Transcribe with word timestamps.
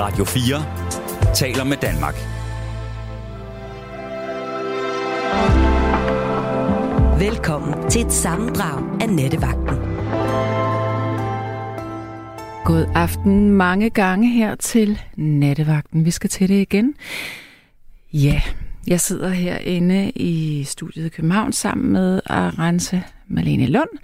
Radio 0.00 0.24
4 0.24 1.34
taler 1.34 1.64
med 1.64 1.76
Danmark. 1.76 2.14
Velkommen 7.20 7.90
til 7.90 8.06
et 8.06 8.12
sammendrag 8.12 9.02
af 9.02 9.08
Nettevagten. 9.08 9.76
God 12.64 12.86
aften 12.94 13.50
mange 13.50 13.90
gange 13.90 14.28
her 14.28 14.54
til 14.54 15.00
Nattevagten. 15.16 16.04
Vi 16.04 16.10
skal 16.10 16.30
til 16.30 16.48
det 16.48 16.60
igen. 16.60 16.94
Ja, 18.12 18.42
jeg 18.86 19.00
sidder 19.00 19.28
herinde 19.28 20.10
i 20.10 20.64
studiet 20.64 21.06
i 21.06 21.08
København 21.08 21.52
sammen 21.52 21.92
med 21.92 22.20
Arance 22.26 23.02
Malene 23.28 23.66
Lund. 23.66 23.98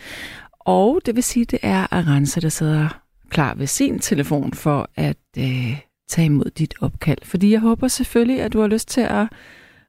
Og 0.60 1.00
det 1.06 1.14
vil 1.14 1.22
sige, 1.22 1.44
det 1.44 1.58
er 1.62 1.86
Arance, 1.90 2.40
der 2.40 2.48
sidder 2.48 3.05
klar 3.30 3.54
ved 3.54 3.66
sin 3.66 3.98
telefon 3.98 4.52
for 4.52 4.90
at 4.95 5.16
øh, 5.38 5.80
tage 6.09 6.27
imod 6.27 6.51
dit 6.59 6.74
opkald. 6.80 7.19
Fordi 7.23 7.52
jeg 7.52 7.60
håber 7.60 7.88
selvfølgelig, 7.88 8.42
at 8.42 8.52
du 8.52 8.60
har 8.60 8.66
lyst 8.66 8.88
til 8.88 9.01
at 9.01 9.27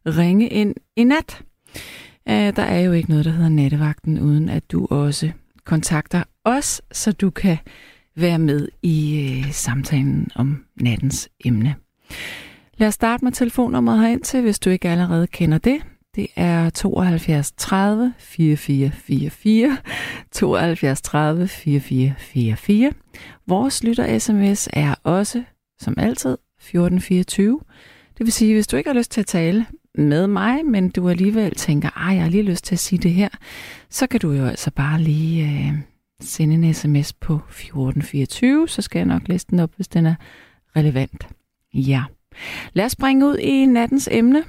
ringe 0.05 0.49
ind 0.49 0.75
i 0.95 1.03
nat. 1.03 1.41
Øh, 2.29 2.55
der 2.55 2.63
er 2.63 2.79
jo 2.79 2.91
ikke 2.91 3.09
noget, 3.09 3.25
der 3.25 3.31
hedder 3.31 3.49
nattevagten, 3.49 4.19
uden 4.19 4.49
at 4.49 4.71
du 4.71 4.87
også 4.89 5.31
kontakter 5.65 6.23
os, 6.43 6.81
så 6.91 7.11
du 7.11 7.29
kan 7.29 7.57
være 8.15 8.39
med 8.39 8.67
i 8.81 9.19
øh, 9.19 9.51
samtalen 9.51 10.27
om 10.35 10.63
nattens 10.75 11.29
emne. 11.45 11.75
Lad 12.77 12.87
os 12.87 12.93
starte 12.93 13.25
med 13.25 13.31
telefonnummeret 13.31 13.99
herind 13.99 14.21
til, 14.21 14.41
hvis 14.41 14.59
du 14.59 14.69
ikke 14.69 14.89
allerede 14.89 15.27
kender 15.27 15.57
det. 15.57 15.81
Det 16.17 16.27
er 16.35 16.69
72 16.69 17.51
30 17.51 18.13
4444, 18.17 19.77
72 20.31 21.01
30 21.01 21.47
4444. 21.47 22.91
Vores 23.47 23.83
lytter-sms 23.83 24.67
er 24.73 24.95
også, 25.03 25.43
som 25.79 25.93
altid, 25.97 26.31
1424. 26.31 27.59
Det 28.17 28.25
vil 28.25 28.33
sige, 28.33 28.53
hvis 28.53 28.67
du 28.67 28.77
ikke 28.77 28.89
har 28.89 28.97
lyst 28.97 29.11
til 29.11 29.21
at 29.21 29.27
tale 29.27 29.65
med 29.95 30.27
mig, 30.27 30.65
men 30.65 30.89
du 30.89 31.09
alligevel 31.09 31.55
tænker, 31.55 32.09
at 32.09 32.15
jeg 32.15 32.23
har 32.23 32.29
lige 32.29 32.43
lyst 32.43 32.63
til 32.63 32.75
at 32.75 32.79
sige 32.79 32.99
det 32.99 33.11
her, 33.11 33.29
så 33.89 34.07
kan 34.07 34.19
du 34.19 34.31
jo 34.31 34.45
altså 34.45 34.71
bare 34.71 35.01
lige 35.01 35.45
øh, 35.45 35.73
sende 36.21 36.55
en 36.55 36.73
sms 36.73 37.13
på 37.13 37.33
1424, 37.33 38.67
så 38.67 38.81
skal 38.81 38.99
jeg 38.99 39.05
nok 39.05 39.27
læse 39.27 39.45
den 39.49 39.59
op, 39.59 39.71
hvis 39.75 39.87
den 39.87 40.05
er 40.05 40.15
relevant. 40.75 41.27
Ja. 41.73 42.03
Lad 42.73 42.85
os 42.85 42.91
springe 42.91 43.25
ud 43.25 43.37
i 43.37 43.65
nattens 43.65 44.09
emne. 44.11 44.43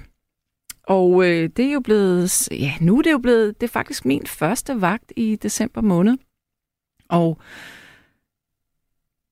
Og 0.89 1.25
øh, 1.25 1.51
det 1.57 1.65
er 1.65 1.73
jo 1.73 1.81
blevet, 1.81 2.49
ja, 2.51 2.73
nu 2.81 2.99
er 2.99 3.03
det 3.03 3.13
jo 3.13 3.19
blevet, 3.19 3.61
det 3.61 3.67
er 3.67 3.73
faktisk 3.73 4.05
min 4.05 4.27
første 4.27 4.81
vagt 4.81 5.13
i 5.17 5.37
december 5.37 5.81
måned. 5.81 6.17
Og 7.09 7.39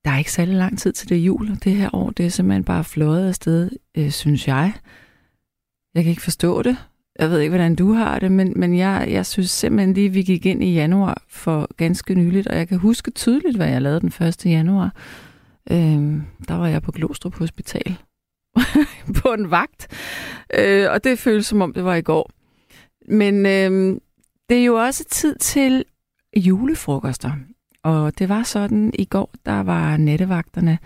der 0.05 0.11
er 0.11 0.17
ikke 0.17 0.31
særlig 0.31 0.55
lang 0.55 0.79
tid 0.79 0.93
til 0.93 1.09
det 1.09 1.15
jul, 1.15 1.51
og 1.51 1.63
det 1.63 1.75
her 1.75 1.89
år, 1.95 2.09
det 2.09 2.25
er 2.25 2.29
simpelthen 2.29 2.63
bare 2.63 2.83
fløjet 2.83 3.27
afsted, 3.27 3.69
øh, 3.97 4.11
synes 4.11 4.47
jeg. 4.47 4.73
Jeg 5.93 6.03
kan 6.03 6.09
ikke 6.09 6.21
forstå 6.21 6.61
det. 6.61 6.77
Jeg 7.19 7.29
ved 7.29 7.39
ikke, 7.39 7.51
hvordan 7.51 7.75
du 7.75 7.93
har 7.93 8.19
det, 8.19 8.31
men, 8.31 8.53
men 8.55 8.77
jeg, 8.77 9.07
jeg 9.11 9.25
synes 9.25 9.49
simpelthen 9.49 9.93
lige, 9.93 10.09
vi 10.09 10.21
gik 10.21 10.45
ind 10.45 10.63
i 10.63 10.73
januar 10.73 11.23
for 11.27 11.75
ganske 11.77 12.15
nyligt, 12.15 12.47
og 12.47 12.57
jeg 12.57 12.67
kan 12.67 12.77
huske 12.77 13.11
tydeligt, 13.11 13.55
hvad 13.55 13.69
jeg 13.69 13.81
lavede 13.81 13.99
den 13.99 14.27
1. 14.27 14.45
januar. 14.45 14.95
Øh, 15.71 16.21
der 16.47 16.53
var 16.53 16.67
jeg 16.67 16.81
på 16.81 16.91
Glostrup 16.91 17.35
Hospital 17.35 17.97
på 19.21 19.33
en 19.33 19.51
vagt, 19.51 19.87
øh, 20.53 20.91
og 20.91 21.03
det 21.03 21.19
føles 21.19 21.45
som 21.45 21.61
om, 21.61 21.73
det 21.73 21.83
var 21.83 21.95
i 21.95 22.01
går. 22.01 22.31
Men 23.09 23.45
øh, 23.45 23.99
det 24.49 24.57
er 24.57 24.63
jo 24.65 24.75
også 24.75 25.03
tid 25.03 25.35
til 25.35 25.85
julefrokoster. 26.37 27.31
Og 27.83 28.19
det 28.19 28.29
var 28.29 28.43
sådan, 28.43 28.91
i 28.93 29.05
går, 29.05 29.31
der 29.45 29.63
var 29.63 29.97
nettevagterne 29.97 30.79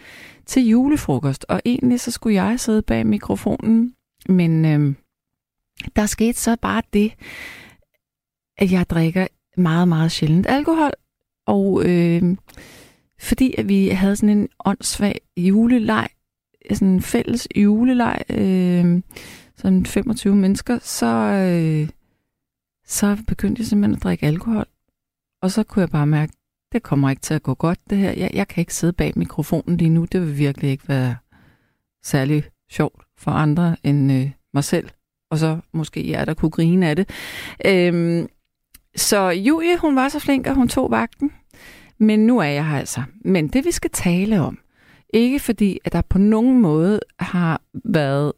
til 0.45 0.67
julefrokost. 0.67 1.45
Og 1.49 1.61
egentlig 1.65 1.99
så 1.99 2.11
skulle 2.11 2.43
jeg 2.43 2.59
sidde 2.59 2.81
bag 2.81 3.07
mikrofonen, 3.07 3.95
men 4.29 4.65
øh, 4.65 4.95
der 5.95 6.05
skete 6.05 6.39
så 6.39 6.57
bare 6.61 6.81
det, 6.93 7.13
at 8.57 8.71
jeg 8.71 8.89
drikker 8.89 9.27
meget, 9.57 9.87
meget 9.87 10.11
sjældent 10.11 10.47
alkohol. 10.47 10.91
Og 11.45 11.83
øh, 11.85 12.37
fordi 13.19 13.55
at 13.57 13.69
vi 13.69 13.87
havde 13.87 14.15
sådan 14.15 14.37
en 14.37 14.49
åndssvag 14.65 15.21
juleleg, 15.37 16.07
sådan 16.69 16.87
en 16.87 17.01
fælles 17.01 17.47
juleleg, 17.55 18.21
øh, 18.29 19.01
sådan 19.57 19.85
25 19.85 20.35
mennesker, 20.35 20.79
så, 20.81 21.05
øh, 21.05 21.89
så 22.85 23.17
begyndte 23.27 23.59
jeg 23.59 23.67
simpelthen 23.67 23.95
at 23.95 24.03
drikke 24.03 24.25
alkohol. 24.25 24.65
Og 25.41 25.51
så 25.51 25.63
kunne 25.63 25.81
jeg 25.81 25.89
bare 25.89 26.07
mærke, 26.07 26.33
det 26.71 26.83
kommer 26.83 27.09
ikke 27.09 27.21
til 27.21 27.33
at 27.33 27.43
gå 27.43 27.53
godt 27.53 27.79
det 27.89 27.97
her. 27.97 28.11
Jeg, 28.11 28.31
jeg 28.33 28.47
kan 28.47 28.61
ikke 28.61 28.75
sidde 28.75 28.93
bag 28.93 29.13
mikrofonen 29.15 29.77
lige 29.77 29.89
nu. 29.89 30.05
Det 30.05 30.21
vil 30.21 30.37
virkelig 30.37 30.69
ikke 30.69 30.87
være 30.87 31.15
særlig 32.03 32.43
sjovt 32.71 33.01
for 33.17 33.31
andre 33.31 33.75
end 33.83 34.11
øh, 34.11 34.31
mig 34.53 34.63
selv. 34.63 34.89
Og 35.31 35.37
så 35.37 35.59
måske 35.73 36.09
jer, 36.09 36.25
der 36.25 36.33
kunne 36.33 36.51
grine 36.51 36.89
af 36.89 36.95
det. 36.95 37.09
Øhm, 37.65 38.27
så 38.95 39.29
Julie, 39.29 39.77
hun 39.77 39.95
var 39.95 40.09
så 40.09 40.19
flink, 40.19 40.47
at 40.47 40.55
hun 40.55 40.67
tog 40.67 40.91
vagten. 40.91 41.31
Men 41.97 42.19
nu 42.19 42.39
er 42.39 42.45
jeg 42.45 42.67
her 42.67 42.77
altså. 42.77 43.03
Men 43.25 43.47
det 43.47 43.65
vi 43.65 43.71
skal 43.71 43.89
tale 43.93 44.41
om, 44.41 44.59
ikke 45.13 45.39
fordi, 45.39 45.79
at 45.85 45.93
der 45.93 46.01
på 46.01 46.17
nogen 46.17 46.61
måde 46.61 46.99
har 47.19 47.61
været 47.85 48.33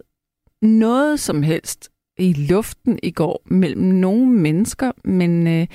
noget 0.61 1.19
som 1.19 1.44
helst 1.44 1.89
i 2.17 2.34
luften 2.34 3.00
i 3.03 3.11
går 3.11 3.41
mellem 3.45 3.81
nogle 3.81 4.28
mennesker, 4.28 4.91
men 5.03 5.47
øh, 5.47 5.67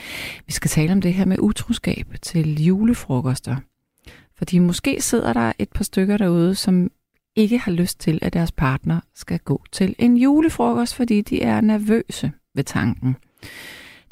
vi 0.46 0.52
skal 0.52 0.68
tale 0.68 0.92
om 0.92 1.00
det 1.00 1.14
her 1.14 1.24
med 1.24 1.38
utroskab 1.38 2.06
til 2.22 2.62
julefrokoster. 2.64 3.56
Fordi 4.36 4.58
måske 4.58 5.00
sidder 5.00 5.32
der 5.32 5.52
et 5.58 5.68
par 5.74 5.84
stykker 5.84 6.16
derude, 6.16 6.54
som 6.54 6.90
ikke 7.36 7.58
har 7.58 7.72
lyst 7.72 8.00
til, 8.00 8.18
at 8.22 8.32
deres 8.32 8.52
partner 8.52 9.00
skal 9.14 9.38
gå 9.38 9.62
til 9.72 9.94
en 9.98 10.16
julefrokost, 10.16 10.94
fordi 10.94 11.20
de 11.20 11.42
er 11.42 11.60
nervøse 11.60 12.32
ved 12.54 12.64
tanken. 12.64 13.16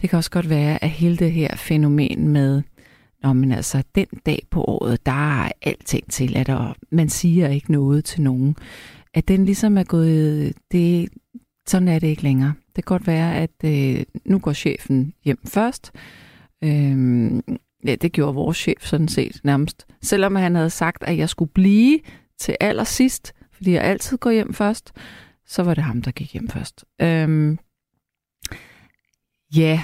Det 0.01 0.11
kan 0.11 0.17
også 0.17 0.31
godt 0.31 0.51
være, 0.51 0.85
at 0.85 0.91
hele 0.91 1.17
det 1.17 1.33
her 1.33 1.57
fænomen 1.57 2.29
med, 2.29 2.63
Nå, 3.23 3.33
men 3.33 3.53
altså 3.53 3.83
den 3.95 4.07
dag 4.27 4.43
på 4.51 4.65
året, 4.65 5.07
der 5.07 5.43
er 5.43 5.53
alting 5.63 6.11
til, 6.11 6.37
at 6.37 6.51
man 6.91 7.09
siger 7.09 7.49
ikke 7.49 7.73
noget 7.73 8.05
til 8.05 8.23
nogen, 8.23 8.57
at 9.15 9.29
den 9.29 9.45
ligesom 9.45 9.79
er 9.79 9.85
gået, 9.85 10.55
det, 10.73 11.09
sådan 11.67 11.89
er 11.89 11.99
det 11.99 12.07
ikke 12.07 12.23
længere. 12.23 12.55
Det 12.67 12.85
kan 12.85 12.99
godt 12.99 13.07
være, 13.07 13.37
at 13.37 13.51
øh, 13.65 14.05
nu 14.25 14.39
går 14.39 14.53
chefen 14.53 15.15
hjem 15.25 15.39
først. 15.47 15.93
Øhm, 16.65 17.43
ja, 17.85 17.95
det 17.95 18.13
gjorde 18.13 18.35
vores 18.35 18.57
chef 18.57 18.87
sådan 18.87 19.09
set 19.09 19.41
nærmest. 19.45 19.87
Selvom 20.03 20.35
han 20.35 20.55
havde 20.55 20.71
sagt, 20.71 21.05
at 21.05 21.19
jeg 21.19 21.29
skulle 21.29 21.51
blive 21.53 22.01
til 22.39 22.57
allersidst, 22.61 23.35
fordi 23.53 23.73
jeg 23.73 23.83
altid 23.83 24.19
går 24.19 24.31
hjem 24.31 24.55
først, 24.55 24.93
så 25.47 25.63
var 25.63 25.75
det 25.75 25.85
ham, 25.85 26.03
der 26.03 26.11
gik 26.11 26.33
hjem 26.33 26.49
først. 26.49 26.85
Øhm, 27.03 27.59
ja, 29.57 29.83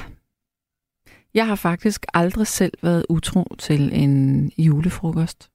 jeg 1.35 1.47
har 1.47 1.55
faktisk 1.55 2.07
aldrig 2.15 2.47
selv 2.47 2.73
været 2.83 3.07
utro 3.09 3.55
til 3.59 3.91
en 4.03 4.51
julefrokost. 4.59 5.51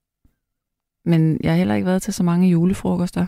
Men 1.06 1.40
jeg 1.44 1.52
har 1.52 1.58
heller 1.58 1.76
ikke 1.76 1.86
været 1.86 2.02
til 2.02 2.14
så 2.14 2.24
mange 2.24 2.50
julefrokoster. 2.50 3.28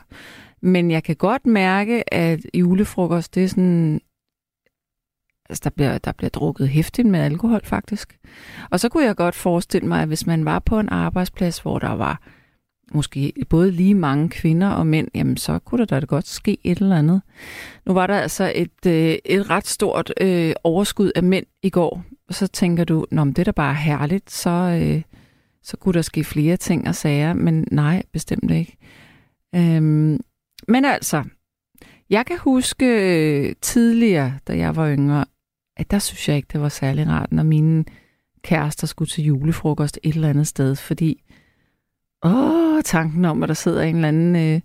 Men 0.61 0.91
jeg 0.91 1.03
kan 1.03 1.15
godt 1.15 1.45
mærke, 1.45 2.13
at 2.13 2.39
julefrokost, 2.53 3.35
det 3.35 3.43
er 3.43 3.47
sådan... 3.47 4.01
Altså, 5.49 5.61
der 5.63 5.69
bliver, 5.69 5.97
der 5.97 6.11
bliver 6.11 6.29
drukket 6.29 6.69
hæftigt 6.69 7.07
med 7.07 7.19
alkohol, 7.19 7.61
faktisk. 7.63 8.19
Og 8.71 8.79
så 8.79 8.89
kunne 8.89 9.05
jeg 9.05 9.15
godt 9.15 9.35
forestille 9.35 9.87
mig, 9.87 10.01
at 10.01 10.07
hvis 10.07 10.27
man 10.27 10.45
var 10.45 10.59
på 10.59 10.79
en 10.79 10.89
arbejdsplads, 10.89 11.59
hvor 11.59 11.79
der 11.79 11.91
var 11.91 12.21
måske 12.93 13.33
både 13.49 13.71
lige 13.71 13.95
mange 13.95 14.29
kvinder 14.29 14.69
og 14.69 14.87
mænd, 14.87 15.07
jamen 15.15 15.37
så 15.37 15.59
kunne 15.59 15.85
der 15.85 15.99
da 15.99 16.05
godt 16.05 16.27
ske 16.27 16.57
et 16.63 16.77
eller 16.77 16.97
andet. 16.97 17.21
Nu 17.85 17.93
var 17.93 18.07
der 18.07 18.19
altså 18.19 18.51
et, 18.55 18.85
øh, 18.87 19.17
et 19.25 19.49
ret 19.49 19.67
stort 19.67 20.13
øh, 20.21 20.53
overskud 20.63 21.11
af 21.15 21.23
mænd 21.23 21.45
i 21.63 21.69
går, 21.69 22.03
og 22.29 22.35
så 22.35 22.47
tænker 22.47 22.83
du, 22.83 23.05
Nå, 23.11 23.23
men 23.23 23.33
det 23.33 23.39
er 23.39 23.43
da 23.43 23.51
bare 23.51 23.75
herligt, 23.75 24.31
så, 24.31 24.49
øh, 24.49 25.01
så 25.63 25.77
kunne 25.77 25.93
der 25.93 26.01
ske 26.01 26.23
flere 26.23 26.57
ting 26.57 26.87
og 26.87 26.95
sager, 26.95 27.33
men 27.33 27.67
nej, 27.71 28.03
bestemt 28.13 28.51
ikke. 28.51 28.77
Øhm, 29.55 30.19
men 30.67 30.85
altså, 30.85 31.23
jeg 32.09 32.25
kan 32.25 32.37
huske 32.39 32.85
øh, 32.85 33.55
tidligere, 33.61 34.33
da 34.47 34.57
jeg 34.57 34.75
var 34.75 34.89
yngre, 34.89 35.25
at 35.77 35.91
der 35.91 35.99
synes 35.99 36.29
jeg 36.29 36.35
ikke, 36.37 36.49
det 36.53 36.61
var 36.61 36.69
særlig 36.69 37.07
rart, 37.07 37.31
når 37.31 37.43
mine 37.43 37.85
kærester 38.43 38.87
skulle 38.87 39.09
til 39.09 39.23
julefrokost 39.23 39.99
et 40.03 40.15
eller 40.15 40.29
andet 40.29 40.47
sted, 40.47 40.75
fordi 40.75 41.23
åh, 42.23 42.81
tanken 42.85 43.25
om, 43.25 43.43
at 43.43 43.49
der 43.49 43.55
sidder 43.55 43.81
en 43.81 43.95
eller 43.95 44.07
anden 44.07 44.35
øh, 44.35 44.61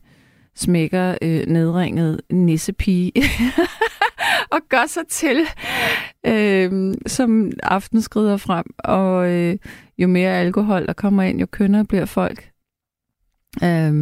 smækker 0.55 1.19
øh, 1.23 1.47
nedringet 1.47 2.21
nissepige 2.31 3.13
og 4.51 4.61
gør 4.69 4.87
sig 4.87 5.09
til, 5.09 5.47
øh, 6.27 6.95
som 7.07 7.51
aften 7.63 8.03
skrider 8.03 8.37
frem, 8.37 8.65
og 8.79 9.31
øh, 9.31 9.59
jo 9.99 10.09
mere 10.09 10.41
alkohol 10.41 10.87
der 10.87 10.93
kommer 10.93 11.23
ind, 11.23 11.41
jo 11.41 11.47
kønnere 11.47 11.85
bliver 11.85 12.05
folk. 12.05 12.53
Øh, 13.63 13.93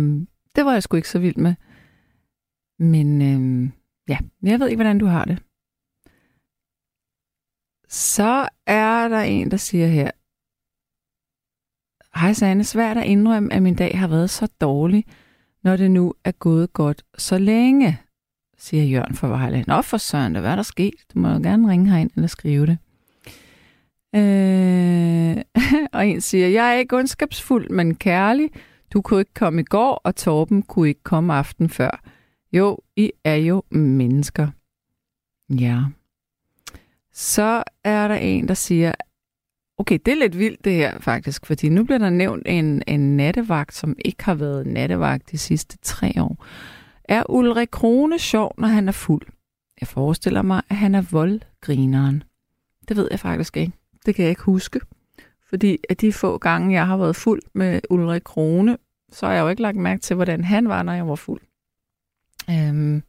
det 0.56 0.64
var 0.64 0.72
jeg 0.72 0.82
sgu 0.82 0.96
ikke 0.96 1.08
så 1.08 1.18
vild 1.18 1.36
med. 1.36 1.54
Men 2.78 3.22
øh, 3.22 3.70
ja, 4.08 4.18
jeg 4.42 4.60
ved 4.60 4.68
ikke, 4.68 4.76
hvordan 4.76 4.98
du 4.98 5.06
har 5.06 5.24
det. 5.24 5.42
Så 7.88 8.48
er 8.66 9.08
der 9.08 9.20
en, 9.20 9.50
der 9.50 9.56
siger 9.56 9.86
her, 9.86 10.10
Hej 12.14 12.32
Sanne, 12.32 12.64
svært 12.64 12.96
at 12.96 13.06
indrømme, 13.06 13.52
at 13.52 13.62
min 13.62 13.74
dag 13.74 13.98
har 13.98 14.08
været 14.08 14.30
så 14.30 14.46
dårlig, 14.60 15.04
når 15.64 15.76
det 15.76 15.90
nu 15.90 16.14
er 16.24 16.32
gået 16.32 16.72
godt 16.72 17.04
så 17.18 17.38
længe, 17.38 18.00
siger 18.62 18.84
Jørgen 18.84 19.14
for 19.14 19.28
Vejle. 19.28 19.64
Nå 19.66 19.82
for 19.82 19.96
søren, 19.96 20.32
hvad 20.32 20.50
er 20.50 20.56
der 20.56 20.62
sket? 20.62 20.94
Du 21.14 21.18
må 21.18 21.28
jo 21.28 21.38
gerne 21.42 21.70
ringe 21.70 21.90
herind 21.90 22.10
eller 22.16 22.28
skrive 22.28 22.66
det. 22.66 22.78
Øh, 24.14 25.36
og 25.92 26.06
en 26.06 26.20
siger, 26.20 26.48
jeg 26.48 26.74
er 26.74 26.78
ikke 26.78 26.96
ondskabsfuld, 26.96 27.70
men 27.70 27.94
kærlig. 27.94 28.50
Du 28.92 29.02
kunne 29.02 29.20
ikke 29.20 29.34
komme 29.34 29.60
i 29.60 29.64
går, 29.64 30.00
og 30.04 30.16
Torben 30.16 30.62
kunne 30.62 30.88
ikke 30.88 31.02
komme 31.02 31.34
aften 31.34 31.68
før. 31.68 32.02
Jo, 32.52 32.78
I 32.96 33.10
er 33.24 33.34
jo 33.34 33.62
mennesker. 33.70 34.48
Ja. 35.48 35.82
Så 37.12 37.62
er 37.84 38.08
der 38.08 38.14
en, 38.14 38.48
der 38.48 38.54
siger, 38.54 38.92
okay, 39.78 39.98
det 40.06 40.12
er 40.12 40.18
lidt 40.18 40.38
vildt 40.38 40.64
det 40.64 40.72
her 40.72 41.00
faktisk, 41.00 41.46
fordi 41.46 41.68
nu 41.68 41.84
bliver 41.84 41.98
der 41.98 42.10
nævnt 42.10 42.42
en, 42.46 42.82
en 42.86 43.16
nattevagt, 43.16 43.74
som 43.74 43.96
ikke 44.04 44.24
har 44.24 44.34
været 44.34 44.66
nattevagt 44.66 45.30
de 45.30 45.38
sidste 45.38 45.78
tre 45.82 46.12
år. 46.16 46.46
Er 47.04 47.30
Ulrik 47.30 47.68
Krone 47.70 48.18
sjov, 48.18 48.54
når 48.58 48.68
han 48.68 48.88
er 48.88 48.92
fuld? 48.92 49.26
Jeg 49.80 49.88
forestiller 49.88 50.42
mig, 50.42 50.62
at 50.68 50.76
han 50.76 50.94
er 50.94 51.02
voldgrineren. 51.10 52.22
Det 52.88 52.96
ved 52.96 53.08
jeg 53.10 53.20
faktisk 53.20 53.56
ikke. 53.56 53.72
Det 54.06 54.14
kan 54.14 54.22
jeg 54.22 54.30
ikke 54.30 54.42
huske. 54.42 54.80
Fordi 55.48 55.78
af 55.88 55.96
de 55.96 56.12
få 56.12 56.38
gange, 56.38 56.72
jeg 56.72 56.86
har 56.86 56.96
været 56.96 57.16
fuld 57.16 57.42
med 57.54 57.80
Ulrik 57.90 58.22
Krone, 58.24 58.76
så 59.12 59.26
har 59.26 59.32
jeg 59.32 59.42
jo 59.42 59.48
ikke 59.48 59.62
lagt 59.62 59.76
mærke 59.76 60.00
til, 60.00 60.16
hvordan 60.16 60.44
han 60.44 60.68
var, 60.68 60.82
når 60.82 60.92
jeg 60.92 61.08
var 61.08 61.14
fuld. 61.14 61.40
Øhm, 62.50 63.02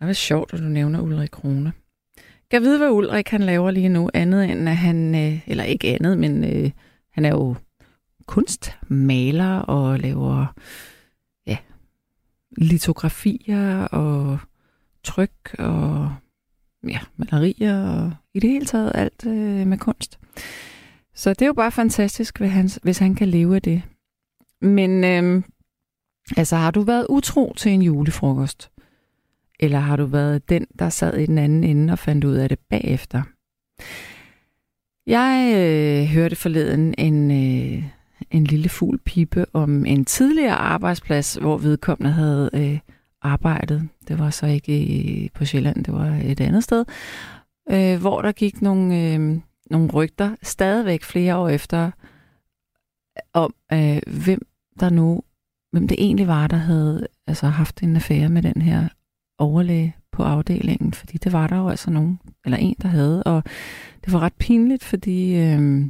det 0.00 0.08
er 0.08 0.12
sjovt, 0.12 0.52
at 0.52 0.58
du 0.58 0.64
nævner 0.64 1.00
Ulrik 1.00 1.30
Krone. 1.30 1.72
Jeg 2.52 2.62
vide, 2.62 2.78
hvad 2.78 2.90
Ulrik 2.90 3.28
han 3.28 3.42
laver 3.42 3.70
lige 3.70 3.88
nu, 3.88 4.10
andet 4.14 4.50
end 4.50 4.68
at 4.68 4.76
han, 4.76 5.14
øh, 5.14 5.40
eller 5.46 5.64
ikke 5.64 5.88
andet, 5.88 6.18
men 6.18 6.44
øh, 6.44 6.70
han 7.10 7.24
er 7.24 7.30
jo 7.30 7.56
kunstmaler 8.26 9.58
og 9.58 9.98
laver 9.98 10.54
litografier 12.56 13.84
og 13.84 14.38
tryk 15.04 15.54
og 15.58 16.14
ja, 16.88 16.98
malerier 17.16 17.88
og 17.88 18.12
i 18.34 18.40
det 18.40 18.50
hele 18.50 18.66
taget 18.66 18.92
alt 18.94 19.26
øh, 19.26 19.66
med 19.66 19.78
kunst. 19.78 20.18
Så 21.14 21.30
det 21.30 21.42
er 21.42 21.46
jo 21.46 21.52
bare 21.52 21.72
fantastisk, 21.72 22.38
hvis 22.38 22.50
han, 22.50 22.70
hvis 22.82 22.98
han 22.98 23.14
kan 23.14 23.28
leve 23.28 23.54
af 23.54 23.62
det. 23.62 23.82
Men 24.60 25.04
øh, 25.04 25.42
altså, 26.36 26.56
har 26.56 26.70
du 26.70 26.82
været 26.82 27.06
utro 27.08 27.54
til 27.56 27.72
en 27.72 27.82
julefrokost? 27.82 28.70
Eller 29.60 29.78
har 29.78 29.96
du 29.96 30.04
været 30.04 30.48
den, 30.48 30.66
der 30.78 30.88
sad 30.88 31.18
i 31.18 31.26
den 31.26 31.38
anden 31.38 31.64
ende 31.64 31.92
og 31.92 31.98
fandt 31.98 32.24
ud 32.24 32.34
af 32.34 32.48
det 32.48 32.58
bagefter? 32.58 33.22
Jeg 35.06 35.52
øh, 35.56 36.06
hørte 36.06 36.36
forleden 36.36 36.94
en, 36.98 37.30
øh, 37.30 37.84
en 38.34 38.44
lille 38.44 38.68
fugl 38.68 38.98
pipe 38.98 39.46
om 39.52 39.86
en 39.86 40.04
tidligere 40.04 40.54
arbejdsplads, 40.54 41.34
hvor 41.34 41.58
vedkommende 41.58 42.12
havde 42.12 42.50
øh, 42.54 42.78
arbejdet. 43.22 43.88
Det 44.08 44.18
var 44.18 44.30
så 44.30 44.46
ikke 44.46 44.78
i, 44.78 45.28
på 45.34 45.44
Sjælland, 45.44 45.84
det 45.84 45.94
var 45.94 46.20
et 46.24 46.40
andet 46.40 46.64
sted. 46.64 46.84
Øh, 47.70 48.00
hvor 48.00 48.22
der 48.22 48.32
gik 48.32 48.62
nogle, 48.62 49.14
øh, 49.14 49.38
nogle 49.70 49.90
rygter, 49.92 50.36
stadigvæk 50.42 51.02
flere 51.02 51.36
år 51.36 51.48
efter, 51.48 51.86
øh, 51.86 51.92
om 53.32 53.54
øh, 53.72 54.00
hvem 54.24 54.46
der 54.80 54.90
nu, 54.90 55.22
hvem 55.72 55.88
det 55.88 55.96
egentlig 55.98 56.26
var, 56.26 56.46
der 56.46 56.56
havde 56.56 57.06
altså, 57.26 57.46
haft 57.46 57.82
en 57.82 57.96
affære 57.96 58.28
med 58.28 58.42
den 58.42 58.62
her 58.62 58.88
overlæge 59.38 59.96
på 60.12 60.22
afdelingen, 60.22 60.92
fordi 60.92 61.18
det 61.18 61.32
var 61.32 61.46
der 61.46 61.56
jo 61.56 61.68
altså 61.68 61.90
nogen, 61.90 62.20
eller 62.44 62.58
en, 62.58 62.76
der 62.82 62.88
havde, 62.88 63.22
og 63.22 63.42
det 64.04 64.12
var 64.12 64.20
ret 64.20 64.34
pinligt, 64.34 64.84
fordi 64.84 65.36
øh, 65.36 65.86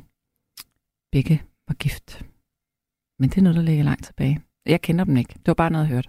begge 1.13 1.43
var 1.69 1.75
gift. 1.75 2.25
Men 3.19 3.29
det 3.29 3.39
er 3.39 3.43
noget, 3.43 3.57
der 3.57 3.63
ligger 3.63 3.85
langt 3.85 4.05
tilbage. 4.05 4.41
Jeg 4.67 4.81
kender 4.81 5.05
dem 5.05 5.17
ikke. 5.17 5.33
Det 5.35 5.47
var 5.47 5.55
bare 5.55 5.71
noget, 5.71 5.85
jeg 5.85 5.95
hørte. 5.95 6.09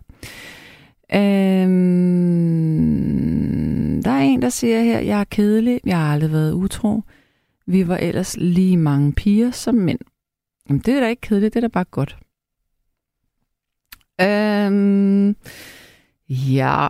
Øhm, 1.13 1.74
der 4.04 4.12
er 4.12 4.19
en, 4.19 4.42
der 4.42 4.50
siger 4.50 4.81
her, 4.81 5.00
jeg 5.00 5.19
er 5.19 5.24
kedelig, 5.24 5.80
jeg 5.86 5.98
har 5.98 6.13
aldrig 6.13 6.31
været 6.31 6.54
utro. 6.54 7.02
Vi 7.68 7.88
var 7.88 7.98
ellers 7.98 8.38
lige 8.38 8.78
mange 8.78 9.13
piger 9.13 9.52
som 9.52 9.75
mænd. 9.75 10.00
Jamen, 10.69 10.81
det 10.86 10.94
er 10.94 11.00
da 11.00 11.07
ikke 11.07 11.22
kedeligt, 11.22 11.54
det 11.54 11.60
er 11.60 11.68
da 11.68 11.72
bare 11.72 11.84
godt. 11.84 12.18
Øhm, 14.22 15.36
ja, 16.30 16.88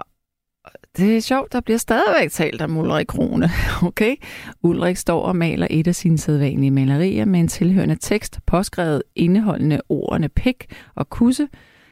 det 0.98 1.18
er 1.18 1.22
sjovt, 1.22 1.54
der 1.54 1.62
bliver 1.62 1.78
stadigvæk 1.78 2.32
talt 2.32 2.62
om 2.62 2.78
Ulrik 2.78 3.08
Krone. 3.08 3.50
Okay? 3.84 4.16
Ulrik 4.64 4.98
står 4.98 5.22
og 5.22 5.36
maler 5.36 5.68
et 5.70 5.88
af 5.88 5.96
sine 5.96 6.18
sædvanlige 6.18 6.72
malerier 6.72 7.26
med 7.26 7.40
en 7.40 7.48
tilhørende 7.48 7.98
tekst, 8.02 8.40
påskrevet 8.46 9.04
indeholdende 9.16 9.82
ordene 9.90 10.30
pik 10.30 10.66
og 10.96 11.10
kusse. 11.10 11.48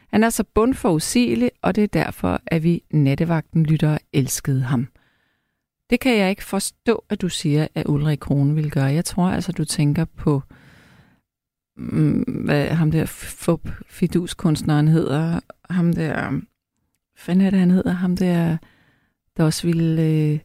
Han 0.08 0.24
er 0.24 0.30
så 0.30 0.44
bundforudsigelig, 0.54 1.50
og 1.62 1.76
det 1.76 1.84
er 1.84 1.88
derfor, 1.88 2.40
at 2.46 2.62
vi 2.62 2.82
nattevagten 2.90 3.66
lytter 3.66 3.98
elskede 4.12 4.62
ham. 4.62 4.88
Det 5.90 6.00
kan 6.00 6.18
jeg 6.18 6.30
ikke 6.30 6.44
forstå, 6.44 7.04
at 7.08 7.20
du 7.20 7.28
siger, 7.28 7.66
at 7.74 7.86
Ulrik 7.86 8.18
Krone 8.18 8.54
vil 8.54 8.70
gøre. 8.70 8.84
Jeg 8.84 9.04
tror 9.04 9.28
altså, 9.28 9.52
du 9.52 9.64
tænker 9.64 10.04
på, 10.04 10.42
mm, 11.76 12.22
hvad 12.44 12.68
ham 12.68 12.90
der 12.90 13.06
fup 13.06 13.68
fiduskunstneren 13.88 14.88
hedder. 14.88 15.40
Ham 15.70 15.92
der, 15.92 16.40
hvad 17.24 17.36
er 17.36 17.50
det, 17.50 17.58
han 17.58 17.70
hedder? 17.70 17.92
Ham 17.92 18.16
der 18.16 18.56
der 19.36 19.44
også 19.44 19.66
ville... 19.66 20.02
Øh... 20.02 20.38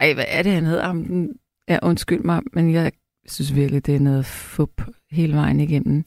Ej, 0.00 0.14
hvad 0.14 0.24
er 0.28 0.42
det, 0.42 0.52
han 0.52 0.64
hedder? 0.64 0.86
Ham, 0.86 1.28
ja, 1.68 1.78
undskyld 1.82 2.20
mig, 2.20 2.42
men 2.52 2.72
jeg 2.72 2.92
synes 3.26 3.54
virkelig, 3.54 3.86
det 3.86 3.96
er 3.96 4.00
noget 4.00 4.26
fup 4.26 4.82
hele 5.10 5.36
vejen 5.36 5.60
igennem. 5.60 6.04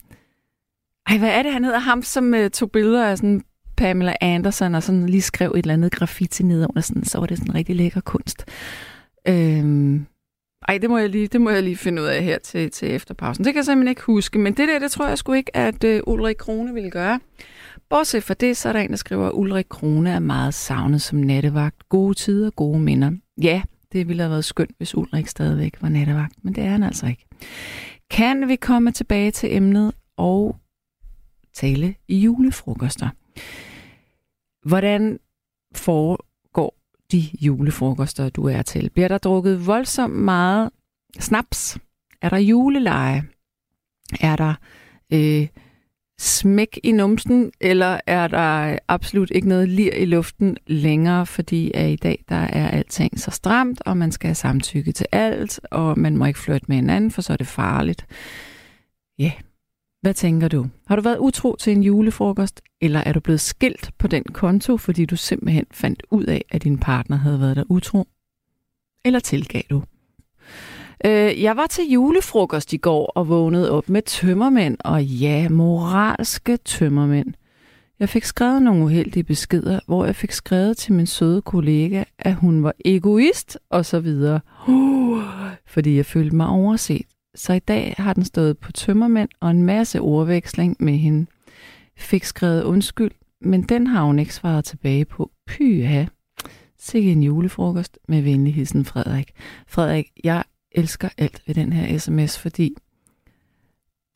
Ej, 1.06 1.18
hvad 1.18 1.30
er 1.30 1.42
det, 1.42 1.52
han 1.52 1.64
hedder? 1.64 1.78
Ham, 1.78 2.02
som 2.02 2.34
øh, 2.34 2.50
tog 2.50 2.70
billeder 2.70 3.06
af 3.06 3.18
sådan 3.18 3.42
Pamela 3.76 4.14
Anderson, 4.20 4.74
og 4.74 4.82
sådan 4.82 5.06
lige 5.06 5.22
skrev 5.22 5.50
et 5.50 5.58
eller 5.58 5.74
andet 5.74 5.92
graffiti 5.92 6.42
nedover, 6.42 6.80
sådan, 6.80 7.04
så 7.04 7.18
var 7.18 7.26
det 7.26 7.38
sådan 7.38 7.54
rigtig 7.54 7.76
lækker 7.76 8.00
kunst. 8.00 8.44
Øhm, 9.28 10.06
ej, 10.68 10.78
det 10.78 10.90
må, 10.90 10.98
jeg 10.98 11.08
lige, 11.08 11.26
det 11.26 11.40
må 11.40 11.50
jeg 11.50 11.62
lige 11.62 11.76
finde 11.76 12.02
ud 12.02 12.06
af 12.06 12.22
her 12.22 12.38
til, 12.38 12.70
til 12.70 12.94
efterpausen. 12.94 13.44
Det 13.44 13.52
kan 13.52 13.58
jeg 13.58 13.64
simpelthen 13.64 13.88
ikke 13.90 14.02
huske, 14.02 14.38
men 14.38 14.54
det 14.54 14.68
der, 14.68 14.78
det 14.78 14.90
tror 14.90 15.08
jeg 15.08 15.18
sgu 15.18 15.32
ikke, 15.32 15.56
at 15.56 15.84
øh, 15.84 16.02
Ulrik 16.06 16.36
Krone 16.36 16.74
ville 16.74 16.90
gøre. 16.90 17.20
Bortset 17.92 18.24
fra 18.24 18.34
det, 18.34 18.56
så 18.56 18.68
er 18.68 18.72
der 18.72 18.80
en, 18.80 18.90
der 18.90 18.96
skriver, 18.96 19.26
at 19.26 19.32
Ulrik 19.34 19.66
Krone 19.68 20.10
er 20.10 20.18
meget 20.18 20.54
savnet 20.54 21.02
som 21.02 21.18
nattevagt. 21.18 21.88
Gode 21.88 22.14
tider, 22.14 22.50
gode 22.50 22.80
minder. 22.80 23.12
Ja, 23.42 23.62
det 23.92 24.08
ville 24.08 24.22
have 24.22 24.30
været 24.30 24.44
skønt, 24.44 24.70
hvis 24.76 24.94
Ulrik 24.94 25.26
stadigvæk 25.26 25.82
var 25.82 25.88
nattevagt, 25.88 26.34
men 26.42 26.54
det 26.54 26.64
er 26.64 26.68
han 26.68 26.82
altså 26.82 27.06
ikke. 27.06 27.26
Kan 28.10 28.48
vi 28.48 28.56
komme 28.56 28.92
tilbage 28.92 29.30
til 29.30 29.56
emnet 29.56 29.92
og 30.16 30.56
tale 31.54 31.94
i 32.08 32.18
julefrokoster? 32.18 33.08
Hvordan 34.68 35.18
foregår 35.74 36.76
de 37.12 37.22
julefrokoster, 37.40 38.28
du 38.28 38.48
er 38.48 38.62
til? 38.62 38.90
Bliver 38.90 39.08
der 39.08 39.18
drukket 39.18 39.66
voldsomt 39.66 40.14
meget 40.14 40.70
snaps? 41.20 41.78
Er 42.22 42.28
der 42.28 42.38
juleleje? 42.38 43.24
Er 44.20 44.36
der 44.36 44.54
øh, 45.12 45.48
smæk 46.22 46.80
i 46.82 46.92
numsen, 46.92 47.52
eller 47.60 48.00
er 48.06 48.28
der 48.28 48.78
absolut 48.88 49.30
ikke 49.30 49.48
noget 49.48 49.68
lir 49.68 49.92
i 49.92 50.04
luften 50.04 50.56
længere, 50.66 51.26
fordi 51.26 51.70
at 51.74 51.90
i 51.90 51.96
dag 51.96 52.24
der 52.28 52.36
er 52.36 52.70
alting 52.70 53.20
så 53.20 53.30
stramt, 53.30 53.82
og 53.86 53.96
man 53.96 54.12
skal 54.12 54.28
have 54.28 54.34
samtykke 54.34 54.92
til 54.92 55.06
alt, 55.12 55.60
og 55.70 55.98
man 55.98 56.16
må 56.16 56.24
ikke 56.26 56.38
flytte 56.38 56.64
med 56.68 56.76
hinanden, 56.76 57.10
for 57.10 57.22
så 57.22 57.32
er 57.32 57.36
det 57.36 57.46
farligt. 57.46 58.06
Ja, 59.18 59.24
yeah. 59.24 59.32
hvad 60.00 60.14
tænker 60.14 60.48
du? 60.48 60.66
Har 60.86 60.96
du 60.96 61.02
været 61.02 61.18
utro 61.18 61.56
til 61.56 61.72
en 61.72 61.82
julefrokost, 61.82 62.62
eller 62.80 63.00
er 63.00 63.12
du 63.12 63.20
blevet 63.20 63.40
skilt 63.40 63.90
på 63.98 64.06
den 64.06 64.24
konto, 64.24 64.76
fordi 64.76 65.04
du 65.04 65.16
simpelthen 65.16 65.66
fandt 65.70 66.02
ud 66.10 66.24
af, 66.24 66.44
at 66.50 66.64
din 66.64 66.78
partner 66.78 67.16
havde 67.16 67.40
været 67.40 67.56
der 67.56 67.64
utro? 67.68 68.08
Eller 69.04 69.20
tilgav 69.20 69.62
du? 69.70 69.82
Øh, 71.06 71.42
jeg 71.42 71.56
var 71.56 71.66
til 71.66 71.90
julefrokost 71.90 72.72
i 72.72 72.76
går 72.76 73.06
og 73.06 73.28
vågnede 73.28 73.70
op 73.70 73.88
med 73.88 74.02
tømmermænd, 74.02 74.76
og 74.84 75.04
ja, 75.04 75.48
moralske 75.48 76.56
tømmermænd. 76.56 77.34
Jeg 78.00 78.08
fik 78.08 78.24
skrevet 78.24 78.62
nogle 78.62 78.84
uheldige 78.84 79.24
beskeder, 79.24 79.80
hvor 79.86 80.04
jeg 80.04 80.16
fik 80.16 80.32
skrevet 80.32 80.76
til 80.76 80.92
min 80.92 81.06
søde 81.06 81.42
kollega, 81.42 82.04
at 82.18 82.34
hun 82.34 82.62
var 82.62 82.72
egoist 82.84 83.58
og 83.70 83.86
så 83.86 84.00
videre. 84.00 84.40
Uh, 84.68 85.22
fordi 85.74 85.96
jeg 85.96 86.06
følte 86.06 86.36
mig 86.36 86.46
overset. 86.46 87.06
Så 87.34 87.52
i 87.52 87.58
dag 87.58 87.94
har 87.98 88.12
den 88.12 88.24
stået 88.24 88.58
på 88.58 88.72
tømmermænd 88.72 89.28
og 89.40 89.50
en 89.50 89.62
masse 89.62 90.00
ordveksling 90.00 90.76
med 90.80 90.94
hende. 90.94 91.26
Fik 91.96 92.24
skrevet 92.24 92.62
undskyld, 92.62 93.10
men 93.40 93.62
den 93.62 93.86
har 93.86 94.04
hun 94.04 94.18
ikke 94.18 94.34
svaret 94.34 94.64
tilbage 94.64 95.04
på. 95.04 95.30
Pyha. 95.46 96.04
Sikke 96.78 97.12
en 97.12 97.22
julefrokost 97.22 97.98
med 98.08 98.22
venligheden 98.22 98.84
Frederik. 98.84 99.30
Frederik, 99.66 100.06
jeg 100.24 100.42
elsker 100.74 101.08
alt 101.18 101.42
ved 101.46 101.54
den 101.54 101.72
her 101.72 101.98
sms, 101.98 102.38
fordi 102.38 102.76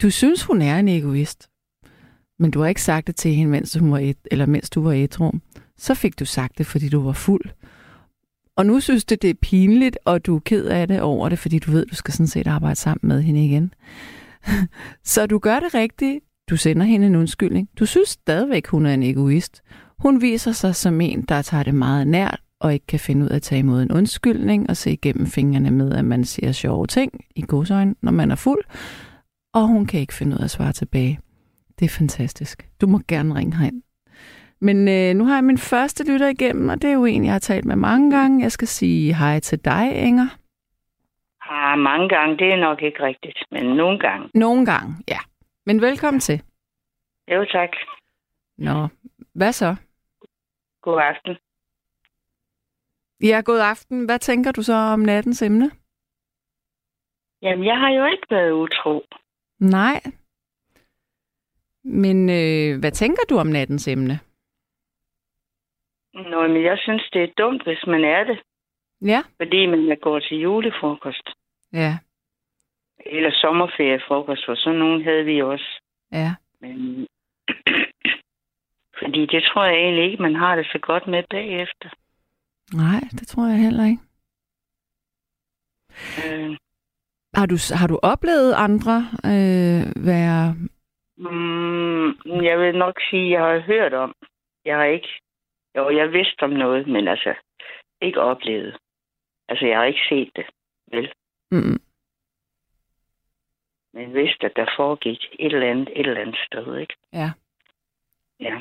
du 0.02 0.10
synes, 0.10 0.42
hun 0.42 0.62
er 0.62 0.78
en 0.78 0.88
egoist, 0.88 1.48
men 2.38 2.50
du 2.50 2.60
har 2.60 2.66
ikke 2.66 2.82
sagt 2.82 3.06
det 3.06 3.16
til 3.16 3.34
hende, 3.34 3.52
mens, 3.52 3.75
hun 3.75 3.92
var 3.92 3.98
et, 3.98 4.16
eller 4.30 4.46
mens 4.46 4.70
du 4.70 4.82
var 4.82 4.92
ædru. 4.92 5.32
Så 5.78 5.94
fik 5.94 6.18
du 6.18 6.25
sagt 6.25 6.58
det, 6.58 6.66
fordi 6.66 6.88
du 6.88 7.00
var 7.00 7.12
fuld. 7.12 7.44
Og 8.56 8.66
nu 8.66 8.80
synes 8.80 9.04
du, 9.04 9.14
det 9.14 9.30
er 9.30 9.34
pinligt, 9.42 9.98
og 10.04 10.26
du 10.26 10.36
er 10.36 10.40
ked 10.40 10.64
af 10.64 10.88
det 10.88 11.00
over 11.00 11.28
det, 11.28 11.38
fordi 11.38 11.58
du 11.58 11.70
ved, 11.70 11.86
du 11.86 11.94
skal 11.94 12.14
sådan 12.14 12.26
set 12.26 12.46
arbejde 12.46 12.76
sammen 12.76 13.08
med 13.08 13.22
hende 13.22 13.44
igen. 13.44 13.75
så 15.04 15.26
du 15.26 15.38
gør 15.38 15.60
det 15.60 15.75
rigtigt, 15.75 16.25
du 16.50 16.56
sender 16.56 16.86
hende 16.86 17.06
en 17.06 17.16
undskyldning. 17.16 17.68
Du 17.78 17.86
synes 17.86 18.08
stadigvæk, 18.08 18.66
hun 18.66 18.86
er 18.86 18.94
en 18.94 19.02
egoist. 19.02 19.62
Hun 19.98 20.20
viser 20.20 20.52
sig 20.52 20.75
som 20.75 21.00
en, 21.00 21.22
der 21.22 21.42
tager 21.42 21.62
det 21.62 21.75
meget 21.75 22.06
nært, 22.06 22.40
og 22.60 22.75
ikke 22.75 22.86
kan 22.86 23.00
finde 23.00 23.25
ud 23.25 23.30
af 23.30 23.36
at 23.36 23.42
tage 23.42 23.58
imod 23.58 23.82
en 23.82 23.92
undskyldning 23.92 24.70
og 24.70 24.76
se 24.76 24.92
igennem 24.92 25.26
fingrene 25.26 25.70
med, 25.70 25.92
at 25.92 26.04
man 26.04 26.25
siger 26.25 26.52
sjove 26.52 26.86
ting 26.86 27.25
i 27.36 27.42
godsøjne, 27.42 27.94
når 28.02 28.12
man 28.12 28.30
er 28.30 28.36
fuld. 28.36 28.64
Og 29.54 29.66
hun 29.66 29.86
kan 29.86 30.00
ikke 30.00 30.14
finde 30.14 30.34
ud 30.34 30.40
af 30.40 30.44
at 30.44 30.50
svare 30.50 30.72
tilbage. 30.72 31.20
Det 31.78 31.84
er 31.84 31.96
fantastisk. 31.98 32.68
Du 32.80 32.86
må 32.86 33.00
gerne 33.08 33.34
ringe 33.34 33.56
herind. 33.56 33.82
Men 34.60 34.88
øh, 34.88 35.14
nu 35.14 35.25
har 35.25 35.34
jeg 35.34 35.44
min 35.44 35.58
første 35.58 36.12
lytter 36.12 36.28
igennem, 36.28 36.68
og 36.68 36.82
det 36.82 36.90
er 36.90 36.94
jo 36.94 37.04
en, 37.04 37.25
jeg 37.25 37.32
har 37.32 37.38
talt 37.38 37.64
med 37.64 37.76
mange 37.76 38.16
gange. 38.16 38.42
Jeg 38.42 38.52
skal 38.52 38.68
sige 38.68 39.14
hej 39.14 39.40
til 39.40 39.64
dig, 39.64 39.94
Inger. 39.94 40.28
Ah, 41.50 41.78
mange 41.78 42.08
gange, 42.08 42.36
det 42.36 42.52
er 42.52 42.56
nok 42.56 42.82
ikke 42.82 43.02
rigtigt, 43.02 43.38
men 43.50 43.64
nogle 43.64 43.98
gange. 43.98 44.30
Nogle 44.34 44.66
gange, 44.66 44.94
ja. 45.08 45.18
Men 45.66 45.80
velkommen 45.80 46.20
til. 46.20 46.42
Jo, 47.32 47.44
tak. 47.44 47.70
Nå, 48.58 48.88
hvad 49.34 49.52
så? 49.52 49.76
God 50.82 51.00
aften. 51.02 51.36
Ja, 53.23 53.42
god 53.44 53.61
aften. 53.61 54.04
Hvad 54.04 54.18
tænker 54.18 54.52
du 54.52 54.62
så 54.62 54.75
om 54.75 55.00
nattens 55.00 55.42
emne? 55.42 55.70
Jamen, 57.42 57.64
jeg 57.64 57.78
har 57.78 57.90
jo 57.90 58.04
ikke 58.04 58.26
været 58.30 58.52
utro. 58.52 59.04
Nej. 59.61 60.00
Men 61.85 62.28
øh, 62.30 62.80
hvad 62.80 62.90
tænker 62.92 63.23
du 63.30 63.38
om 63.38 63.46
nattens 63.46 63.88
emne? 63.88 64.20
Nå, 66.14 66.49
men 66.49 66.62
jeg 66.64 66.78
synes, 66.78 67.08
det 67.12 67.23
er 67.23 67.32
dumt, 67.38 67.62
hvis 67.64 67.87
man 67.87 68.04
er 68.04 68.25
det, 68.25 68.42
Ja, 69.02 69.23
fordi 69.37 69.66
man 69.66 69.99
gået 70.02 70.23
til 70.28 70.38
julefrokost. 70.40 71.28
ja, 71.73 71.99
Eller 73.06 73.30
sommerferiefrokost, 73.32 74.44
for 74.46 74.54
sådan 74.54 74.78
nogen 74.78 75.04
havde 75.04 75.25
vi 75.25 75.42
også. 75.42 75.80
ja. 76.12 76.35
Men... 76.61 77.06
fordi 79.00 79.26
det 79.26 79.42
tror 79.42 79.64
jeg 79.64 79.75
egentlig 79.76 80.11
ikke, 80.11 80.23
man 80.23 80.35
har 80.35 80.56
det 80.56 80.66
så 80.73 80.78
godt 80.78 81.06
med 81.06 81.23
bagefter. 81.30 81.88
Nej, 82.75 83.00
det 83.18 83.26
tror 83.28 83.46
jeg 83.46 83.58
heller 83.58 83.85
ikke. 83.85 84.02
Øh, 86.25 86.56
Har 87.35 87.46
du, 87.46 87.56
har 87.80 87.87
du 87.87 87.99
oplevet 88.02 88.54
andre 88.54 88.96
øh, 89.32 90.06
være... 90.06 90.54
mm, 91.16 92.08
jeg 92.49 92.58
vil 92.58 92.78
nok 92.78 93.00
sige, 93.11 93.30
jeg 93.30 93.40
har 93.40 93.58
hørt 93.61 93.92
om. 93.94 94.14
Jeg 94.64 94.76
har 94.76 94.85
ikke... 94.85 95.08
Jo, 95.76 95.90
jeg 95.90 96.12
vidste 96.12 96.42
om 96.42 96.50
noget, 96.50 96.87
men 96.88 97.08
altså 97.08 97.35
ikke 98.02 98.20
oplevet. 98.20 98.76
Altså, 99.49 99.66
jeg 99.66 99.78
har 99.78 99.85
ikke 99.85 100.00
set 100.08 100.30
det, 100.37 100.46
vel? 100.92 101.12
Mm, 101.50 101.78
Men 103.92 104.14
vidste, 104.14 104.46
at 104.46 104.52
der 104.56 104.66
foregik 104.76 105.18
et 105.38 105.52
eller 105.54 105.70
andet, 105.70 105.88
et 105.88 106.06
eller 106.06 106.20
andet 106.20 106.37
sted, 106.46 106.76
ikke? 106.76 106.94
ja, 107.12 107.32
Ja. 108.40 108.61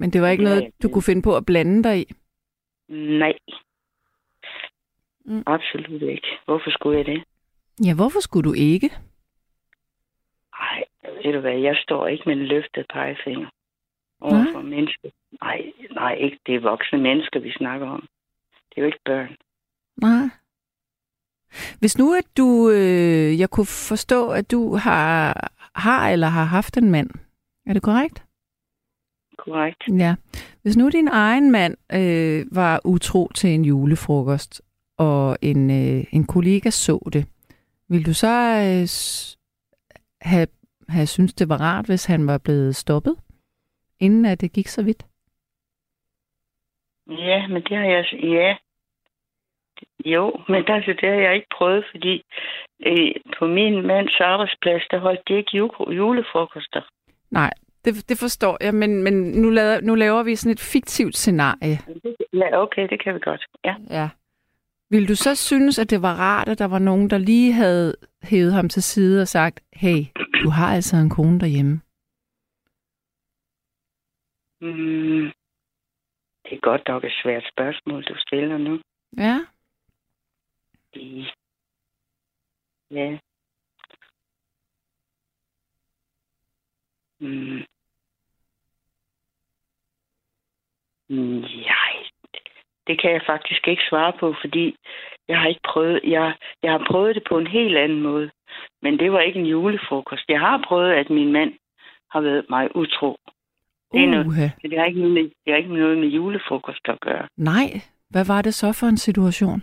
Men 0.00 0.10
det 0.12 0.22
var 0.22 0.28
ikke 0.28 0.44
noget, 0.44 0.72
du 0.82 0.88
kunne 0.88 1.02
finde 1.02 1.22
på 1.22 1.36
at 1.36 1.46
blande 1.46 1.82
dig 1.82 2.00
i? 2.00 2.12
Nej. 3.22 3.32
Mm. 5.24 5.42
Absolut 5.46 6.02
ikke. 6.02 6.28
Hvorfor 6.44 6.70
skulle 6.70 6.98
jeg 6.98 7.06
det? 7.06 7.24
Ja, 7.86 7.94
hvorfor 7.94 8.20
skulle 8.20 8.48
du 8.48 8.54
ikke? 8.54 8.90
Nej, 10.60 10.84
ved 11.24 11.32
du 11.32 11.40
hvad, 11.40 11.58
jeg 11.58 11.76
står 11.76 12.06
ikke 12.06 12.22
med 12.26 12.36
en 12.36 12.46
løftet 12.46 12.86
pegefinger 12.92 13.48
over 14.20 14.44
for 14.52 14.62
mennesker. 14.62 15.08
Nej, 15.42 15.72
nej, 15.90 16.14
ikke. 16.14 16.38
Det 16.46 16.54
er 16.54 16.60
voksne 16.60 16.98
mennesker, 16.98 17.40
vi 17.40 17.52
snakker 17.52 17.86
om. 17.86 18.00
Det 18.68 18.76
er 18.76 18.82
jo 18.82 18.86
ikke 18.86 19.04
børn. 19.04 19.36
Nej. 19.96 20.28
Hvis 21.78 21.98
nu, 21.98 22.14
at 22.14 22.26
du... 22.36 22.70
Øh, 22.70 23.40
jeg 23.40 23.50
kunne 23.50 23.66
forstå, 23.66 24.30
at 24.30 24.50
du 24.50 24.76
har, 24.76 25.50
har 25.74 26.10
eller 26.10 26.26
har 26.26 26.44
haft 26.44 26.76
en 26.76 26.90
mand. 26.90 27.10
Er 27.66 27.72
det 27.72 27.82
korrekt? 27.82 28.29
Korrekt. 29.44 29.82
Ja. 29.98 30.14
Hvis 30.62 30.76
nu 30.76 30.88
din 30.88 31.08
egen 31.08 31.50
mand 31.50 31.76
øh, 31.92 32.46
var 32.56 32.80
utro 32.84 33.28
til 33.34 33.50
en 33.50 33.64
julefrokost, 33.64 34.62
og 34.98 35.36
en, 35.42 35.70
øh, 35.70 36.04
en 36.12 36.26
kollega 36.26 36.70
så 36.70 37.08
det, 37.12 37.26
ville 37.88 38.04
du 38.04 38.14
så 38.14 38.34
øh, 38.66 38.86
have, 40.30 40.46
have 40.88 41.06
synes 41.06 41.34
det 41.34 41.48
var 41.48 41.60
rart, 41.60 41.86
hvis 41.86 42.04
han 42.04 42.26
var 42.26 42.38
blevet 42.38 42.76
stoppet, 42.76 43.16
inden 44.00 44.24
at 44.24 44.40
det 44.40 44.52
gik 44.52 44.66
så 44.66 44.82
vidt? 44.82 45.06
Ja, 47.08 47.46
men 47.48 47.62
det 47.62 47.76
har 47.76 47.84
jeg... 47.84 48.04
Ja. 48.12 48.56
Jo, 50.04 50.40
men 50.48 50.64
altså, 50.68 50.92
det 51.00 51.08
har 51.08 51.20
jeg 51.26 51.34
ikke 51.34 51.54
prøvet, 51.58 51.84
fordi 51.90 52.22
øh, 52.86 53.14
på 53.38 53.46
min 53.46 53.86
mands 53.86 54.20
arbejdsplads, 54.20 54.82
der 54.90 54.98
holdt 54.98 55.28
de 55.28 55.34
ikke 55.34 55.56
ju- 55.56 55.92
julefrokoster. 55.92 56.82
Nej, 57.30 57.50
det, 57.84 58.08
det 58.08 58.18
forstår 58.18 58.56
jeg, 58.60 58.74
men, 58.74 59.02
men 59.02 59.14
nu, 59.14 59.50
laver, 59.50 59.80
nu 59.80 59.94
laver 59.94 60.22
vi 60.22 60.36
sådan 60.36 60.52
et 60.52 60.60
fiktivt 60.60 61.16
scenarie. 61.16 61.78
Ja, 62.32 62.62
okay, 62.62 62.88
det 62.88 63.02
kan 63.02 63.14
vi 63.14 63.20
godt. 63.20 63.46
Ja. 63.64 63.74
Ja. 63.90 64.08
Vil 64.90 65.08
du 65.08 65.14
så 65.14 65.34
synes, 65.34 65.78
at 65.78 65.90
det 65.90 66.02
var 66.02 66.14
rart, 66.14 66.48
at 66.48 66.58
der 66.58 66.64
var 66.64 66.78
nogen, 66.78 67.10
der 67.10 67.18
lige 67.18 67.52
havde 67.52 67.96
hævet 68.22 68.52
ham 68.52 68.68
til 68.68 68.82
side 68.82 69.22
og 69.22 69.28
sagt, 69.28 69.60
hey, 69.72 70.04
du 70.44 70.48
har 70.50 70.74
altså 70.74 70.96
en 70.96 71.10
kone 71.10 71.40
derhjemme? 71.40 71.80
Mm, 74.60 75.32
det 76.44 76.52
er 76.56 76.60
godt 76.60 76.88
nok 76.88 77.04
et 77.04 77.12
svært 77.22 77.44
spørgsmål, 77.52 78.02
du 78.02 78.14
stiller 78.18 78.58
nu. 78.58 78.80
Ja. 79.16 79.36
Ja. 82.90 83.18
Mm. 87.20 87.62
Mm, 91.08 91.40
Nej, 91.66 91.92
det 92.86 93.00
kan 93.00 93.10
jeg 93.12 93.22
faktisk 93.26 93.68
ikke 93.68 93.82
svare 93.90 94.12
på, 94.20 94.34
fordi 94.40 94.76
jeg 95.28 95.40
har 95.40 95.48
ikke 95.48 95.60
prøvet, 95.64 96.00
jeg, 96.04 96.34
jeg 96.62 96.72
har 96.72 96.86
prøvet 96.90 97.14
det 97.14 97.24
på 97.28 97.38
en 97.38 97.46
helt 97.46 97.76
anden 97.76 98.00
måde. 98.02 98.30
Men 98.82 98.98
det 98.98 99.12
var 99.12 99.20
ikke 99.20 99.40
en 99.40 99.46
julefrokost. 99.46 100.24
Jeg 100.28 100.40
har 100.40 100.64
prøvet, 100.68 100.92
at 100.92 101.10
min 101.10 101.32
mand 101.32 101.52
har 102.10 102.20
været 102.20 102.46
mig 102.50 102.76
utro. 102.76 103.16
Det 103.92 104.02
er 104.04 104.06
noget- 104.06 104.52
det 104.62 104.78
har 104.78 104.84
ikke 104.86 104.98
noget 105.00 105.14
med, 105.14 105.22
det 105.22 105.48
har 105.52 105.56
ikke 105.56 105.74
noget 105.74 105.98
med 105.98 106.08
julefrokost 106.08 106.88
at 106.88 107.00
gøre. 107.00 107.28
Nej, 107.36 107.68
hvad 108.10 108.24
var 108.26 108.42
det 108.42 108.54
så 108.54 108.72
for 108.72 108.86
en 108.86 108.96
situation? 108.96 109.62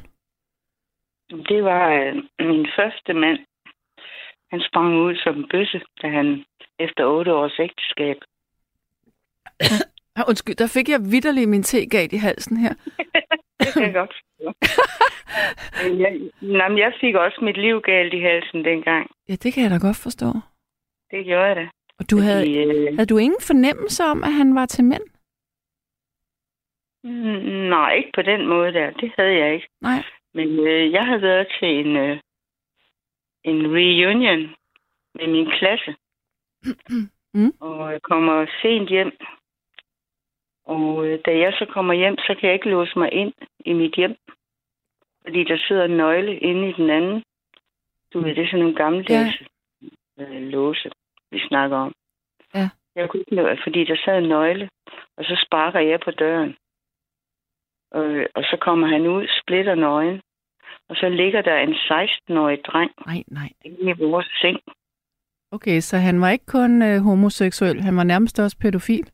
Det 1.49 1.63
var 1.63 1.89
øh, 1.93 2.15
min 2.47 2.67
første 2.75 3.13
mand. 3.13 3.39
Han 4.51 4.61
sprang 4.61 4.95
ud 4.97 5.15
som 5.15 5.37
en 5.37 5.47
bøsse, 5.49 5.81
da 6.01 6.07
han 6.09 6.45
efter 6.79 7.05
otte 7.05 7.33
års 7.33 7.59
ægteskab. 7.59 8.17
Ah, 10.15 10.23
Undskyld, 10.29 10.55
der 10.55 10.67
fik 10.67 10.89
jeg 10.89 10.99
vidderlig 11.11 11.49
min 11.49 11.63
te 11.63 11.85
galt 11.85 12.13
i 12.13 12.17
halsen 12.17 12.57
her. 12.57 12.73
Det 13.59 13.73
kan 13.73 13.83
jeg 13.83 13.93
godt 13.93 14.13
forstå. 14.13 14.53
Men 15.83 16.01
jeg, 16.01 16.11
nej, 16.41 16.69
men 16.69 16.77
jeg 16.77 16.93
fik 17.01 17.15
også 17.15 17.39
mit 17.41 17.57
liv 17.57 17.81
galt 17.81 18.13
i 18.13 18.19
halsen 18.19 18.65
dengang. 18.65 19.11
Ja, 19.29 19.35
det 19.35 19.53
kan 19.53 19.63
jeg 19.63 19.71
da 19.71 19.77
godt 19.87 19.97
forstå. 19.97 20.25
Det 21.11 21.25
gjorde 21.25 21.43
jeg 21.45 21.55
da. 21.55 21.67
Og 21.99 22.09
du 22.11 22.17
havde, 22.17 22.41
Fordi, 22.41 22.57
øh, 22.57 22.95
havde 22.95 23.05
du 23.13 23.17
ingen 23.17 23.41
fornemmelse 23.41 24.03
om, 24.03 24.23
at 24.23 24.33
han 24.33 24.55
var 24.55 24.65
til 24.65 24.83
mænd? 24.85 25.03
mm, 27.03 27.69
nej, 27.75 27.93
ikke 27.93 28.11
på 28.15 28.21
den 28.21 28.47
måde 28.47 28.73
der. 28.73 28.91
Det 28.91 29.11
havde 29.17 29.35
jeg 29.37 29.53
ikke. 29.53 29.67
Nej. 29.81 30.03
Men 30.33 30.47
øh, 30.67 30.91
jeg 30.91 31.05
havde 31.05 31.21
været 31.21 31.47
til 31.59 31.67
en, 31.79 31.95
øh, 31.97 32.19
en 33.43 33.59
reunion 33.77 34.41
med 35.15 35.27
min 35.27 35.49
klasse. 35.59 35.95
Mm. 37.33 37.53
Og 37.59 37.91
jeg 37.91 38.01
kommer 38.01 38.45
sent 38.61 38.89
hjem. 38.89 39.11
Og 40.65 41.07
øh, 41.07 41.19
da 41.25 41.37
jeg 41.37 41.53
så 41.53 41.65
kommer 41.65 41.93
hjem, 41.93 42.17
så 42.17 42.35
kan 42.39 42.47
jeg 42.47 42.53
ikke 42.53 42.69
låse 42.69 42.99
mig 42.99 43.13
ind 43.13 43.33
i 43.65 43.73
mit 43.73 43.95
hjem. 43.95 44.15
Fordi 45.23 45.43
der 45.43 45.57
sidder 45.67 45.85
en 45.85 45.97
nøgle 45.97 46.37
inde 46.39 46.69
i 46.69 46.73
den 46.73 46.89
anden. 46.89 47.23
Du 48.13 48.19
ved, 48.19 48.35
det 48.35 48.43
er 48.43 48.47
sådan 48.47 48.59
nogle 48.59 48.75
gamle 48.75 49.05
Ja. 49.09 49.31
øh, 50.19 50.41
låse, 50.41 50.91
vi 51.31 51.39
snakker 51.47 51.77
om. 51.77 51.93
Ja. 52.55 52.69
Jeg 52.95 53.09
kunne 53.09 53.19
ikke 53.19 53.35
nå, 53.35 53.55
fordi 53.63 53.83
der 53.83 53.97
sad 54.05 54.17
en 54.17 54.29
nøgle, 54.29 54.69
og 55.17 55.23
så 55.25 55.43
sparker 55.45 55.79
jeg 55.79 55.99
på 55.99 56.11
døren. 56.11 56.55
Og, 57.91 58.05
og 58.35 58.43
så 58.43 58.57
kommer 58.61 58.87
han 58.87 59.07
ud, 59.07 59.27
splitter 59.41 59.75
nøgen, 59.75 60.21
og 60.89 60.95
så 60.95 61.09
ligger 61.09 61.41
der 61.41 61.57
en 61.57 61.73
16-årig 61.73 62.59
dreng 62.65 62.91
Nej, 63.05 63.23
nej. 63.27 63.49
inde 63.65 63.91
i 63.91 63.93
vores 64.03 64.27
seng. 64.41 64.59
Okay, 65.51 65.79
så 65.79 65.97
han 65.97 66.21
var 66.21 66.29
ikke 66.29 66.45
kun 66.45 66.81
øh, 66.81 67.01
homoseksuel, 67.01 67.81
han 67.81 67.97
var 67.97 68.03
nærmest 68.03 68.39
også 68.39 68.57
pædofil? 68.57 69.11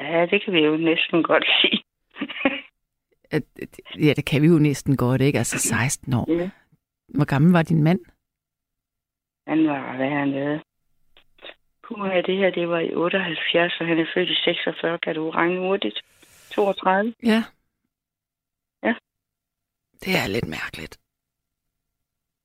Ja, 0.00 0.26
det 0.30 0.44
kan 0.44 0.52
vi 0.52 0.58
jo 0.58 0.76
næsten 0.76 1.22
godt 1.22 1.44
sige. 1.60 1.82
Ja, 3.98 4.12
det 4.12 4.24
kan 4.24 4.42
vi 4.42 4.46
jo 4.46 4.58
næsten 4.58 4.96
godt, 4.96 5.20
ikke? 5.20 5.38
Altså 5.38 5.58
16 5.58 6.14
år. 6.14 6.32
Ja. 6.32 6.50
Hvor 7.08 7.24
gammel 7.24 7.52
var 7.52 7.62
din 7.62 7.82
mand? 7.82 8.00
Han 9.46 9.66
var, 9.68 9.96
hvad 9.96 10.08
han 10.10 10.30
lavede. 10.30 10.62
Puh, 11.88 12.10
det 12.26 12.36
her, 12.36 12.50
det 12.50 12.68
var 12.68 12.78
i 12.78 12.94
78, 12.94 13.80
og 13.80 13.86
han 13.86 13.98
er 13.98 14.06
født 14.14 14.28
i 14.28 14.34
46. 14.44 14.98
Kan 14.98 15.14
du 15.14 15.30
regne 15.30 15.60
hurtigt? 15.60 16.00
32? 16.50 17.14
Ja. 17.22 17.44
Ja. 18.82 18.94
Det 20.04 20.12
er 20.22 20.26
lidt 20.28 20.48
mærkeligt. 20.48 20.98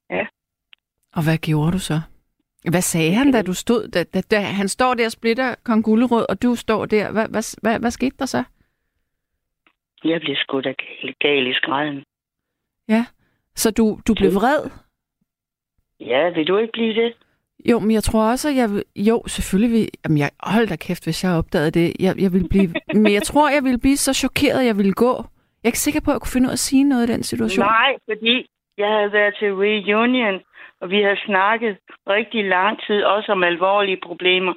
Ja. 0.10 0.28
Og 1.16 1.24
hvad 1.24 1.38
gjorde 1.38 1.72
du 1.72 1.80
så? 1.80 2.02
Hvad 2.72 2.82
sagde 2.82 3.14
han, 3.14 3.32
da 3.32 3.42
du 3.42 3.54
stod? 3.54 3.88
Da, 3.88 4.04
da, 4.04 4.22
da 4.32 4.40
han 4.40 4.68
står 4.68 4.94
der 4.94 5.06
og 5.06 5.12
splitter 5.12 5.56
kong 5.66 5.84
Gullerød, 5.84 6.26
og 6.30 6.42
du 6.44 6.56
står 6.56 6.86
der. 6.86 7.12
Hvad, 7.12 7.28
hvad, 7.30 7.62
hvad, 7.62 7.80
hvad 7.80 7.92
skete 7.92 8.16
der 8.20 8.26
så? 8.26 8.44
Jeg 10.04 10.22
blev 10.22 10.36
sgu 10.36 10.62
da 10.62 10.74
gal, 11.20 11.48
i 11.48 11.54
skræden. 11.54 12.04
Ja, 12.90 13.06
så 13.56 13.72
du, 13.72 14.00
du 14.08 14.14
blev 14.14 14.36
vred? 14.36 14.70
Ja, 16.00 16.30
vil 16.30 16.48
du 16.48 16.58
ikke 16.58 16.72
blive 16.72 16.94
det? 16.94 17.14
Jo, 17.70 17.80
men 17.80 17.92
jeg 17.92 18.04
tror 18.04 18.32
også, 18.32 18.50
at 18.50 18.56
jeg 18.56 18.70
vil... 18.70 18.84
Jo, 18.96 19.24
selvfølgelig 19.28 19.74
vil... 19.78 19.90
Jamen, 20.06 20.18
jeg... 20.18 20.30
hold 20.40 20.68
da 20.68 20.76
kæft, 20.76 21.04
hvis 21.06 21.24
jeg 21.24 21.32
opdagede 21.32 21.72
det. 21.72 21.94
Jeg, 22.00 22.22
jeg 22.22 22.34
vil 22.34 22.50
blive... 22.50 22.70
men 23.04 23.14
jeg 23.14 23.24
tror, 23.24 23.50
jeg 23.50 23.64
ville 23.64 23.80
blive 23.80 23.98
så 23.98 24.14
chokeret, 24.14 24.60
at 24.60 24.66
jeg 24.66 24.78
ville 24.78 24.94
gå. 24.94 25.14
Jeg 25.60 25.68
er 25.68 25.72
ikke 25.74 25.86
sikker 25.88 26.02
på, 26.06 26.12
at 26.12 26.16
jeg 26.16 26.22
kunne 26.22 26.36
finde 26.36 26.48
ud 26.48 26.50
af 26.50 26.60
at 26.62 26.68
sige 26.68 26.84
noget 26.84 27.10
i 27.10 27.14
den 27.14 27.24
situation. 27.24 27.66
Nej, 27.66 27.92
fordi 28.10 28.36
jeg 28.78 28.90
havde 28.96 29.12
været 29.12 29.36
til 29.40 29.50
reunion, 29.54 30.40
og 30.84 30.90
vi 30.90 31.02
havde 31.02 31.26
snakket 31.26 31.78
rigtig 32.08 32.44
lang 32.46 32.80
tid, 32.88 33.04
også 33.04 33.32
om 33.32 33.44
alvorlige 33.44 34.00
problemer 34.08 34.54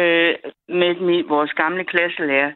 øh, 0.00 0.34
med 0.68 1.00
min, 1.06 1.28
vores 1.28 1.52
gamle 1.52 1.84
klasselærer. 1.84 2.52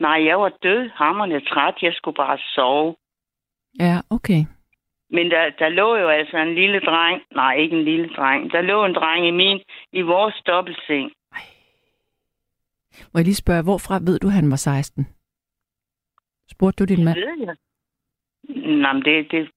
Nej, 0.00 0.24
jeg 0.24 0.40
var 0.40 0.52
død, 0.62 0.90
hammerne 0.94 1.40
træt, 1.40 1.74
jeg 1.82 1.92
skulle 1.94 2.14
bare 2.14 2.38
sove. 2.54 2.96
Ja, 3.80 3.96
okay. 4.10 4.40
Men 5.10 5.30
der, 5.30 5.50
der 5.58 5.68
lå 5.68 5.96
jo 5.96 6.08
altså 6.08 6.36
en 6.36 6.54
lille 6.54 6.80
dreng, 6.80 7.22
nej, 7.34 7.54
ikke 7.54 7.76
en 7.76 7.84
lille 7.84 8.08
dreng, 8.16 8.52
der 8.52 8.60
lå 8.60 8.84
en 8.84 8.94
dreng 8.94 9.26
i 9.26 9.30
min, 9.30 9.60
i 9.92 10.00
vores 10.00 10.34
dobbeltseng. 10.46 11.12
Må 13.12 13.18
jeg 13.18 13.24
lige 13.24 13.44
spørge, 13.44 13.62
hvorfra 13.62 13.94
ved 13.94 14.18
du, 14.18 14.28
han 14.28 14.50
var 14.50 14.56
16? 14.56 15.06
Spurgte 16.50 16.84
du 16.84 16.94
din 16.94 17.04
mand? 17.04 17.16
Det 17.16 17.26
ved 17.26 17.46
jeg. 17.46 17.56
Nej, 18.82 18.92
det, 18.92 19.30
det, 19.30 19.50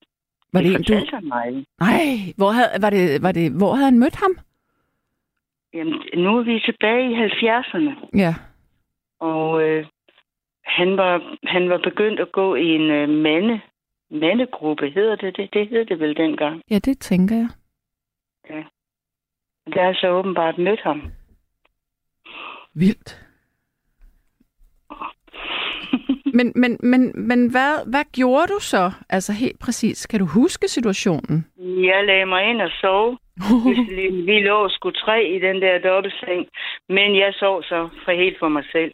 Var 0.55 0.61
det 0.61 0.69
det 0.71 0.75
en, 0.77 0.83
du... 0.83 0.93
fortalte 0.93 1.15
han 1.15 1.27
mig. 1.27 1.65
Nej, 1.79 2.33
hvor 2.37 2.51
havde, 2.51 2.69
var 2.81 2.89
det, 2.89 3.21
var 3.25 3.31
det, 3.31 3.51
hvor 3.59 3.73
havde 3.75 3.85
han 3.91 3.99
mødt 3.99 4.15
ham? 4.15 4.33
Jamen, 5.73 5.99
nu 6.23 6.37
er 6.39 6.43
vi 6.43 6.59
tilbage 6.59 7.11
i 7.11 7.15
70'erne, 7.15 7.91
Ja. 8.23 8.33
og 9.19 9.63
øh, 9.63 9.85
han, 10.65 10.97
var, 10.97 11.37
han 11.43 11.69
var 11.69 11.77
begyndt 11.83 12.19
at 12.19 12.31
gå 12.31 12.55
i 12.55 12.65
en 12.65 12.81
øh, 12.91 13.09
mande, 13.09 13.61
mandegruppe, 14.11 14.89
hedder 14.89 15.15
det 15.15 15.37
det? 15.37 15.53
Det 15.53 15.67
hed 15.69 15.85
det 15.85 15.99
vel 15.99 16.17
dengang. 16.17 16.61
Ja, 16.71 16.79
det 16.79 16.99
tænker 16.99 17.35
jeg. 17.35 17.49
Der 19.73 19.83
har 19.83 19.93
så 19.93 20.09
åbenbart 20.09 20.57
mødt 20.57 20.81
ham. 20.81 21.01
Vildt. 22.73 23.24
Men, 26.37 26.51
men, 26.55 26.77
men, 26.83 27.27
men 27.29 27.51
hvad, 27.51 27.73
hvad 27.91 28.05
gjorde 28.13 28.47
du 28.47 28.59
så? 28.59 28.91
Altså 29.09 29.33
helt 29.33 29.59
præcis. 29.59 30.05
Kan 30.07 30.19
du 30.19 30.25
huske 30.25 30.67
situationen? 30.67 31.45
Jeg 31.59 32.05
lagde 32.05 32.25
mig 32.25 32.49
ind 32.49 32.61
og 32.61 32.71
sov. 32.81 33.17
Vi 34.29 34.39
lå 34.39 34.69
sgu 34.69 34.91
tre 34.91 35.23
i 35.35 35.39
den 35.39 35.61
der 35.61 35.79
dobbeltseng, 35.79 36.47
men 36.89 37.15
jeg 37.15 37.33
sov 37.33 37.63
så 37.63 37.89
for 38.05 38.11
helt 38.11 38.39
for 38.39 38.49
mig 38.49 38.63
selv. 38.71 38.91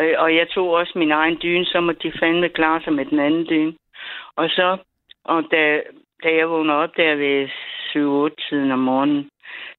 Øh, 0.00 0.14
Og 0.18 0.34
jeg 0.34 0.48
tog 0.48 0.68
også 0.70 0.92
min 0.96 1.12
egen 1.12 1.38
dyne, 1.42 1.64
så 1.64 1.80
måtte 1.80 2.08
de 2.08 2.18
fandme 2.20 2.48
klare 2.48 2.80
sig 2.84 2.92
med 2.92 3.04
den 3.04 3.18
anden 3.18 3.46
dyne. 3.50 3.72
Og 4.36 4.48
så, 4.48 4.76
og 5.24 5.44
da, 5.50 5.80
da 6.24 6.28
jeg 6.38 6.48
vågner 6.48 6.74
op 6.74 6.96
der 6.96 7.14
ved 7.14 7.48
7-8 8.36 8.48
tiden 8.48 8.70
om 8.72 8.78
morgenen, 8.78 9.28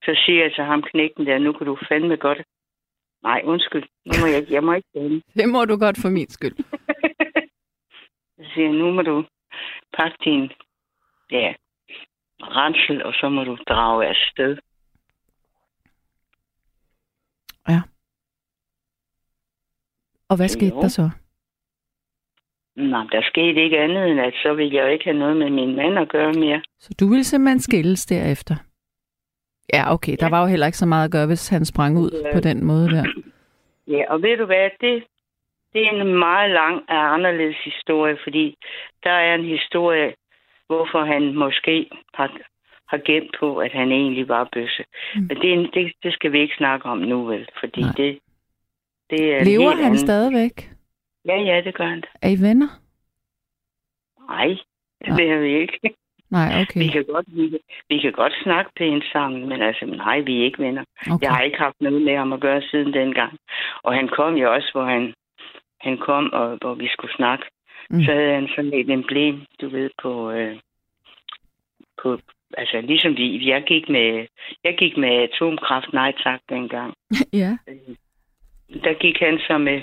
så 0.05 0.21
siger 0.25 0.41
jeg 0.43 0.53
til 0.53 0.63
ham 0.63 0.81
knækken 0.81 1.25
der, 1.25 1.37
nu 1.37 1.51
kan 1.53 1.67
du 1.67 1.77
fandme 1.89 2.17
godt. 2.17 2.41
Nej, 3.23 3.41
undskyld. 3.43 3.83
Nu 4.05 4.13
må 4.21 4.27
jeg, 4.27 4.45
jeg 4.49 4.63
må 4.63 4.73
ikke 4.73 4.87
fandme. 4.97 5.21
Det 5.39 5.49
må 5.49 5.65
du 5.65 5.77
godt 5.77 5.97
for 6.01 6.09
min 6.09 6.29
skyld. 6.29 6.55
Så 8.37 8.43
siger 8.53 8.67
jeg, 8.67 8.77
nu 8.77 8.91
må 8.91 9.01
du 9.01 9.25
pakke 9.97 10.17
din 10.25 10.51
ja, 11.31 11.53
rensel, 12.41 13.03
og 13.05 13.13
så 13.13 13.29
må 13.29 13.43
du 13.43 13.57
drage 13.67 14.07
afsted. 14.07 14.57
Og 20.33 20.37
hvad 20.37 20.47
skete 20.47 20.75
Jo. 20.75 20.81
der 20.81 20.87
så? 20.87 21.09
Nej, 22.75 23.05
der 23.11 23.21
skete 23.31 23.63
ikke 23.63 23.79
andet 23.79 24.09
end, 24.09 24.19
at 24.19 24.33
så 24.43 24.53
ville 24.53 24.75
jeg 24.75 24.93
ikke 24.93 25.05
have 25.05 25.19
noget 25.19 25.37
med 25.37 25.49
min 25.49 25.75
mand 25.75 25.99
at 25.99 26.09
gøre 26.09 26.33
mere. 26.33 26.61
Så 26.79 26.93
du 26.99 27.07
ville 27.09 27.23
simpelthen 27.23 27.59
skilles 27.59 28.05
derefter? 28.05 28.55
Ja, 29.73 29.93
okay. 29.93 30.15
Der 30.19 30.25
Ja. 30.25 30.29
var 30.29 30.41
jo 30.41 30.47
heller 30.47 30.65
ikke 30.65 30.77
så 30.77 30.85
meget 30.85 31.05
at 31.05 31.11
gøre, 31.11 31.27
hvis 31.27 31.49
han 31.49 31.65
sprang 31.65 31.97
ud 31.97 32.11
Ja. 32.25 32.33
på 32.33 32.39
den 32.39 32.65
måde 32.65 32.89
der. 32.89 33.03
Ja, 33.87 34.03
og 34.13 34.21
ved 34.21 34.37
du 34.37 34.45
hvad, 34.45 34.69
det, 34.81 35.03
det 35.73 35.81
er 35.87 35.91
en 35.91 36.13
meget 36.19 36.51
lang 36.51 36.75
og 36.89 37.13
anderledes 37.13 37.55
historie, 37.63 38.17
fordi 38.23 38.55
der 39.03 39.11
er 39.11 39.35
en 39.35 39.45
historie, 39.45 40.13
hvorfor 40.67 41.03
han 41.03 41.33
måske 41.35 41.89
har, 42.13 42.37
har 42.87 42.97
gemt 43.05 43.35
på, 43.39 43.57
at 43.57 43.71
han 43.71 43.91
egentlig 43.91 44.27
var 44.27 44.49
bøsse. 44.53 44.83
Mm. 45.15 45.21
Men 45.21 45.37
det, 45.37 45.53
en- 45.53 45.71
det, 45.73 45.93
det 46.03 46.13
skal 46.13 46.31
vi 46.31 46.39
ikke 46.39 46.55
snakke 46.57 46.85
om 46.85 46.97
nu, 46.97 47.25
vel? 47.25 47.49
Fordi 47.59 47.81
Nej. 47.81 47.91
det, 47.97 48.19
det 49.09 49.33
er 49.35 49.43
Lever 49.43 49.71
han 49.75 49.85
anden- 49.85 49.97
stadigvæk? 49.99 50.69
Ja, 51.25 51.35
ja, 51.41 51.61
det 51.65 51.75
gør 51.75 51.85
han. 51.87 52.03
Er 52.21 52.29
I 52.29 52.41
venner? 52.41 52.67
Nej, 54.29 54.47
det 55.05 55.07
Nej. 55.07 55.25
er 55.25 55.39
vi 55.39 55.59
ikke. 55.61 55.95
Nej, 56.37 56.49
okay. 56.61 56.79
Vi 56.83 56.87
kan, 56.87 57.05
godt, 57.13 57.25
vi, 57.27 57.49
kan, 57.49 57.59
vi 57.89 57.97
kan 57.99 58.11
godt 58.11 58.33
snakke 58.43 58.71
pænt 58.79 59.03
sammen, 59.13 59.49
men 59.49 59.61
altså, 59.61 59.85
nej, 59.85 60.19
vi 60.19 60.39
er 60.39 60.43
ikke 60.43 60.63
venner. 60.63 60.83
okay. 61.11 61.23
Jeg 61.25 61.31
har 61.35 61.41
ikke 61.41 61.57
haft 61.57 61.81
noget 61.81 62.01
med 62.01 62.15
ham 62.17 62.33
at 62.33 62.39
gøre 62.39 62.61
siden 62.61 62.93
dengang. 62.93 63.33
Og 63.83 63.93
han 63.93 64.07
kom 64.07 64.33
jo 64.35 64.53
også, 64.53 64.69
hvor 64.73 64.85
han, 64.85 65.13
han 65.81 65.97
kom, 65.97 66.33
og 66.33 66.57
hvor 66.61 66.73
vi 66.73 66.87
skulle 66.93 67.15
snakke. 67.15 67.45
Mm. 67.89 67.97
Mm. 67.97 68.03
Så 68.03 68.11
havde 68.11 68.33
han 68.33 68.47
sådan 68.55 68.73
et 68.73 68.89
emblem, 68.89 69.45
du 69.61 69.69
ved, 69.69 69.89
på... 70.03 70.31
Øh, 70.31 70.55
på 72.01 72.19
altså, 72.57 72.81
ligesom 72.81 73.17
vi, 73.17 73.49
jeg 73.49 73.63
gik 73.67 73.89
med, 73.89 74.27
jeg 74.63 74.75
gik 74.77 74.97
med 74.97 75.09
atomkraft, 75.09 75.93
nej 75.93 76.13
tak, 76.23 76.39
dengang. 76.49 76.93
ja. 77.41 77.57
Der 78.83 78.93
gik 78.93 79.19
han 79.19 79.39
så 79.47 79.57
med 79.57 79.81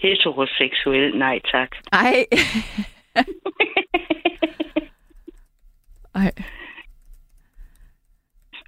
heteroseksuel, 0.00 1.18
nej 1.18 1.40
tak. 1.52 1.70
Ej. 1.92 2.14
Ej. 6.22 6.32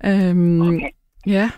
Øhm, 0.05 0.61
okay. 0.61 0.91
Ja. 1.27 1.51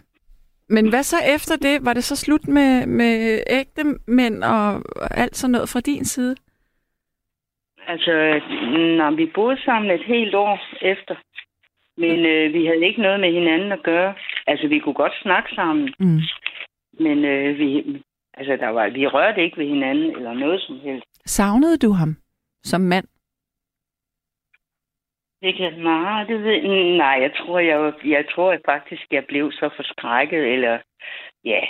Men 0.69 0.89
hvad 0.89 1.03
så 1.03 1.17
efter 1.35 1.57
det? 1.57 1.85
Var 1.85 1.93
det 1.93 2.05
så 2.05 2.17
slut 2.17 2.49
med, 2.49 2.87
med 2.87 3.43
ægte 3.51 3.85
mænd 4.07 4.45
og 4.45 4.83
alt 5.11 5.37
sådan 5.37 5.53
noget 5.53 5.69
fra 5.69 5.81
din 5.81 6.05
side? 6.05 6.37
Altså, 7.87 8.41
når 8.99 9.17
vi 9.17 9.31
boede 9.35 9.63
sammen 9.65 9.91
et 9.91 10.05
helt 10.07 10.35
år 10.35 10.59
efter. 10.83 11.15
Men 11.97 12.27
øh, 12.27 12.55
vi 12.55 12.67
havde 12.67 12.87
ikke 12.87 13.03
noget 13.03 13.21
med 13.21 13.33
hinanden 13.33 13.73
at 13.73 13.83
gøre. 13.83 14.15
Altså, 14.47 14.69
vi 14.69 14.79
kunne 14.79 14.95
godt 14.95 15.13
snakke 15.23 15.55
sammen. 15.55 15.95
Mm. 15.99 16.21
Men 17.01 17.25
øh, 17.25 17.59
vi, 17.59 18.03
altså, 18.35 18.57
der 18.57 18.69
var, 18.69 18.89
vi 18.89 19.07
rørte 19.07 19.45
ikke 19.45 19.59
ved 19.59 19.67
hinanden 19.67 20.17
eller 20.17 20.35
noget 20.35 20.61
som 20.61 20.79
helst. 20.85 21.07
Savnede 21.27 21.79
du 21.79 21.93
ham 21.93 22.17
som 22.63 22.81
mand? 22.81 23.07
Det 25.43 25.57
kan, 25.57 25.73
nej, 25.83 26.25
det 26.25 26.43
ved, 26.43 26.63
nej, 26.97 27.19
jeg 27.21 27.33
tror, 27.37 27.59
jeg, 27.59 27.93
jeg 28.05 28.25
tror 28.35 28.53
at 28.53 28.61
faktisk, 28.65 29.03
jeg 29.11 29.25
blev 29.29 29.53
så 29.53 29.71
forskrækket, 29.77 30.45
eller 30.53 30.79
ja, 31.45 31.61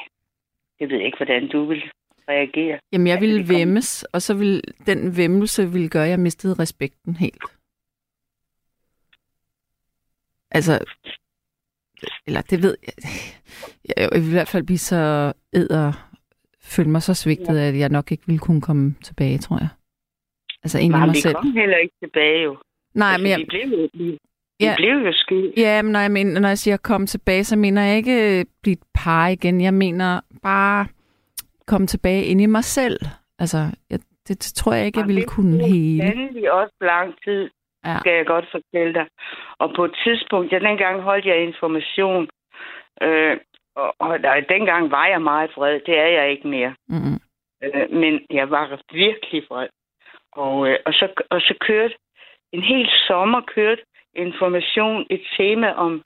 jeg 0.81 0.89
ved 0.89 1.01
ikke, 1.01 1.17
hvordan 1.17 1.49
du 1.49 1.65
vil 1.65 1.83
reagere. 2.29 2.79
Jamen, 2.93 3.07
jeg 3.07 3.21
ville 3.21 3.47
kom- 3.47 3.57
vemmes, 3.57 4.03
og 4.03 4.23
så 4.23 4.35
ville 4.35 4.61
den 4.87 5.17
vemmelse 5.17 5.73
ville 5.73 5.89
gøre, 5.89 6.05
at 6.05 6.11
jeg 6.11 6.21
mistede 6.21 6.55
respekten 6.59 7.17
helt. 7.17 7.43
Altså, 10.51 10.85
eller 12.27 12.41
det 12.43 12.63
ved 12.63 12.77
jeg. 12.87 12.93
Jeg 13.97 14.09
vil 14.13 14.29
i 14.29 14.33
hvert 14.33 14.49
fald 14.49 14.63
blive 14.67 14.79
så 14.79 15.33
æder, 15.55 15.93
føle 16.77 16.91
mig 16.91 17.03
så 17.03 17.15
svigtet, 17.15 17.59
at 17.59 17.79
jeg 17.79 17.89
nok 17.89 18.13
ikke 18.13 18.23
ville 18.27 18.39
kunne 18.39 18.61
komme 18.61 18.95
tilbage, 19.05 19.39
tror 19.39 19.59
jeg. 19.59 19.69
Altså 20.63 20.79
i 20.79 20.89
Nej, 20.89 20.99
mig 21.07 21.15
vi 21.15 21.21
selv. 21.21 21.35
kom 21.35 21.53
heller 21.53 21.77
ikke 21.77 21.95
tilbage 22.03 22.43
jo. 22.43 22.57
Nej, 22.95 23.09
altså, 23.13 23.23
men 23.23 23.31
jeg, 23.31 23.39
vi 23.39 23.45
blev 23.45 23.79
jo, 23.79 23.89
vi, 23.95 24.19
Ja. 24.61 24.71
vi 24.71 24.75
blev 24.77 24.97
jo 25.07 25.13
skilt. 25.13 25.53
ja, 25.57 25.83
men 25.83 25.93
når 25.93 26.01
jeg, 26.01 26.11
mener, 26.11 26.41
når 26.41 26.49
jeg 26.49 26.59
siger 26.59 26.77
komme 26.77 27.07
tilbage, 27.07 27.45
så 27.45 27.57
mener 27.57 27.83
jeg 27.83 27.97
ikke 27.97 28.39
øh, 28.41 28.45
blive 28.63 28.73
et 28.73 28.83
par 28.95 29.29
igen. 29.29 29.61
Jeg 29.61 29.75
mener 29.75 30.21
bare 30.43 30.87
komme 31.67 31.87
tilbage 31.87 32.25
ind 32.25 32.41
i 32.41 32.47
mig 32.47 32.65
selv. 32.65 32.99
Altså, 33.39 33.59
jeg, 33.91 33.99
det, 34.29 34.29
det 34.29 34.53
tror 34.55 34.73
jeg 34.73 34.87
ikke, 34.87 34.99
jeg 35.01 35.07
ville 35.09 35.21
det 35.21 35.31
kunne 35.31 35.65
hele. 35.65 36.03
Sandelig 36.03 36.53
også 36.53 36.75
lang 36.81 37.15
tid, 37.25 37.51
Ja. 37.87 37.99
skal 38.01 38.13
jeg 38.13 38.27
godt 38.27 38.47
fortælle 38.51 38.95
dig. 38.95 39.07
Og 39.59 39.73
på 39.77 39.85
et 39.85 39.95
tidspunkt, 40.05 40.53
ja, 40.53 40.59
dengang 40.59 41.01
holdt 41.03 41.25
jeg 41.27 41.43
information, 41.43 42.29
øh, 43.03 43.37
og, 43.77 43.95
og 43.99 44.19
der, 44.23 44.41
dengang 44.41 44.91
var 44.91 45.07
jeg 45.07 45.23
meget 45.23 45.51
vred. 45.57 45.81
Det 45.87 45.99
er 45.99 46.07
jeg 46.07 46.31
ikke 46.31 46.49
mere. 46.49 46.75
Mm-mm. 46.89 47.19
Øh, 47.65 47.91
men 48.01 48.21
jeg 48.31 48.51
var 48.51 48.81
virkelig 48.93 49.43
vred. 49.51 49.69
Og, 50.33 50.69
øh, 50.69 50.77
og, 50.87 50.93
så, 50.93 51.09
og 51.31 51.41
så 51.41 51.55
kørte 51.61 51.95
en 52.53 52.63
hel 52.63 52.89
sommer 53.07 53.41
kørte 53.41 53.83
information 54.15 55.07
et 55.11 55.23
tema 55.37 55.73
om, 55.73 56.03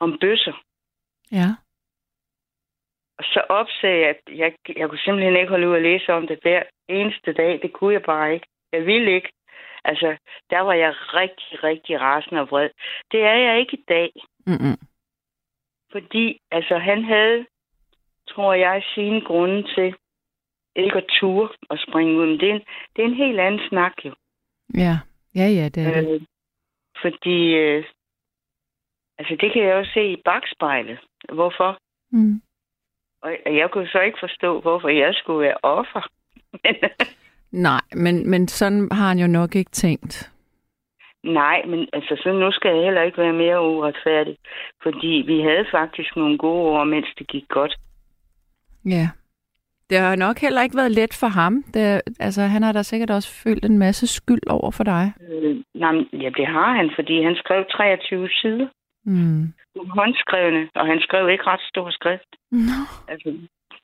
om 0.00 0.18
bøsser. 0.20 0.62
Ja. 1.32 1.48
Og 3.18 3.24
så 3.24 3.40
opsagde 3.48 4.00
jeg, 4.00 4.08
at 4.08 4.38
jeg, 4.38 4.52
jeg 4.76 4.88
kunne 4.88 4.98
simpelthen 5.04 5.36
ikke 5.36 5.48
holde 5.48 5.68
ud 5.68 5.76
at 5.76 5.82
læse 5.82 6.12
om 6.12 6.26
det 6.26 6.38
hver 6.42 6.62
eneste 6.88 7.32
dag. 7.32 7.62
Det 7.62 7.72
kunne 7.72 7.92
jeg 7.92 8.02
bare 8.02 8.34
ikke. 8.34 8.46
Jeg 8.72 8.86
ville 8.86 9.14
ikke. 9.14 9.32
Altså, 9.84 10.16
der 10.50 10.60
var 10.60 10.72
jeg 10.72 10.92
rigtig, 10.92 11.64
rigtig 11.64 12.00
rasende 12.00 12.40
og 12.40 12.50
vred. 12.50 12.70
Det 13.12 13.20
er 13.22 13.36
jeg 13.36 13.60
ikke 13.60 13.76
i 13.76 13.84
dag. 13.88 14.10
Mm-mm. 14.46 14.78
Fordi, 15.92 16.40
altså, 16.50 16.78
han 16.78 17.04
havde, 17.04 17.46
tror 18.28 18.52
jeg, 18.54 18.82
sine 18.94 19.20
grunde 19.20 19.74
til 19.74 19.94
ikke 20.76 20.98
at 20.98 21.06
ture 21.20 21.48
og 21.68 21.78
springe 21.78 22.18
ud. 22.18 22.26
Men 22.26 22.40
det 22.40 22.50
er 22.50 22.54
en, 22.54 22.62
det 22.96 23.04
er 23.04 23.08
en 23.08 23.14
helt 23.24 23.40
anden 23.40 23.68
snak, 23.68 23.92
jo. 24.04 24.14
Ja, 24.74 24.98
ja, 25.34 25.46
ja, 25.48 25.68
det 25.68 25.86
er 25.86 26.00
det. 26.00 26.14
Øh, 26.14 26.20
fordi, 27.02 27.54
øh, 27.54 27.84
altså, 29.18 29.36
det 29.40 29.52
kan 29.52 29.62
jeg 29.62 29.74
også 29.74 29.90
se 29.94 30.12
i 30.12 30.22
bagspejlet. 30.24 30.98
Hvorfor? 31.32 31.78
Mm. 32.12 32.42
Og 33.22 33.30
jeg 33.46 33.68
kunne 33.72 33.88
så 33.88 34.00
ikke 34.00 34.18
forstå, 34.20 34.60
hvorfor 34.60 34.88
jeg 34.88 35.14
skulle 35.14 35.40
være 35.40 35.56
offer. 35.62 36.10
Nej, 37.68 37.80
men, 37.92 38.30
men 38.30 38.48
sådan 38.48 38.88
har 38.92 39.08
han 39.08 39.18
jo 39.18 39.26
nok 39.26 39.54
ikke 39.54 39.70
tænkt. 39.70 40.32
Nej, 41.24 41.66
men 41.66 41.88
altså, 41.92 42.20
så 42.22 42.32
nu 42.32 42.52
skal 42.52 42.74
jeg 42.74 42.84
heller 42.84 43.02
ikke 43.02 43.18
være 43.18 43.32
mere 43.32 43.62
uretfærdig. 43.62 44.36
Fordi 44.82 45.24
vi 45.26 45.40
havde 45.40 45.66
faktisk 45.70 46.16
nogle 46.16 46.38
gode 46.38 46.62
år, 46.62 46.84
mens 46.84 47.06
det 47.18 47.28
gik 47.28 47.48
godt. 47.48 47.76
Ja. 48.84 49.08
Det 49.90 49.98
har 49.98 50.16
nok 50.16 50.38
heller 50.38 50.62
ikke 50.62 50.76
været 50.76 50.90
let 50.92 51.14
for 51.20 51.26
ham. 51.26 51.62
Det, 51.74 52.02
altså, 52.20 52.42
han 52.42 52.62
har 52.62 52.72
da 52.72 52.82
sikkert 52.82 53.10
også 53.10 53.30
følt 53.42 53.64
en 53.64 53.78
masse 53.78 54.06
skyld 54.06 54.46
over 54.50 54.70
for 54.70 54.84
dig. 54.84 55.12
Øh, 55.30 55.56
nej, 55.74 55.94
ja, 56.12 56.30
det 56.38 56.46
har 56.46 56.72
han, 56.72 56.90
fordi 56.94 57.22
han 57.22 57.34
skrev 57.36 57.64
23 57.70 58.28
sider. 58.28 58.68
Mm. 59.04 59.52
Håndskrevne, 59.98 60.68
og 60.74 60.86
han 60.86 61.00
skrev 61.00 61.28
ikke 61.30 61.44
ret 61.46 61.60
stor 61.60 61.90
skrift. 61.90 62.30
No. 62.50 62.80
Altså, 63.08 63.28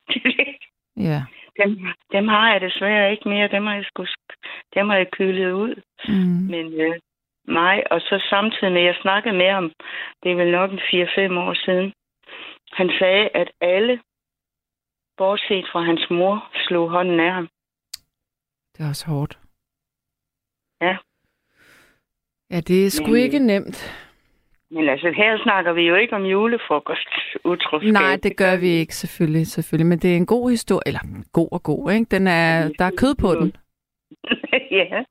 Ja. 1.09 1.21
dem, 1.59 1.79
dem 2.11 2.27
har 2.27 2.51
jeg 2.51 2.61
desværre 2.61 3.11
ikke 3.11 3.29
mere. 3.29 3.47
Dem 3.47 3.65
har 3.65 3.75
jeg, 3.75 3.85
sgu, 3.85 4.05
dem 4.75 4.89
har 4.89 4.97
jeg 4.97 5.11
kølet 5.11 5.51
ud. 5.51 5.75
Mm. 6.07 6.41
Men 6.53 6.65
øh, 6.81 6.95
mig, 7.47 7.91
og 7.91 8.01
så 8.01 8.25
samtidig 8.29 8.73
med, 8.73 8.81
at 8.81 8.87
jeg 8.87 8.95
snakkede 9.01 9.35
med 9.35 9.49
ham, 9.49 9.71
det 10.23 10.31
er 10.31 10.35
vel 10.35 10.51
nok 10.51 10.71
en 10.71 10.79
4-5 10.79 11.39
år 11.39 11.53
siden, 11.65 11.93
han 12.71 12.89
sagde, 12.99 13.29
at 13.33 13.49
alle, 13.61 13.99
bortset 15.17 15.65
fra 15.71 15.81
hans 15.81 16.09
mor, 16.09 16.49
slog 16.67 16.89
hånden 16.89 17.19
af 17.19 17.31
ham. 17.33 17.47
Det 18.77 18.83
er 18.85 18.89
også 18.89 19.05
hårdt. 19.07 19.39
Ja. 20.81 20.97
Ja, 22.51 22.59
det 22.61 22.85
er 22.85 22.89
sgu 22.89 23.07
Men- 23.11 23.15
ikke 23.23 23.39
nemt. 23.39 24.03
Men 24.71 24.89
altså, 24.89 25.11
her 25.11 25.37
snakker 25.43 25.73
vi 25.73 25.81
jo 25.81 25.95
ikke 25.95 26.15
om 26.15 26.23
julefrokost, 26.25 27.07
utroskab. 27.43 27.91
Nej, 27.93 28.15
det 28.23 28.37
gør 28.37 28.55
vi 28.59 28.67
ikke, 28.67 28.95
selvfølgelig, 28.95 29.47
selvfølgelig. 29.47 29.87
Men 29.87 29.99
det 29.99 30.11
er 30.13 30.15
en 30.17 30.25
god 30.25 30.49
historie, 30.49 30.81
eller 30.85 30.99
god 31.33 31.49
og 31.51 31.63
god, 31.63 31.91
ikke? 31.91 32.05
Den 32.05 32.27
er, 32.27 32.69
der 32.79 32.85
er 32.85 32.91
kød 32.97 33.15
på 33.15 33.29
den. 33.35 33.55
ja. 34.81 35.03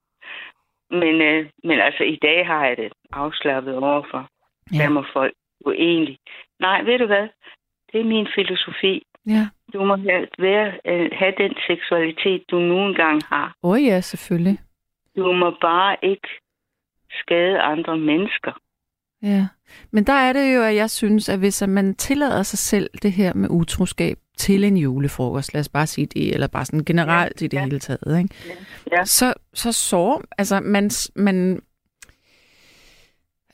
Men, 0.90 1.14
øh, 1.22 1.50
men 1.64 1.80
altså, 1.80 2.02
i 2.04 2.18
dag 2.22 2.46
har 2.46 2.66
jeg 2.66 2.76
det 2.76 2.92
afslappet 3.12 3.76
overfor. 3.76 4.28
Ja. 4.72 4.78
Der 4.78 4.88
må 4.88 5.04
folk 5.12 5.34
jo 5.66 5.72
egentlig... 5.72 6.18
Nej, 6.60 6.82
ved 6.82 6.98
du 6.98 7.06
hvad? 7.06 7.28
Det 7.92 8.00
er 8.00 8.04
min 8.04 8.28
filosofi. 8.34 9.02
Ja. 9.26 9.48
Du 9.72 9.84
må 9.84 9.96
have, 9.96 10.26
være, 10.38 10.72
øh, 10.86 11.10
have 11.12 11.32
den 11.38 11.54
seksualitet, 11.66 12.42
du 12.50 12.58
nu 12.58 12.86
engang 12.86 13.22
har. 13.28 13.54
Åh 13.62 13.70
oh, 13.70 13.84
ja, 13.84 14.00
selvfølgelig. 14.00 14.58
Du 15.16 15.32
må 15.32 15.56
bare 15.60 15.96
ikke 16.02 16.28
skade 17.10 17.60
andre 17.60 17.98
mennesker. 17.98 18.52
Ja. 19.22 19.46
Men 19.90 20.04
der 20.04 20.12
er 20.12 20.32
det 20.32 20.54
jo, 20.54 20.62
at 20.62 20.74
jeg 20.74 20.90
synes, 20.90 21.28
at 21.28 21.38
hvis 21.38 21.62
man 21.68 21.94
tillader 21.94 22.42
sig 22.42 22.58
selv 22.58 22.90
det 23.02 23.12
her 23.12 23.34
med 23.34 23.48
utroskab 23.50 24.16
til 24.38 24.64
en 24.64 24.76
julefrokost, 24.76 25.54
lad 25.54 25.60
os 25.60 25.68
bare 25.68 25.86
sige 25.86 26.06
det, 26.06 26.34
eller 26.34 26.46
bare 26.46 26.64
sådan 26.64 26.84
generelt 26.84 27.40
ja, 27.40 27.44
i 27.44 27.48
det 27.48 27.56
ja. 27.56 27.64
hele 27.64 27.78
taget, 27.78 28.18
ikke? 28.18 28.34
Ja. 28.92 29.04
så, 29.04 29.34
så 29.54 29.72
sår, 29.72 30.22
altså 30.38 30.60
man, 30.60 30.90
man, 31.16 31.62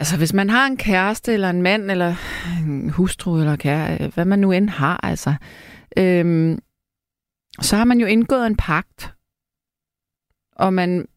altså 0.00 0.16
hvis 0.16 0.32
man 0.32 0.50
har 0.50 0.66
en 0.66 0.76
kæreste, 0.76 1.32
eller 1.32 1.50
en 1.50 1.62
mand, 1.62 1.90
eller 1.90 2.14
en 2.60 2.90
hustru, 2.90 3.38
eller 3.38 3.56
kære, 3.56 3.98
øh, 4.00 4.14
hvad 4.14 4.24
man 4.24 4.38
nu 4.38 4.52
end 4.52 4.68
har, 4.68 5.00
altså, 5.02 5.34
øhm, 5.96 6.58
så 7.60 7.76
har 7.76 7.84
man 7.84 8.00
jo 8.00 8.06
indgået 8.06 8.46
en 8.46 8.56
pagt, 8.56 9.14
og 10.56 10.74
man 10.74 11.08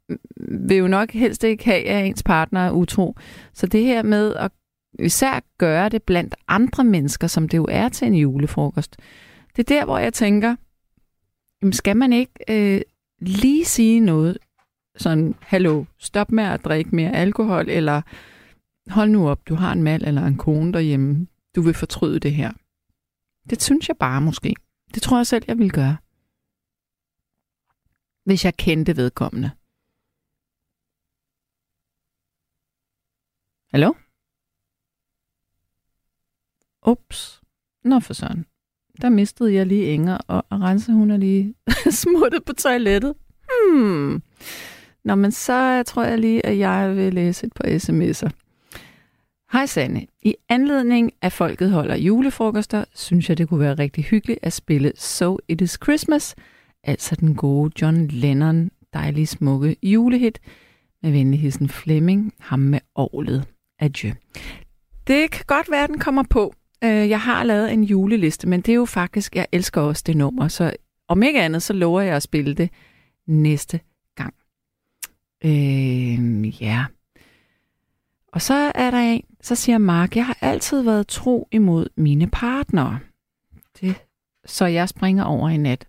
vil 0.67 0.77
jo 0.77 0.87
nok 0.87 1.11
helst 1.11 1.43
ikke 1.43 1.65
have, 1.65 1.87
at 1.87 2.05
ens 2.05 2.23
partner 2.23 2.59
er 2.59 2.71
utro. 2.71 3.15
Så 3.53 3.67
det 3.67 3.83
her 3.83 4.03
med 4.03 4.33
at 4.35 4.51
især 4.99 5.39
gøre 5.57 5.89
det 5.89 6.03
blandt 6.03 6.35
andre 6.47 6.83
mennesker, 6.83 7.27
som 7.27 7.49
det 7.49 7.57
jo 7.57 7.67
er 7.69 7.89
til 7.89 8.07
en 8.07 8.15
julefrokost, 8.15 8.97
det 9.55 9.71
er 9.71 9.75
der, 9.79 9.85
hvor 9.85 9.97
jeg 9.97 10.13
tænker, 10.13 10.55
jamen 11.61 11.73
skal 11.73 11.97
man 11.97 12.13
ikke 12.13 12.31
øh, 12.49 12.81
lige 13.19 13.65
sige 13.65 13.99
noget 13.99 14.37
sådan, 14.97 15.35
hallo, 15.41 15.83
stop 15.99 16.31
med 16.31 16.43
at 16.43 16.65
drikke 16.65 16.95
mere 16.95 17.15
alkohol, 17.15 17.69
eller 17.69 18.01
hold 18.89 19.09
nu 19.09 19.29
op, 19.29 19.47
du 19.47 19.55
har 19.55 19.71
en 19.71 19.83
mand 19.83 20.03
eller 20.03 20.25
en 20.25 20.37
kone 20.37 20.73
derhjemme, 20.73 21.27
du 21.55 21.61
vil 21.61 21.73
fortryde 21.73 22.19
det 22.19 22.33
her. 22.33 22.51
Det 23.49 23.61
synes 23.61 23.87
jeg 23.87 23.97
bare 23.97 24.21
måske. 24.21 24.55
Det 24.93 25.01
tror 25.01 25.17
jeg 25.17 25.27
selv, 25.27 25.45
jeg 25.47 25.57
vil 25.57 25.71
gøre. 25.71 25.97
Hvis 28.23 28.45
jeg 28.45 28.55
kendte 28.57 28.97
vedkommende. 28.97 29.51
Hallo? 33.71 33.93
Ups. 36.87 37.41
Nå 37.83 37.99
for 37.99 38.13
sådan. 38.13 38.45
Der 39.01 39.09
mistede 39.09 39.53
jeg 39.53 39.65
lige 39.65 39.85
Inger, 39.85 40.17
og 40.17 40.45
Arance, 40.49 40.91
hun 40.91 41.11
er 41.11 41.17
lige 41.17 41.55
smuttet 42.01 42.45
på 42.45 42.53
toilettet. 42.53 43.15
Hmm. 43.49 44.23
Nå, 45.03 45.15
men 45.15 45.31
så 45.31 45.83
tror 45.83 46.03
jeg 46.03 46.19
lige, 46.19 46.45
at 46.45 46.57
jeg 46.57 46.95
vil 46.95 47.13
læse 47.13 47.47
et 47.47 47.53
par 47.53 47.63
sms'er. 47.63 48.44
Hej 49.51 49.65
Sanne. 49.65 50.07
I 50.21 50.35
anledning 50.49 51.11
af 51.21 51.31
Folket 51.31 51.71
holder 51.71 51.95
julefrokoster, 51.95 52.85
synes 52.95 53.29
jeg, 53.29 53.37
det 53.37 53.49
kunne 53.49 53.59
være 53.59 53.73
rigtig 53.73 54.03
hyggeligt 54.03 54.39
at 54.41 54.53
spille 54.53 54.91
So 54.95 55.37
It 55.47 55.61
Is 55.61 55.79
Christmas, 55.83 56.35
altså 56.83 57.15
den 57.15 57.35
gode 57.35 57.71
John 57.81 58.07
Lennon, 58.07 58.71
dejlige 58.93 59.27
smukke 59.27 59.75
julehit, 59.83 60.39
med 61.03 61.11
venligheden 61.11 61.69
Flemming, 61.69 62.33
ham 62.39 62.59
med 62.59 62.79
året. 62.95 63.47
Adieu. 63.79 64.13
Det 65.07 65.31
kan 65.31 65.45
godt 65.47 65.71
være, 65.71 65.83
at 65.83 65.89
den 65.89 65.99
kommer 65.99 66.23
på. 66.29 66.53
Øh, 66.83 67.09
jeg 67.09 67.21
har 67.21 67.43
lavet 67.43 67.73
en 67.73 67.83
juleliste, 67.83 68.47
men 68.47 68.61
det 68.61 68.71
er 68.71 68.75
jo 68.75 68.85
faktisk, 68.85 69.35
jeg 69.35 69.47
elsker 69.51 69.81
også 69.81 70.03
det 70.07 70.17
nummer, 70.17 70.47
så 70.47 70.73
om 71.07 71.23
ikke 71.23 71.41
andet, 71.41 71.63
så 71.63 71.73
lover 71.73 72.01
jeg 72.01 72.15
at 72.15 72.23
spille 72.23 72.53
det 72.53 72.69
næste 73.27 73.79
gang. 74.15 74.33
Øh, 75.43 76.61
ja. 76.61 76.85
Og 78.27 78.41
så 78.41 78.71
er 78.75 78.91
der 78.91 78.97
en, 78.97 79.23
så 79.45 79.55
siger 79.55 79.77
Mark, 79.77 80.15
jeg 80.15 80.25
har 80.25 80.37
altid 80.41 80.81
været 80.81 81.07
tro 81.07 81.47
imod 81.51 81.87
mine 81.95 82.27
partnere. 82.27 82.99
Det, 83.81 83.95
så 84.45 84.65
jeg 84.65 84.89
springer 84.89 85.23
over 85.23 85.49
i 85.49 85.57
nat. 85.57 85.87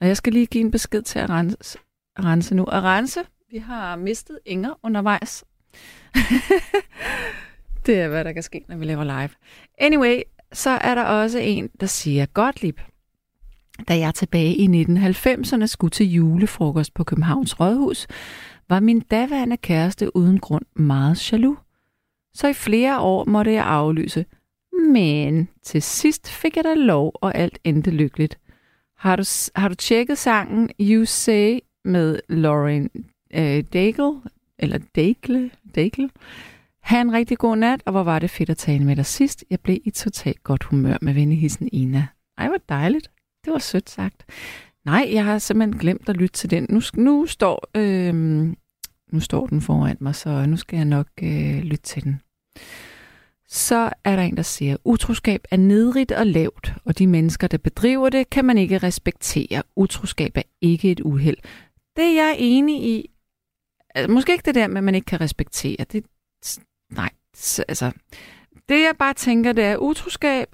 Og 0.00 0.06
jeg 0.06 0.16
skal 0.16 0.32
lige 0.32 0.46
give 0.46 0.64
en 0.64 0.70
besked 0.70 1.02
til 1.02 1.18
at 1.18 1.30
rense, 1.30 1.78
rense 2.18 2.54
nu. 2.54 2.64
Arance, 2.68 3.20
vi 3.50 3.58
har 3.58 3.96
mistet 3.96 4.38
Inger 4.46 4.78
undervejs. 4.82 5.44
det 7.86 8.00
er, 8.00 8.08
hvad 8.08 8.24
der 8.24 8.32
kan 8.32 8.42
ske, 8.42 8.64
når 8.68 8.76
vi 8.76 8.84
laver 8.84 9.04
live. 9.04 9.30
Anyway, 9.78 10.20
så 10.52 10.70
er 10.70 10.94
der 10.94 11.04
også 11.04 11.38
en, 11.38 11.70
der 11.80 11.86
siger, 11.86 12.26
Gottlieb, 12.26 12.80
da 13.88 13.98
jeg 13.98 14.14
tilbage 14.14 14.54
i 14.54 14.82
1990'erne 14.82 15.66
skulle 15.66 15.90
til 15.90 16.12
julefrokost 16.12 16.94
på 16.94 17.04
Københavns 17.04 17.60
Rådhus, 17.60 18.06
var 18.68 18.80
min 18.80 19.00
daværende 19.00 19.56
kæreste 19.56 20.16
uden 20.16 20.40
grund 20.40 20.64
meget 20.76 21.32
jaloux. 21.32 21.63
Så 22.34 22.48
i 22.48 22.52
flere 22.52 23.00
år 23.00 23.24
måtte 23.24 23.52
jeg 23.52 23.64
aflyse. 23.64 24.24
Men 24.88 25.48
til 25.62 25.82
sidst 25.82 26.30
fik 26.30 26.56
jeg 26.56 26.64
da 26.64 26.74
lov, 26.74 27.12
og 27.14 27.34
alt 27.34 27.58
endte 27.64 27.90
lykkeligt. 27.90 28.38
Har 28.96 29.16
du, 29.16 29.24
har 29.54 29.68
du 29.68 29.74
tjekket 29.74 30.18
sangen 30.18 30.70
You 30.80 31.04
Say 31.04 31.58
med 31.84 32.18
Lauren 32.28 32.90
øh, 33.34 33.64
Daigle? 33.72 34.20
Eller 34.58 34.78
Daigle? 34.96 35.50
Daigle? 35.74 36.10
Ha' 36.82 37.00
en 37.00 37.12
rigtig 37.12 37.38
god 37.38 37.56
nat, 37.56 37.82
og 37.86 37.92
hvor 37.92 38.02
var 38.02 38.18
det 38.18 38.30
fedt 38.30 38.50
at 38.50 38.56
tale 38.56 38.84
med 38.84 38.96
dig 38.96 39.06
sidst. 39.06 39.44
Jeg 39.50 39.60
blev 39.60 39.78
i 39.84 39.90
totalt 39.90 40.42
godt 40.42 40.64
humør 40.64 40.96
med 41.02 41.14
vennehissen 41.14 41.68
Ina. 41.72 42.06
Ej, 42.38 42.48
hvor 42.48 42.58
dejligt. 42.68 43.10
Det 43.44 43.52
var 43.52 43.58
sødt 43.58 43.90
sagt. 43.90 44.24
Nej, 44.84 45.08
jeg 45.12 45.24
har 45.24 45.38
simpelthen 45.38 45.80
glemt 45.80 46.08
at 46.08 46.16
lytte 46.16 46.34
til 46.34 46.50
den. 46.50 46.66
Nu, 46.70 46.80
nu, 46.94 47.26
står, 47.26 47.68
øh, 47.74 48.46
nu 49.14 49.20
står 49.20 49.46
den 49.46 49.60
foran 49.60 49.96
mig, 50.00 50.14
så 50.14 50.46
nu 50.46 50.56
skal 50.56 50.76
jeg 50.76 50.84
nok 50.84 51.06
øh, 51.22 51.58
lytte 51.58 51.82
til 51.82 52.04
den. 52.04 52.20
Så 53.48 53.90
er 54.04 54.16
der 54.16 54.22
en, 54.22 54.36
der 54.36 54.42
siger, 54.42 54.76
utroskab 54.84 55.44
er 55.50 55.56
nedrigt 55.56 56.12
og 56.12 56.26
lavt, 56.26 56.74
og 56.84 56.98
de 56.98 57.06
mennesker, 57.06 57.46
der 57.46 57.58
bedriver 57.58 58.08
det, 58.08 58.30
kan 58.30 58.44
man 58.44 58.58
ikke 58.58 58.78
respektere. 58.78 59.62
Utroskab 59.76 60.36
er 60.36 60.42
ikke 60.60 60.90
et 60.90 61.00
uheld. 61.00 61.36
Det 61.96 62.04
er 62.04 62.14
jeg 62.14 62.36
enig 62.38 62.84
i. 62.84 63.10
Altså, 63.94 64.12
måske 64.12 64.32
ikke 64.32 64.46
det 64.46 64.54
der 64.54 64.66
med, 64.66 64.76
at 64.76 64.84
man 64.84 64.94
ikke 64.94 65.04
kan 65.04 65.20
respektere. 65.20 65.84
Det, 65.92 66.04
nej, 66.92 67.10
altså, 67.68 67.92
det 68.68 68.80
jeg 68.80 68.94
bare 68.98 69.14
tænker, 69.14 69.52
det 69.52 69.64
er 69.64 69.76
utroskab. 69.76 70.48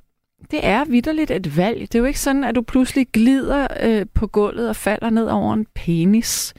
Det 0.51 0.66
er 0.66 0.85
vidderligt 0.85 1.31
et 1.31 1.57
valg. 1.57 1.81
Det 1.81 1.94
er 1.94 1.99
jo 1.99 2.05
ikke 2.05 2.20
sådan, 2.20 2.44
at 2.44 2.55
du 2.55 2.62
pludselig 2.62 3.07
glider 3.12 3.66
øh, 3.81 4.07
på 4.14 4.27
gulvet 4.27 4.68
og 4.68 4.77
falder 4.77 5.11
ned 5.11 5.27
over 5.27 5.55
en 5.55 5.66
penis. 5.75 6.55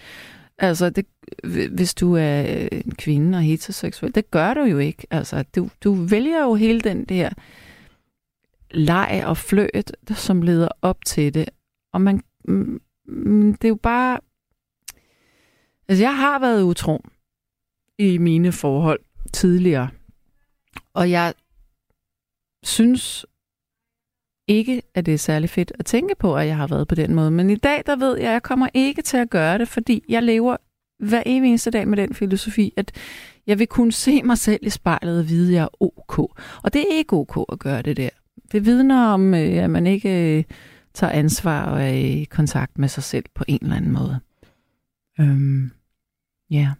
Altså, 0.57 0.89
det, 0.89 1.05
hvis 1.71 1.93
du 1.93 2.15
er 2.15 2.41
øh, 2.41 2.67
en 2.85 2.95
kvinde 2.95 3.37
og 3.37 3.41
heteroseksuel. 3.41 4.15
Det 4.15 4.31
gør 4.31 4.53
du 4.53 4.63
jo 4.63 4.77
ikke. 4.77 5.07
Altså, 5.11 5.43
du, 5.55 5.69
du 5.83 5.93
vælger 5.93 6.43
jo 6.43 6.55
hele 6.55 6.81
den 6.81 7.05
der 7.05 7.29
leg 8.71 9.23
og 9.25 9.37
fløjt, 9.37 9.91
som 10.15 10.41
leder 10.41 10.67
op 10.81 11.05
til 11.05 11.33
det. 11.33 11.49
Og 11.93 12.01
man, 12.01 12.23
mm, 12.45 12.81
det 13.53 13.63
er 13.63 13.69
jo 13.69 13.79
bare... 13.83 14.19
Altså, 15.87 16.03
jeg 16.03 16.17
har 16.17 16.39
været 16.39 16.63
utro 16.63 17.05
i 17.97 18.17
mine 18.17 18.51
forhold 18.51 18.99
tidligere. 19.33 19.89
Og 20.93 21.11
jeg 21.11 21.33
synes 22.63 23.25
ikke, 24.47 24.81
at 24.93 25.05
det 25.05 25.13
er 25.13 25.17
særlig 25.17 25.49
fedt 25.49 25.71
at 25.79 25.85
tænke 25.85 26.15
på, 26.15 26.35
at 26.35 26.47
jeg 26.47 26.57
har 26.57 26.67
været 26.67 26.87
på 26.87 26.95
den 26.95 27.15
måde. 27.15 27.31
Men 27.31 27.49
i 27.49 27.55
dag, 27.55 27.83
der 27.85 27.95
ved 27.95 28.17
jeg, 28.17 28.27
at 28.27 28.33
jeg 28.33 28.43
kommer 28.43 28.67
ikke 28.73 29.01
til 29.01 29.17
at 29.17 29.29
gøre 29.29 29.57
det, 29.57 29.67
fordi 29.67 30.03
jeg 30.09 30.23
lever 30.23 30.57
hver 31.01 31.23
eneste 31.25 31.71
dag 31.71 31.87
med 31.87 31.97
den 31.97 32.13
filosofi, 32.13 32.73
at 32.77 32.91
jeg 33.47 33.59
vil 33.59 33.67
kunne 33.67 33.91
se 33.91 34.23
mig 34.23 34.37
selv 34.37 34.59
i 34.63 34.69
spejlet 34.69 35.19
og 35.19 35.29
vide, 35.29 35.47
at 35.47 35.53
jeg 35.53 35.63
er 35.63 35.81
ok. 35.81 36.19
Og 36.63 36.73
det 36.73 36.81
er 36.81 36.97
ikke 36.97 37.13
ok 37.13 37.45
at 37.51 37.59
gøre 37.59 37.81
det 37.81 37.97
der. 37.97 38.09
Det 38.51 38.65
vidner 38.65 39.05
om, 39.05 39.33
øh, 39.33 39.63
at 39.63 39.69
man 39.69 39.87
ikke 39.87 40.37
øh, 40.37 40.43
tager 40.93 41.13
ansvar 41.13 41.65
og 41.65 41.83
er 41.83 41.93
i 41.93 42.23
kontakt 42.23 42.77
med 42.77 42.87
sig 42.87 43.03
selv 43.03 43.25
på 43.35 43.43
en 43.47 43.59
eller 43.61 43.75
anden 43.75 43.91
måde. 43.91 44.19
Øhm, 45.19 45.71
ja. 46.51 46.57
Yeah. 46.57 46.75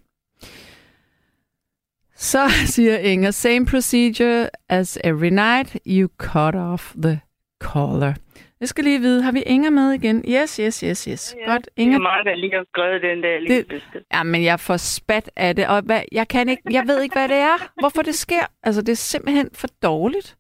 Så 2.15 2.49
siger 2.73 2.97
Inger, 2.97 3.31
same 3.31 3.65
procedure 3.65 4.49
as 4.69 4.97
every 5.03 5.29
night, 5.29 5.77
you 5.88 6.10
cut 6.17 6.55
off 6.55 6.93
the 7.03 7.21
collar. 7.60 8.13
Jeg 8.62 8.67
skal 8.69 8.84
lige 8.84 9.00
vide, 9.00 9.21
har 9.24 9.32
vi 9.32 9.41
Inger 9.45 9.69
med 9.69 9.91
igen? 9.91 10.17
Yes, 10.30 10.56
yes, 10.56 10.80
yes, 10.80 11.04
yes. 11.04 11.36
Ja, 11.39 11.52
Godt, 11.52 11.69
Inger. 11.78 11.97
Det 11.97 12.06
er 12.06 12.10
mig, 12.12 12.26
der 12.26 12.36
lige 12.36 12.54
har 12.56 12.65
skrevet 12.74 13.02
den 13.02 13.24
der 13.24 13.39
lige 13.39 13.63
Det- 13.63 14.04
Ja, 14.13 14.24
men 14.24 14.43
jeg 14.43 14.60
får 14.60 14.78
spat 14.78 15.32
af 15.36 15.56
det, 15.56 15.67
og 15.67 15.82
hvad, 15.82 16.02
jeg, 16.12 16.28
kan 16.28 16.50
ikke, 16.50 16.63
jeg 16.71 16.84
ved 16.88 17.02
ikke, 17.02 17.15
hvad 17.15 17.28
det 17.28 17.38
er. 17.38 17.71
Hvorfor 17.80 18.02
det 18.02 18.15
sker. 18.15 18.45
Altså, 18.63 18.82
det 18.82 18.89
er 18.91 18.95
simpelthen 18.95 19.50
for 19.54 19.67
dårligt. 19.84 20.36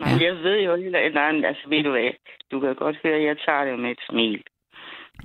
Nej, 0.00 0.08
jeg 0.26 0.34
ved 0.36 0.56
jo 0.66 0.76
heller 0.76 0.98
ikke, 0.98 1.14
nej, 1.14 1.48
altså 1.50 1.64
ved 1.68 1.82
du 1.82 1.90
hvad, 1.90 2.10
du 2.50 2.60
kan 2.60 2.74
godt 2.74 2.96
høre, 3.02 3.16
at 3.16 3.24
jeg 3.24 3.36
tager 3.46 3.64
det 3.64 3.78
med 3.78 3.90
et 3.90 3.98
smil. 4.10 4.42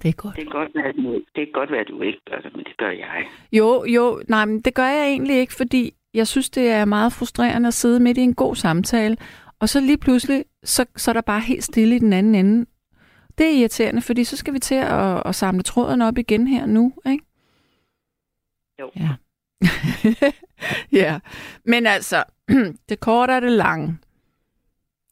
Det 0.01 0.09
er 0.09 0.13
godt. 0.13 0.35
Det 0.35 0.43
kan 0.43 0.51
godt 0.51 0.71
være, 0.75 0.87
at 0.87 0.95
du, 0.95 1.13
det 1.35 1.45
kan 1.47 1.51
godt 1.53 1.71
være, 1.71 1.81
at 1.81 1.87
du 1.87 2.01
ikke 2.01 2.19
gør 2.31 2.39
det, 2.39 2.55
men 2.55 2.63
det 2.65 2.77
gør 2.77 2.89
jeg. 2.89 3.25
Jo, 3.51 3.85
jo, 3.85 4.21
nej, 4.29 4.45
men 4.45 4.61
det 4.61 4.73
gør 4.75 4.87
jeg 4.87 5.05
egentlig 5.07 5.37
ikke, 5.37 5.53
fordi 5.53 5.93
jeg 6.13 6.27
synes, 6.27 6.49
det 6.49 6.69
er 6.69 6.85
meget 6.85 7.13
frustrerende 7.13 7.67
at 7.67 7.73
sidde 7.73 7.99
midt 7.99 8.17
i 8.17 8.21
en 8.21 8.35
god 8.35 8.55
samtale, 8.55 9.17
og 9.59 9.69
så 9.69 9.79
lige 9.81 9.97
pludselig, 9.97 10.45
så, 10.63 10.85
så 10.95 11.11
er 11.11 11.13
der 11.13 11.21
bare 11.21 11.41
helt 11.41 11.63
stille 11.63 11.95
i 11.95 11.99
den 11.99 12.13
anden 12.13 12.35
ende. 12.35 12.65
Det 13.37 13.45
er 13.45 13.59
irriterende, 13.59 14.01
fordi 14.01 14.23
så 14.23 14.37
skal 14.37 14.53
vi 14.53 14.59
til 14.59 14.75
at, 14.75 15.23
at 15.25 15.35
samle 15.35 15.63
tråden 15.63 16.01
op 16.01 16.17
igen 16.17 16.47
her 16.47 16.65
nu, 16.65 16.93
ikke? 17.05 17.23
Jo. 18.79 18.91
Ja. 18.95 19.09
ja, 21.01 21.19
men 21.65 21.87
altså, 21.87 22.23
det 22.89 22.99
korte 22.99 23.31
og 23.31 23.41
det 23.41 23.51
lange, 23.51 23.97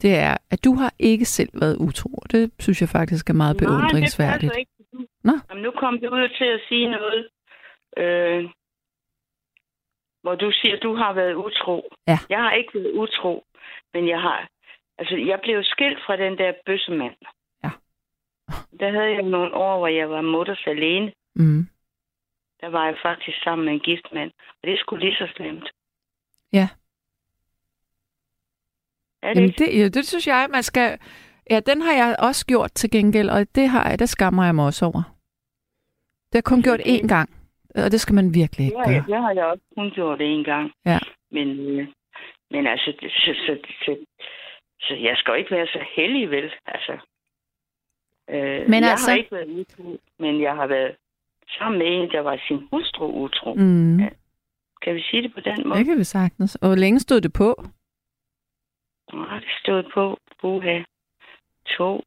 det 0.01 0.15
er, 0.15 0.37
at 0.51 0.63
du 0.63 0.75
har 0.75 0.93
ikke 0.99 1.25
selv 1.25 1.49
været 1.61 1.77
utro. 1.77 2.23
Det 2.31 2.51
synes 2.59 2.81
jeg 2.81 2.89
faktisk 2.89 3.29
er 3.29 3.33
meget 3.33 3.57
beundringsværdigt. 3.57 4.53
Nej, 4.53 4.59
det 4.59 4.67
passer 4.79 4.99
ikke. 4.99 5.09
Nå. 5.23 5.33
Jamen, 5.49 5.63
nu 5.63 5.71
kom 5.71 5.99
du 5.99 6.07
ud 6.19 6.29
til 6.37 6.45
at 6.55 6.61
sige 6.69 6.87
noget, 6.97 7.21
øh, 7.97 8.49
hvor 10.23 10.35
du 10.35 10.51
siger, 10.51 10.75
at 10.75 10.83
du 10.83 10.95
har 10.95 11.13
været 11.13 11.35
utro. 11.35 11.77
Ja. 12.07 12.17
Jeg 12.29 12.39
har 12.39 12.51
ikke 12.51 12.71
været 12.73 12.91
utro, 12.91 13.45
men 13.93 14.07
jeg 14.07 14.21
har... 14.21 14.49
Altså, 14.97 15.15
jeg 15.15 15.39
blev 15.43 15.63
skilt 15.63 15.99
fra 16.05 16.17
den 16.17 16.37
der 16.37 16.53
bøssemand. 16.65 17.15
Ja. 17.63 17.69
Der 18.79 18.91
havde 18.91 19.11
jeg 19.13 19.21
nogle 19.21 19.53
år, 19.53 19.77
hvor 19.77 19.87
jeg 19.87 20.09
var 20.09 20.21
mutters 20.21 20.63
alene. 20.67 21.11
Mm. 21.35 21.67
Der 22.61 22.69
var 22.69 22.85
jeg 22.85 22.95
faktisk 23.01 23.43
sammen 23.43 23.65
med 23.65 23.73
en 23.73 23.79
gift 23.79 24.07
mand. 24.13 24.31
Og 24.63 24.67
det 24.67 24.79
skulle 24.79 25.05
lige 25.05 25.15
så 25.15 25.27
slemt. 25.35 25.69
Ja. 26.53 26.67
Er 29.21 29.33
det 29.33 29.35
Jamen, 29.35 29.49
ikke? 29.49 29.65
det, 29.65 29.79
ja, 29.79 29.87
det 29.87 30.05
synes 30.07 30.27
jeg, 30.27 30.47
man 30.51 30.63
skal... 30.63 30.99
Ja, 31.49 31.59
den 31.59 31.81
har 31.81 31.91
jeg 31.93 32.15
også 32.19 32.45
gjort 32.45 32.71
til 32.71 32.91
gengæld, 32.91 33.29
og 33.29 33.55
det 33.55 33.69
har 33.69 33.89
jeg, 33.89 33.99
der 33.99 34.05
skammer 34.05 34.45
jeg 34.45 34.55
mig 34.55 34.65
også 34.65 34.85
over. 34.85 35.03
Det 36.25 36.33
har 36.33 36.37
jeg 36.37 36.43
kun 36.43 36.61
gjort 36.61 36.79
én 36.79 37.07
gang, 37.07 37.29
og 37.75 37.91
det 37.91 38.01
skal 38.01 38.15
man 38.15 38.33
virkelig 38.33 38.65
ikke 38.65 38.77
Det 38.77 38.85
gøre. 38.87 39.03
det 39.07 39.21
har 39.23 39.31
jeg 39.31 39.45
også 39.45 39.63
kun 39.77 39.91
gjort 39.91 40.19
det 40.19 40.27
en 40.27 40.43
gang. 40.43 40.71
Ja. 40.85 40.99
Men, 41.31 41.47
øh, 41.79 41.87
men 42.53 42.67
altså, 42.67 42.89
så, 43.01 43.31
så, 43.45 43.53
så, 43.85 43.91
så 44.85 44.93
jeg 45.07 45.17
skal 45.17 45.31
jo 45.31 45.35
ikke 45.35 45.51
være 45.57 45.67
så 45.67 45.81
heldig, 45.95 46.29
vel? 46.31 46.47
Altså, 46.65 46.93
øh, 48.29 48.69
Men 48.71 48.79
jeg 48.83 48.91
altså- 48.91 49.09
har 49.09 49.17
ikke 49.17 49.31
været 49.31 49.49
utro, 49.61 49.97
men 50.19 50.41
jeg 50.41 50.55
har 50.55 50.67
været 50.67 50.95
sammen 51.57 51.79
med 51.79 51.87
en, 51.87 52.09
der 52.11 52.19
var 52.19 52.37
sin 52.47 52.67
hustru 52.71 53.05
utro. 53.23 53.53
Mm. 53.53 53.99
Ja. 53.99 54.09
Kan 54.81 54.95
vi 54.95 55.01
sige 55.01 55.23
det 55.23 55.33
på 55.33 55.39
den 55.39 55.67
måde? 55.67 55.79
Det 55.79 55.85
kan 55.85 55.97
vi 55.97 56.03
sagtens. 56.03 56.55
Og 56.55 56.67
hvor 56.67 56.75
længe 56.75 56.99
stod 56.99 57.21
det 57.21 57.33
på? 57.33 57.63
Nej, 59.13 59.39
det 59.39 59.49
stod 59.61 59.83
på 59.93 60.17
Buha. 60.41 60.83
To, 61.65 62.03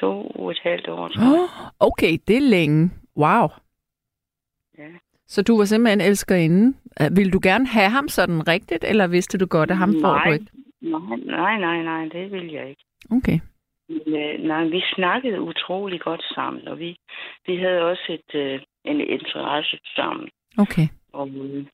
to 0.00 0.26
og 0.26 0.50
et 0.50 0.58
halvt 0.62 0.88
år, 0.88 1.08
tror 1.08 1.22
jeg. 1.22 1.42
Oh, 1.42 1.88
okay, 1.88 2.18
det 2.28 2.36
er 2.36 2.40
længe. 2.40 2.90
Wow. 3.16 3.48
Ja. 4.78 4.88
Så 5.28 5.42
du 5.42 5.56
var 5.56 5.64
simpelthen 5.64 6.00
elskerinde. 6.00 6.76
Øh, 7.00 7.16
Vil 7.16 7.32
du 7.32 7.40
gerne 7.42 7.66
have 7.66 7.90
ham 7.90 8.08
sådan 8.08 8.48
rigtigt, 8.48 8.84
eller 8.84 9.06
vidste 9.06 9.38
du 9.38 9.46
godt, 9.46 9.70
at 9.70 9.76
ham 9.76 9.92
får 10.00 10.12
nej, 10.14 10.24
du 10.26 10.32
ikke? 10.32 10.46
Nej, 11.26 11.58
nej, 11.58 11.82
nej, 11.82 12.04
det 12.04 12.32
vil 12.32 12.52
jeg 12.52 12.68
ikke. 12.68 12.84
Okay. 13.10 13.38
Men, 13.88 14.14
øh, 14.14 14.42
nej, 14.48 14.64
vi 14.64 14.82
snakkede 14.94 15.40
utrolig 15.40 16.00
godt 16.00 16.22
sammen, 16.34 16.68
og 16.68 16.78
vi, 16.78 16.96
vi 17.46 17.56
havde 17.56 17.80
også 17.82 18.02
et, 18.08 18.40
øh, 18.40 18.60
en 18.84 19.00
interesse 19.00 19.78
sammen. 19.96 20.28
Okay. 20.58 20.88
Og 21.12 21.28
øh, 21.28 21.66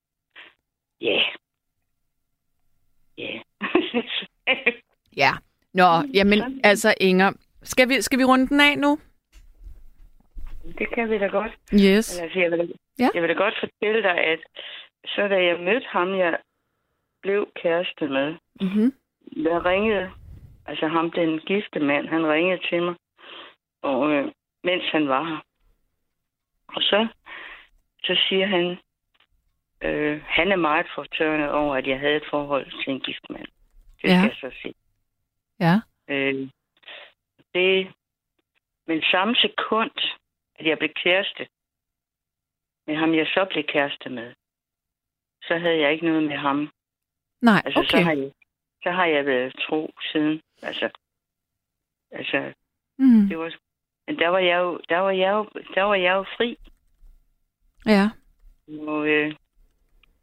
ja. 1.00 1.20
Ja. 3.18 3.38
Ja. 5.16 5.30
Nå, 5.74 5.84
jamen 6.14 6.60
altså 6.64 6.94
Inger, 7.00 7.32
skal 7.62 7.88
vi, 7.88 8.00
skal 8.02 8.18
vi 8.18 8.24
runde 8.24 8.48
den 8.48 8.60
af 8.60 8.78
nu? 8.78 8.98
Det 10.78 10.94
kan 10.94 11.10
vi 11.10 11.18
da 11.18 11.26
godt. 11.26 11.52
Yes. 11.74 12.20
Altså, 12.20 12.38
jeg, 12.40 12.50
vil, 12.50 12.74
Ja. 12.98 13.08
jeg 13.14 13.22
vil 13.22 13.28
da 13.28 13.34
godt 13.34 13.54
fortælle 13.60 14.02
dig, 14.02 14.18
at 14.18 14.38
så 15.06 15.28
da 15.28 15.44
jeg 15.44 15.60
mødte 15.60 15.86
ham, 15.88 16.18
jeg 16.18 16.38
blev 17.22 17.48
kæreste 17.62 18.08
med, 18.08 18.36
Mm-hmm. 18.60 18.92
der 19.44 19.66
ringede, 19.66 20.10
altså 20.66 20.86
ham, 20.88 21.10
den 21.10 21.38
gifte 21.38 21.80
mand, 21.80 22.08
han 22.08 22.26
ringede 22.26 22.60
til 22.68 22.82
mig, 22.82 22.94
og 23.82 24.10
øh, 24.10 24.32
mens 24.64 24.84
han 24.92 25.08
var 25.08 25.24
her. 25.24 25.40
Og 26.68 26.82
så, 26.82 27.06
så 28.04 28.16
siger 28.28 28.46
han, 28.46 28.76
øh, 29.82 30.22
han 30.26 30.52
er 30.52 30.56
meget 30.56 30.86
fortørnet 30.94 31.50
over, 31.50 31.76
at 31.76 31.86
jeg 31.86 32.00
havde 32.00 32.16
et 32.16 32.26
forhold 32.30 32.82
til 32.84 32.92
en 32.92 33.00
gift 33.00 33.30
mand. 33.30 33.46
Det 34.02 34.08
Ja. 34.08 34.20
skal 34.20 34.28
jeg 34.42 34.52
så 34.52 34.58
sige. 34.62 34.74
Ja. 35.60 35.74
Øh, 36.08 36.48
det, 37.54 37.92
men 38.86 39.02
samme 39.10 39.34
sekund, 39.36 39.90
at 40.62 40.68
jeg 40.68 40.78
blev 40.78 40.90
kæreste 41.04 41.48
med 42.86 42.96
ham, 42.96 43.14
jeg 43.14 43.26
så 43.26 43.46
blev 43.50 43.64
kæreste 43.64 44.08
med, 44.10 44.34
så 45.42 45.58
havde 45.58 45.78
jeg 45.80 45.92
ikke 45.92 46.06
noget 46.06 46.22
med 46.22 46.36
ham. 46.36 46.70
Nej, 47.42 47.62
Altså, 47.64 47.82
så, 47.90 47.96
okay. 47.96 48.04
har 48.04 48.12
jeg, 48.12 48.32
så 48.82 48.90
har 48.90 49.06
jeg 49.06 49.26
været 49.26 49.54
tro 49.68 49.90
siden. 50.12 50.42
Altså, 50.62 50.90
altså 52.10 52.52
Mm. 52.98 53.28
det 53.28 53.38
var, 53.38 53.54
men 54.06 54.18
der 54.18 54.28
var 54.28 54.38
jeg 54.38 54.58
jo, 54.58 54.80
der 54.88 54.98
var 54.98 55.10
jeg 55.10 55.30
jo, 55.32 55.48
der 55.74 55.82
var 55.82 55.94
jeg 55.94 56.12
jo 56.14 56.22
fri. 56.36 56.56
Ja. 57.86 58.10
Og, 58.88 59.08
øh, 59.08 59.34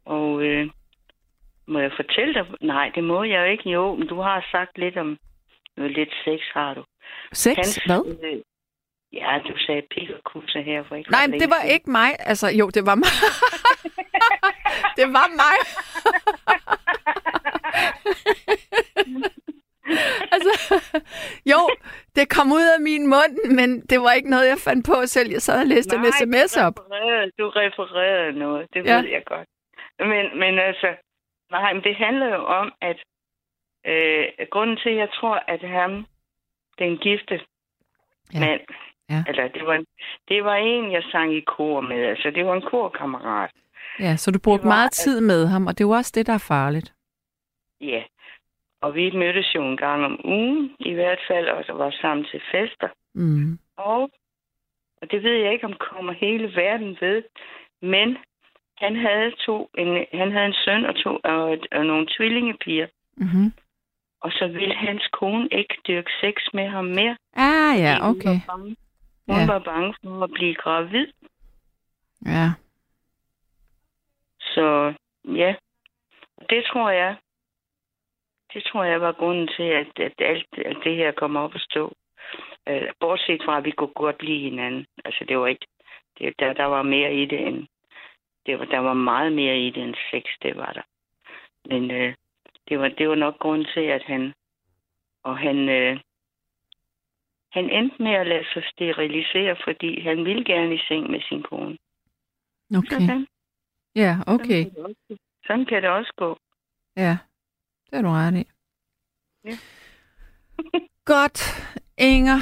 og 0.04 0.42
øh, 0.42 0.70
må 1.66 1.78
jeg 1.78 1.92
fortælle 1.96 2.34
dig? 2.34 2.46
Nej, 2.60 2.92
det 2.94 3.04
må 3.04 3.22
jeg 3.24 3.38
jo 3.46 3.50
ikke. 3.52 3.70
Jo, 3.70 3.94
men 3.94 4.08
du 4.08 4.20
har 4.20 4.46
sagt 4.50 4.78
lidt 4.78 4.96
om 4.96 5.18
noget 5.76 5.92
lidt 5.92 6.12
sex, 6.24 6.40
har 6.52 6.74
du. 6.74 6.84
Sex? 7.32 7.78
Hvad? 7.86 8.18
Øh, 8.24 8.42
ja, 9.12 9.38
du 9.48 9.52
sagde 9.66 9.82
pik 9.90 10.10
og 10.10 10.20
kusse 10.24 10.62
her 10.62 10.84
for 10.88 10.94
ikke 10.96 11.10
Nej, 11.10 11.26
det 11.26 11.50
var 11.50 11.60
siden. 11.60 11.74
ikke 11.74 11.90
mig. 11.90 12.10
Altså, 12.18 12.48
jo, 12.48 12.68
det 12.70 12.86
var 12.86 12.94
mig. 12.94 13.12
det 14.98 15.06
var 15.12 15.28
mig. 15.42 15.56
altså, 20.34 20.52
jo, 21.46 21.60
det 22.16 22.28
kom 22.36 22.52
ud 22.52 22.66
af 22.76 22.80
min 22.80 23.06
mund, 23.06 23.52
men 23.58 23.80
det 23.80 24.00
var 24.00 24.12
ikke 24.12 24.30
noget, 24.30 24.48
jeg 24.48 24.58
fandt 24.58 24.86
på 24.86 25.06
selv. 25.06 25.30
Jeg 25.30 25.42
sad 25.42 25.60
og 25.60 25.66
læste 25.66 25.96
en 25.96 26.04
sms 26.12 26.52
du 26.54 26.60
op. 26.66 26.74
refererede, 26.80 27.30
du 27.38 27.48
refererede 27.48 28.38
noget, 28.38 28.66
det 28.74 28.86
Ja. 28.86 28.96
ved 29.00 29.08
jeg 29.08 29.22
godt. 29.26 29.48
Men, 29.98 30.38
men 30.38 30.58
altså, 30.58 30.88
nej, 31.50 31.72
men 31.72 31.82
det 31.82 31.96
handler 31.96 32.26
jo 32.26 32.44
om, 32.44 32.72
at 32.80 32.98
øh, 33.86 34.24
grunden 34.50 34.76
til, 34.76 34.90
at 34.90 34.96
jeg 34.96 35.08
tror, 35.14 35.36
at 35.48 35.60
ham, 35.70 36.06
den 36.78 36.98
gifte 36.98 37.40
ja. 38.34 38.40
mand, 38.40 38.60
Ja. 39.10 39.24
eller 39.28 39.48
det 39.48 39.66
var, 39.66 39.84
det 40.28 40.44
var 40.44 40.54
en, 40.54 40.92
jeg 40.92 41.02
sang 41.12 41.34
i 41.34 41.40
kor 41.40 41.80
med, 41.80 41.96
altså 41.96 42.30
det 42.30 42.46
var 42.46 42.54
en 42.54 42.62
korkammerat. 42.62 43.50
Ja, 44.00 44.16
så 44.16 44.30
du 44.30 44.38
brugte 44.38 44.64
var, 44.64 44.74
meget 44.74 44.92
tid 44.92 45.20
med 45.20 45.46
ham, 45.46 45.66
og 45.66 45.78
det 45.78 45.84
jo 45.84 45.90
også 45.90 46.12
det, 46.14 46.26
der 46.26 46.32
er 46.32 46.46
farligt. 46.48 46.92
Ja, 47.80 48.02
og 48.82 48.94
vi 48.94 49.10
mødtes 49.10 49.54
jo 49.54 49.62
en 49.62 49.76
gang 49.76 50.04
om 50.04 50.20
ugen, 50.24 50.70
i 50.80 50.92
hvert 50.92 51.20
fald, 51.28 51.48
og 51.48 51.64
så 51.64 51.72
var 51.72 51.90
sammen 51.90 52.26
til 52.30 52.40
fester. 52.52 52.88
Mm. 53.14 53.58
Og, 53.76 54.10
og 55.02 55.10
det 55.10 55.22
ved 55.22 55.32
jeg 55.32 55.52
ikke, 55.52 55.66
om 55.66 55.76
kommer 55.90 56.12
hele 56.12 56.56
verden 56.56 56.96
ved, 57.00 57.22
men 57.82 58.16
han 58.76 58.96
havde 58.96 59.32
to, 59.46 59.70
en, 59.78 60.06
han 60.12 60.32
havde 60.32 60.46
en 60.46 60.60
søn 60.64 60.84
og, 60.84 60.94
to, 60.96 61.18
og, 61.24 61.58
og 61.72 61.86
nogle 61.86 62.06
tvillingepiger. 62.16 62.86
Mm-hmm. 63.16 63.52
Og 64.20 64.30
så 64.32 64.46
vil 64.46 64.72
hans 64.72 65.08
kone 65.12 65.48
ikke 65.52 65.76
dyrke 65.88 66.10
sex 66.20 66.34
med 66.54 66.68
ham 66.68 66.84
mere. 66.84 67.16
Ah, 67.36 67.80
ja, 67.80 67.94
okay. 68.10 68.36
Hun 69.30 69.40
Ja. 69.40 69.46
var 69.46 69.58
bange 69.58 69.94
for 70.02 70.24
at 70.24 70.30
blive 70.30 70.54
gravid. 70.54 71.06
Ja. 72.26 72.46
Så 74.40 74.94
ja, 75.24 75.54
det 76.50 76.64
tror 76.64 76.90
jeg, 76.90 77.16
det 78.52 78.64
tror 78.64 78.84
jeg 78.84 79.00
var 79.00 79.12
grunden 79.12 79.48
til, 79.56 79.62
at, 79.62 79.98
at 79.98 80.12
alt 80.18 80.46
at 80.58 80.76
det 80.84 80.96
her 80.96 81.12
kom 81.12 81.36
op 81.36 81.54
at 81.54 81.60
stå. 81.60 81.94
Uh, 82.70 82.88
bortset 83.00 83.42
fra, 83.44 83.56
at 83.58 83.64
vi 83.64 83.70
kunne 83.70 83.94
godt 83.94 84.22
lide 84.22 84.50
hinanden. 84.50 84.86
Altså, 85.04 85.24
det 85.28 85.38
var 85.38 85.46
ikke... 85.46 85.66
Det, 86.18 86.34
der, 86.38 86.52
der 86.52 86.64
var 86.64 86.82
mere 86.82 87.14
i 87.14 87.24
det 87.24 87.46
end... 87.46 87.66
Det 88.46 88.58
var, 88.58 88.64
der 88.64 88.78
var 88.78 88.94
meget 88.94 89.32
mere 89.32 89.58
i 89.58 89.70
det 89.70 89.82
end 89.82 89.94
sex, 90.10 90.24
det 90.42 90.56
var 90.56 90.72
der. 90.72 90.82
Men 91.64 91.82
uh, 91.90 92.14
det, 92.68 92.78
var, 92.80 92.88
det 92.88 93.08
var 93.08 93.14
nok 93.14 93.38
grunden 93.38 93.66
til, 93.74 93.80
at 93.80 94.02
han... 94.02 94.34
Og 95.22 95.38
han... 95.38 95.58
Uh, 95.68 96.00
han 97.52 97.70
endte 97.70 98.02
med 98.02 98.12
at 98.12 98.26
lade 98.26 98.44
sig 98.52 98.62
sterilisere, 98.72 99.56
fordi 99.64 100.00
han 100.00 100.24
ville 100.24 100.44
gerne 100.44 100.74
i 100.74 100.78
seng 100.88 101.10
med 101.10 101.20
sin 101.28 101.42
kone. 101.42 101.78
Okay. 102.78 103.00
Sådan. 103.00 103.26
Ja, 103.96 104.16
okay. 104.26 104.64
Sådan 104.64 104.74
kan 104.74 104.74
det 104.74 104.84
også- 104.84 105.18
Sådan 105.46 105.64
kan 105.66 105.82
det 105.82 105.90
også 105.90 106.12
gå. 106.16 106.38
Ja, 106.96 107.16
det 107.90 107.98
er 107.98 108.02
du 108.02 108.08
ret 108.08 108.34
i. 108.34 108.44
Ja. 109.44 109.56
Godt, 111.14 111.38
Inger. 111.98 112.38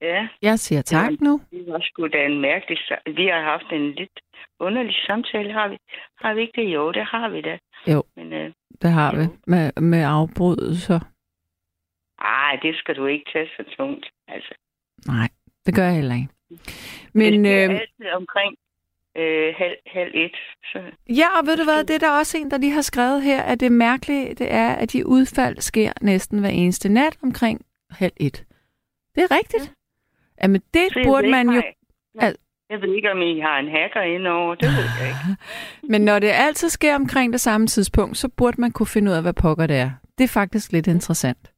Ja. 0.00 0.28
Jeg 0.42 0.58
siger 0.58 0.82
tak 0.82 1.10
Ja. 1.10 1.16
nu. 1.20 1.40
Det 1.50 1.64
var 1.72 1.80
sgu 1.82 2.06
da 2.08 2.24
en 2.26 2.40
mærkelig... 2.40 2.78
Vi 3.16 3.26
har 3.26 3.40
haft 3.42 3.72
en 3.72 3.92
lidt 3.92 4.20
underlig 4.58 4.94
samtale, 5.06 5.52
har 5.52 5.68
vi? 5.68 5.76
Har 6.20 6.34
vi 6.34 6.40
ikke 6.40 6.62
det? 6.62 6.74
Jo, 6.74 6.92
det 6.92 7.04
har 7.04 7.28
vi 7.28 7.40
da. 7.40 7.58
Jo. 7.92 8.02
Men, 8.16 8.32
øh, 8.32 8.52
Det 8.82 8.90
har 8.90 9.16
vi 9.16 9.22
Jo. 9.22 9.28
med, 9.46 9.72
med 9.82 10.02
afbrydelser. 10.04 11.00
Ej, 12.24 12.58
det 12.62 12.76
skal 12.76 12.96
du 12.96 13.06
ikke 13.06 13.24
tage 13.32 13.48
så 13.56 13.64
tungt. 13.76 14.06
Altså, 14.28 14.54
Nej, 15.06 15.28
det 15.66 15.74
gør 15.74 15.84
jeg 15.84 15.94
heller 15.94 16.14
ikke. 16.14 16.28
Men 17.12 17.44
det 17.44 17.62
er 17.64 17.70
øh, 17.70 17.80
altid 17.80 18.10
omkring 18.16 18.54
øh, 19.16 19.54
halv, 19.58 19.76
halv 19.86 20.10
et. 20.14 20.36
Så, 20.64 20.78
ja, 21.08 21.38
og 21.40 21.46
ved 21.46 21.56
du 21.56 21.64
hvad, 21.64 21.84
det 21.84 21.94
er 21.94 21.98
der 21.98 22.18
også 22.18 22.38
en, 22.38 22.50
der 22.50 22.58
lige 22.58 22.72
har 22.72 22.82
skrevet 22.82 23.22
her, 23.22 23.42
at 23.42 23.60
det 23.60 23.72
mærkelige 23.72 24.34
det 24.34 24.52
er, 24.54 24.74
at 24.74 24.92
de 24.92 25.06
udfald 25.06 25.56
sker 25.58 25.92
næsten 26.00 26.38
hver 26.38 26.48
eneste 26.48 26.88
nat 26.88 27.16
omkring 27.22 27.60
halv 27.90 28.12
et. 28.16 28.44
Det 29.14 29.22
er 29.22 29.36
rigtigt. 29.36 29.62
Ja. 29.64 30.42
Jamen, 30.42 30.62
det 30.74 30.82
så 30.92 31.00
burde 31.04 31.30
man 31.30 31.46
jo... 31.46 31.52
nej. 32.14 32.28
Al- 32.28 32.36
Jeg 32.70 32.80
ved 32.80 32.94
ikke, 32.96 33.10
om 33.10 33.22
I 33.22 33.40
har 33.40 33.58
en 33.58 33.68
hacker 33.70 34.00
indover. 34.02 34.54
Det 34.54 34.68
ved 34.68 34.84
jeg 35.00 35.08
ikke. 35.08 35.42
Men 35.92 36.00
når 36.02 36.18
det 36.18 36.30
altid 36.34 36.68
sker 36.68 36.94
omkring 36.94 37.32
det 37.32 37.40
samme 37.40 37.66
tidspunkt, 37.66 38.16
så 38.16 38.28
burde 38.28 38.60
man 38.60 38.72
kunne 38.72 38.86
finde 38.86 39.10
ud 39.10 39.16
af, 39.16 39.22
hvad 39.22 39.32
pokker 39.32 39.66
det 39.66 39.76
er. 39.76 39.90
Det 40.18 40.24
er 40.24 40.28
faktisk 40.28 40.72
lidt 40.72 40.86
interessant. 40.86 41.52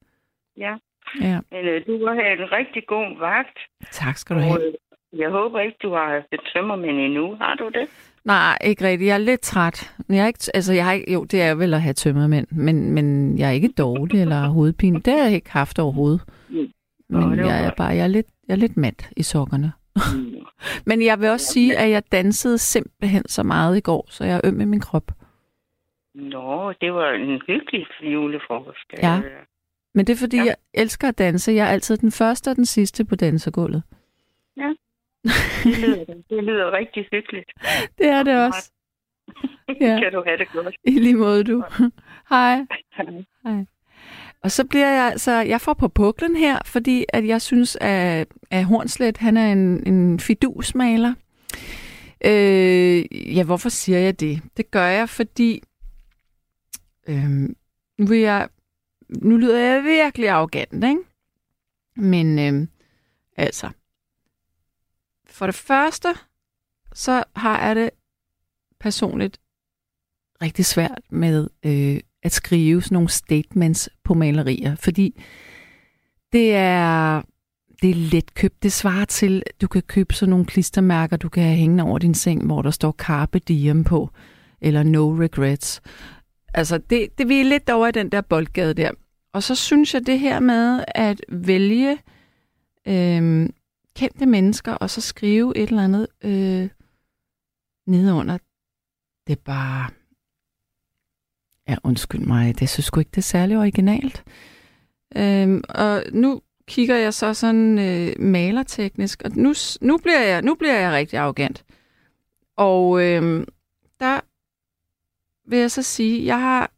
Ja. 0.58 0.74
Ja, 1.20 1.38
Men 1.52 1.64
øh, 1.66 1.86
du 1.86 2.06
har 2.06 2.12
en 2.14 2.52
rigtig 2.52 2.82
god 2.86 3.18
vagt. 3.18 3.58
tak 3.90 4.16
skal 4.16 4.36
du 4.36 4.40
Og, 4.40 4.46
have. 4.46 4.66
øh, 4.66 5.20
jeg 5.20 5.30
håber 5.30 5.60
ikke, 5.60 5.76
du 5.82 5.92
har 5.94 6.10
haft 6.10 6.44
tømmermænd 6.54 6.96
endnu. 7.00 7.34
Har 7.40 7.54
du 7.54 7.68
det? 7.68 7.88
Nej, 8.24 8.58
ikke 8.64 8.84
rigtigt. 8.84 9.08
Jeg 9.08 9.14
er 9.14 9.18
lidt 9.18 9.40
træt. 9.40 9.94
Jeg 10.08 10.18
er 10.22 10.26
ikke, 10.26 10.38
altså, 10.54 10.72
jeg 10.72 10.84
har 10.84 10.92
ikke, 10.92 11.12
jo, 11.12 11.24
det 11.24 11.42
er 11.42 11.54
vel 11.54 11.74
at 11.74 11.82
have 11.82 11.92
tømmermænd, 11.94 12.46
men, 12.50 12.90
men 12.92 13.38
jeg 13.38 13.48
er 13.48 13.52
ikke 13.52 13.68
dårlig 13.68 14.20
eller 14.20 14.36
har 14.36 14.48
hovedpine. 14.48 15.00
Det 15.00 15.12
har 15.12 15.24
jeg 15.24 15.34
ikke 15.34 15.50
haft 15.52 15.78
overhovedet. 15.78 16.20
Mm. 16.48 16.72
Nå, 17.08 17.20
Men 17.20 17.30
var 17.38 17.44
jeg 17.46 17.64
er 17.66 17.70
bare 17.76 17.88
jeg 17.88 18.02
er 18.04 18.06
lidt, 18.08 18.26
jeg 18.48 18.54
er 18.54 18.58
lidt 18.58 18.76
mat 18.76 19.10
i 19.16 19.22
sokkerne. 19.22 19.72
Men 20.86 21.02
jeg 21.02 21.20
vil 21.20 21.28
også 21.28 21.46
sige, 21.46 21.78
at 21.78 21.90
jeg 21.90 22.02
dansede 22.12 22.58
simpelthen 22.58 23.28
så 23.28 23.42
meget 23.42 23.76
i 23.76 23.80
går, 23.80 24.06
så 24.10 24.24
jeg 24.24 24.36
er 24.36 24.40
øm 24.44 24.60
i 24.60 24.64
min 24.64 24.80
krop. 24.80 25.12
Nå, 26.14 26.72
det 26.80 26.92
var 26.94 27.10
en 27.10 27.40
hyggelig 27.46 27.86
julefrokost. 28.02 28.92
Ja. 29.02 29.20
Men 29.96 30.06
det 30.06 30.12
er 30.12 30.16
fordi, 30.16 30.36
Ja. 30.36 30.44
jeg 30.44 30.56
elsker 30.74 31.08
at 31.08 31.18
danse. 31.18 31.52
Jeg 31.52 31.66
er 31.66 31.70
altid 31.70 31.96
den 31.96 32.12
første 32.12 32.48
og 32.48 32.56
den 32.56 32.66
sidste 32.66 33.04
på 33.04 33.14
dansegulvet. 33.16 33.82
Det 35.64 35.78
lyder, 35.78 36.04
det 36.30 36.44
lyder 36.44 36.72
rigtig 36.72 37.08
hyggeligt. 37.12 37.50
Det 37.98 38.06
er 38.06 38.22
det 38.22 38.46
også. 38.46 38.72
Ja. 39.80 39.98
Kan 40.02 40.12
du 40.12 40.22
have 40.26 40.38
det 40.38 40.48
godt. 40.52 40.74
I 40.84 40.90
lige 40.90 41.14
måde, 41.16 41.44
du. 41.44 41.64
Hej. 42.30 42.60
Og 44.42 44.50
så 44.50 44.64
bliver 44.66 44.88
jeg, 44.92 45.12
så 45.16 45.32
jeg 45.32 45.60
får 45.60 45.72
på 45.74 45.88
puklen 45.88 46.36
her, 46.36 46.58
fordi 46.64 47.04
at 47.08 47.26
jeg 47.26 47.42
synes, 47.42 47.76
at, 47.80 48.28
at 48.50 48.64
Hornslet, 48.64 49.16
han 49.16 49.36
er 49.36 49.52
en, 49.52 49.86
en 49.94 50.20
fidusmaler. 50.20 51.14
Øh, 52.24 53.36
ja, 53.36 53.44
hvorfor 53.44 53.68
siger 53.68 53.98
jeg 53.98 54.20
det? 54.20 54.42
Det 54.56 54.70
gør 54.70 54.86
jeg, 54.86 55.08
fordi 55.08 55.62
øh, 57.08 57.30
nu, 57.98 58.06
vil 58.08 58.18
jeg, 58.18 58.48
nu 59.08 59.36
lyder 59.36 59.58
jeg 59.58 59.84
virkelig 59.84 60.28
arrogant, 60.28 60.84
ikke? 60.84 61.00
Men 61.96 62.38
øh, 62.38 62.68
altså, 63.36 63.70
for 65.26 65.46
det 65.46 65.54
første, 65.54 66.08
så 66.94 67.24
har 67.36 67.66
jeg 67.66 67.76
det 67.76 67.90
personligt 68.80 69.40
rigtig 70.42 70.64
svært 70.64 71.00
med 71.10 71.48
øh, 71.62 72.00
at 72.22 72.32
skrive 72.32 72.82
sådan 72.82 72.94
nogle 72.94 73.08
statements 73.08 73.90
på 74.04 74.14
malerier, 74.14 74.74
fordi 74.74 75.22
det 76.32 76.54
er, 76.54 77.22
det 77.82 77.90
er 77.90 77.94
let 77.94 78.34
købt. 78.34 78.62
Det 78.62 78.72
svarer 78.72 79.04
til, 79.04 79.42
at 79.46 79.60
du 79.60 79.66
kan 79.66 79.82
købe 79.82 80.14
sådan 80.14 80.30
nogle 80.30 80.46
klistermærker, 80.46 81.16
du 81.16 81.28
kan 81.28 81.42
have 81.42 81.56
hængende 81.56 81.84
over 81.84 81.98
din 81.98 82.14
seng, 82.14 82.46
hvor 82.46 82.62
der 82.62 82.70
står 82.70 82.92
Carpe 82.92 83.38
Diem 83.38 83.84
på, 83.84 84.10
eller 84.60 84.82
No 84.82 85.10
Regrets. 85.20 85.82
Altså, 86.56 86.78
det, 86.78 87.18
det 87.18 87.28
vi 87.28 87.40
er 87.40 87.44
lidt 87.44 87.70
over 87.70 87.88
i 87.88 87.92
den 87.92 88.12
der 88.12 88.20
boldgade 88.20 88.74
der. 88.74 88.90
Og 89.32 89.42
så 89.42 89.54
synes 89.54 89.94
jeg 89.94 90.06
det 90.06 90.18
her 90.18 90.40
med 90.40 90.84
at 90.88 91.20
vælge 91.28 91.98
øh, 92.88 93.48
kendte 93.96 94.26
mennesker, 94.26 94.72
og 94.72 94.90
så 94.90 95.00
skrive 95.00 95.56
et 95.56 95.68
eller 95.68 95.84
andet 95.84 96.06
øh, 96.24 96.68
nedenunder, 97.86 98.38
det 99.26 99.32
er 99.32 99.42
bare... 99.44 99.90
Ja, 101.68 101.76
undskyld 101.84 102.20
mig, 102.20 102.58
det 102.60 102.68
synes 102.68 102.86
sgu 102.86 103.00
ikke, 103.00 103.10
det 103.10 103.18
er 103.18 103.22
særlig 103.22 103.58
originalt. 103.58 104.24
Øhm, 105.16 105.62
og 105.68 106.02
nu 106.12 106.42
kigger 106.68 106.96
jeg 106.96 107.14
så 107.14 107.34
sådan 107.34 107.78
øh, 107.78 108.14
malerteknisk, 108.18 109.22
og 109.24 109.30
nu, 109.34 109.54
nu, 109.80 109.98
bliver 109.98 110.22
jeg, 110.22 110.42
nu 110.42 110.54
bliver 110.54 110.78
jeg 110.78 110.92
rigtig 110.92 111.18
arrogant. 111.18 111.64
Og 112.56 113.02
øhm, 113.02 113.44
der 114.00 114.20
vil 115.46 115.58
jeg 115.58 115.70
så 115.70 115.82
sige, 115.82 116.24
jeg 116.24 116.40
har 116.40 116.70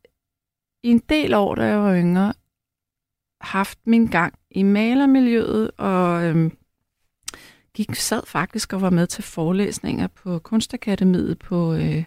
i 0.83 0.88
en 0.88 1.02
del 1.09 1.35
år, 1.35 1.54
da 1.54 1.64
jeg 1.64 1.78
var 1.78 1.96
yngre, 1.96 2.33
haft 3.40 3.78
min 3.85 4.07
gang 4.07 4.35
i 4.50 4.62
malermiljøet, 4.62 5.70
og 5.76 6.24
øhm, 6.24 6.52
gik 7.74 7.94
sad 7.94 8.26
faktisk 8.26 8.72
og 8.72 8.83
var 8.83 8.90
med 8.90 9.07
til 9.07 9.24
forelæsninger 9.24 10.07
på 10.07 10.38
Kunstakademiet 10.38 11.38
på 11.38 11.74
øh, 11.74 12.04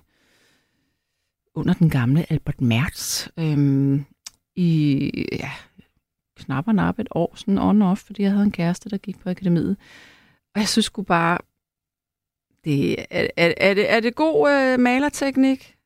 under 1.55 1.73
den 1.73 1.89
gamle 1.89 2.31
Albert 2.31 2.61
Mertz 2.61 3.27
øhm, 3.37 4.05
i 4.55 5.11
ja, 5.31 5.51
knap 6.35 6.67
og 6.67 6.75
nap 6.75 6.99
et 6.99 7.07
år, 7.11 7.33
sådan 7.35 7.57
on 7.57 7.81
off, 7.81 8.01
fordi 8.01 8.23
jeg 8.23 8.31
havde 8.31 8.45
en 8.45 8.51
kæreste, 8.51 8.89
der 8.89 8.97
gik 8.97 9.19
på 9.19 9.29
akademiet. 9.29 9.77
Og 10.55 10.59
jeg 10.59 10.67
synes 10.67 10.85
sgu 10.85 11.01
bare, 11.01 11.37
det, 12.63 12.99
er, 12.99 13.27
er, 13.37 13.53
er, 13.57 13.73
det, 13.73 13.91
er 13.91 13.99
det 13.99 14.15
god 14.15 14.51
øh, 14.51 14.79
malerteknik? 14.79 15.77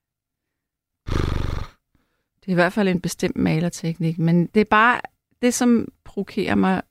Det 2.46 2.52
er 2.52 2.54
i 2.54 2.62
hvert 2.62 2.74
fald 2.74 2.88
en 2.88 3.02
bestemt 3.02 3.38
malerteknik, 3.38 4.20
men 4.20 4.46
det 4.46 4.62
er 4.62 4.66
bare, 4.66 5.02
det 5.42 5.54
som 5.54 5.88
provokerer 6.04 6.56
mig, 6.56 6.82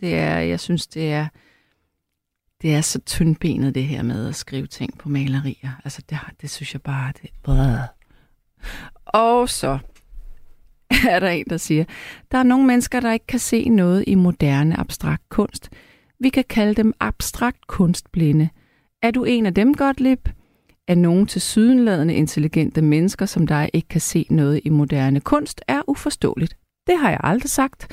det 0.00 0.14
er, 0.14 0.38
jeg 0.38 0.60
synes, 0.60 0.86
det 0.86 1.12
er, 1.12 1.28
det 2.62 2.74
er 2.74 2.80
så 2.80 3.00
tyndbenet, 3.00 3.74
det 3.74 3.84
her 3.84 4.02
med 4.02 4.28
at 4.28 4.34
skrive 4.34 4.66
ting 4.66 4.98
på 4.98 5.08
malerier. 5.08 5.80
Altså, 5.84 6.02
det, 6.10 6.18
det 6.40 6.50
synes 6.50 6.74
jeg 6.74 6.82
bare, 6.82 7.12
det 7.22 7.30
er... 7.48 7.86
Og 9.06 9.48
så 9.48 9.78
er 11.10 11.20
der 11.20 11.28
en, 11.28 11.44
der 11.50 11.56
siger, 11.56 11.84
der 12.32 12.38
er 12.38 12.42
nogle 12.42 12.66
mennesker, 12.66 13.00
der 13.00 13.12
ikke 13.12 13.26
kan 13.26 13.38
se 13.38 13.68
noget 13.68 14.04
i 14.06 14.14
moderne 14.14 14.80
abstrakt 14.80 15.28
kunst. 15.28 15.70
Vi 16.18 16.28
kan 16.28 16.44
kalde 16.48 16.74
dem 16.74 16.92
abstrakt 17.00 17.66
kunstblinde. 17.66 18.48
Er 19.02 19.10
du 19.10 19.24
en 19.24 19.46
af 19.46 19.54
dem, 19.54 19.74
Gottlieb? 19.74 20.28
Er 20.90 20.94
nogen 20.94 21.26
til 21.26 21.40
sydenladende 21.40 22.14
intelligente 22.14 22.82
mennesker, 22.82 23.26
som 23.26 23.46
dig 23.46 23.70
ikke 23.72 23.88
kan 23.88 24.00
se 24.00 24.26
noget 24.30 24.60
i 24.64 24.68
moderne 24.68 25.20
kunst, 25.20 25.60
er 25.68 25.82
uforståeligt. 25.86 26.56
Det 26.86 26.98
har 26.98 27.10
jeg 27.10 27.20
aldrig 27.22 27.50
sagt. 27.50 27.90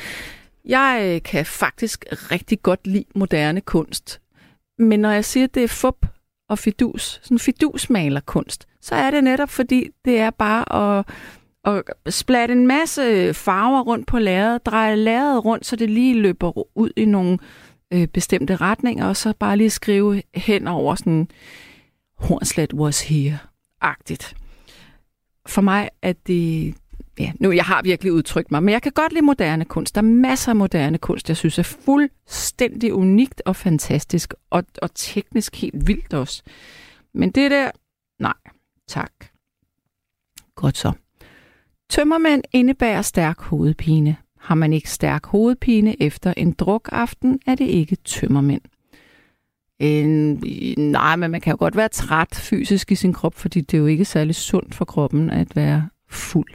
Jeg 0.65 1.01
øh, 1.15 1.21
kan 1.23 1.45
faktisk 1.45 2.05
rigtig 2.11 2.61
godt 2.61 2.87
lide 2.87 3.05
moderne 3.15 3.61
kunst. 3.61 4.21
Men 4.79 4.99
når 4.99 5.11
jeg 5.11 5.25
siger, 5.25 5.43
at 5.43 5.55
det 5.55 5.63
er 5.63 5.67
fup 5.67 6.05
og 6.49 6.59
fidus, 6.59 7.19
sådan 7.23 7.39
fidusmalerkunst, 7.39 8.67
så 8.81 8.95
er 8.95 9.11
det 9.11 9.23
netop 9.23 9.49
fordi, 9.49 9.89
det 10.05 10.19
er 10.19 10.29
bare 10.29 10.97
at, 10.99 11.05
at 11.65 12.13
splatte 12.13 12.51
en 12.51 12.67
masse 12.67 13.33
farver 13.33 13.81
rundt 13.81 14.07
på 14.07 14.19
lærredet, 14.19 14.65
dreje 14.65 14.95
lærredet 14.95 15.45
rundt, 15.45 15.65
så 15.65 15.75
det 15.75 15.89
lige 15.89 16.13
løber 16.13 16.77
ud 16.77 16.89
i 16.95 17.05
nogle 17.05 17.37
øh, 17.93 18.07
bestemte 18.07 18.55
retninger, 18.55 19.07
og 19.07 19.15
så 19.15 19.33
bare 19.39 19.57
lige 19.57 19.69
skrive 19.69 20.21
hen 20.35 20.67
over 20.67 20.95
sådan 20.95 21.27
Hornslet 22.18 22.74
was 22.74 23.01
here-agtigt. 23.01 24.36
For 25.45 25.61
mig 25.61 25.89
er 26.01 26.13
det, 26.28 26.76
ja, 27.20 27.32
nu 27.39 27.51
jeg 27.51 27.65
har 27.65 27.82
virkelig 27.82 28.13
udtrykt 28.13 28.51
mig, 28.51 28.63
men 28.63 28.74
jeg 28.74 28.82
kan 28.82 28.91
godt 28.91 29.13
lide 29.13 29.26
moderne 29.26 29.65
kunst. 29.65 29.95
Der 29.95 30.01
er 30.01 30.05
masser 30.05 30.51
af 30.51 30.55
moderne 30.55 30.97
kunst, 30.97 31.30
jeg 31.30 31.38
synes 31.38 31.59
er 31.59 31.63
fuldstændig 31.63 32.93
unikt 32.93 33.41
og 33.45 33.55
fantastisk, 33.55 34.34
og, 34.49 34.63
og 34.82 34.89
teknisk 34.95 35.55
helt 35.55 35.88
vildt 35.88 36.13
også. 36.13 36.43
Men 37.13 37.32
det 37.32 37.51
der, 37.51 37.72
nej, 38.20 38.34
tak. 38.88 39.11
Godt 40.55 40.78
så. 40.78 40.91
Tømmermænd 41.89 42.43
indebærer 42.53 43.01
stærk 43.01 43.41
hovedpine. 43.41 44.18
Har 44.39 44.55
man 44.55 44.74
ikke 44.74 44.89
stærk 44.89 45.26
hovedpine 45.26 46.01
efter 46.01 46.34
en 46.38 46.51
drukaften, 46.51 47.39
er 47.45 47.55
det 47.55 47.65
ikke 47.65 47.95
tømmermænd. 47.95 48.61
En, 49.80 50.43
nej, 50.78 51.15
men 51.15 51.32
man 51.32 51.41
kan 51.41 51.51
jo 51.51 51.57
godt 51.59 51.75
være 51.75 51.89
træt 51.89 52.36
fysisk 52.36 52.91
i 52.91 52.95
sin 52.95 53.13
krop, 53.13 53.36
fordi 53.36 53.61
det 53.61 53.78
er 53.78 53.82
jo 53.82 53.86
ikke 53.86 54.05
særlig 54.05 54.36
sundt 54.36 54.75
for 54.75 54.86
kroppen 54.86 55.30
at 55.30 55.55
være 55.55 55.89
fuld. 56.09 56.49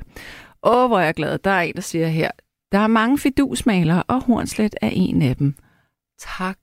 Åh, 0.62 0.87
hvor 0.87 0.99
er 0.99 1.05
jeg 1.05 1.14
glad. 1.14 1.39
Der 1.39 1.51
er 1.51 1.61
en, 1.61 1.75
der 1.75 1.81
siger 1.81 2.09
her, 2.09 2.31
der 2.73 2.79
er 2.79 2.87
mange 2.87 3.18
fidusmalere, 3.18 4.03
og 4.03 4.23
Hornslet 4.23 4.75
er 4.83 4.91
en 4.93 5.23
af 5.23 5.37
dem. 5.37 5.55
Tak. 6.18 6.59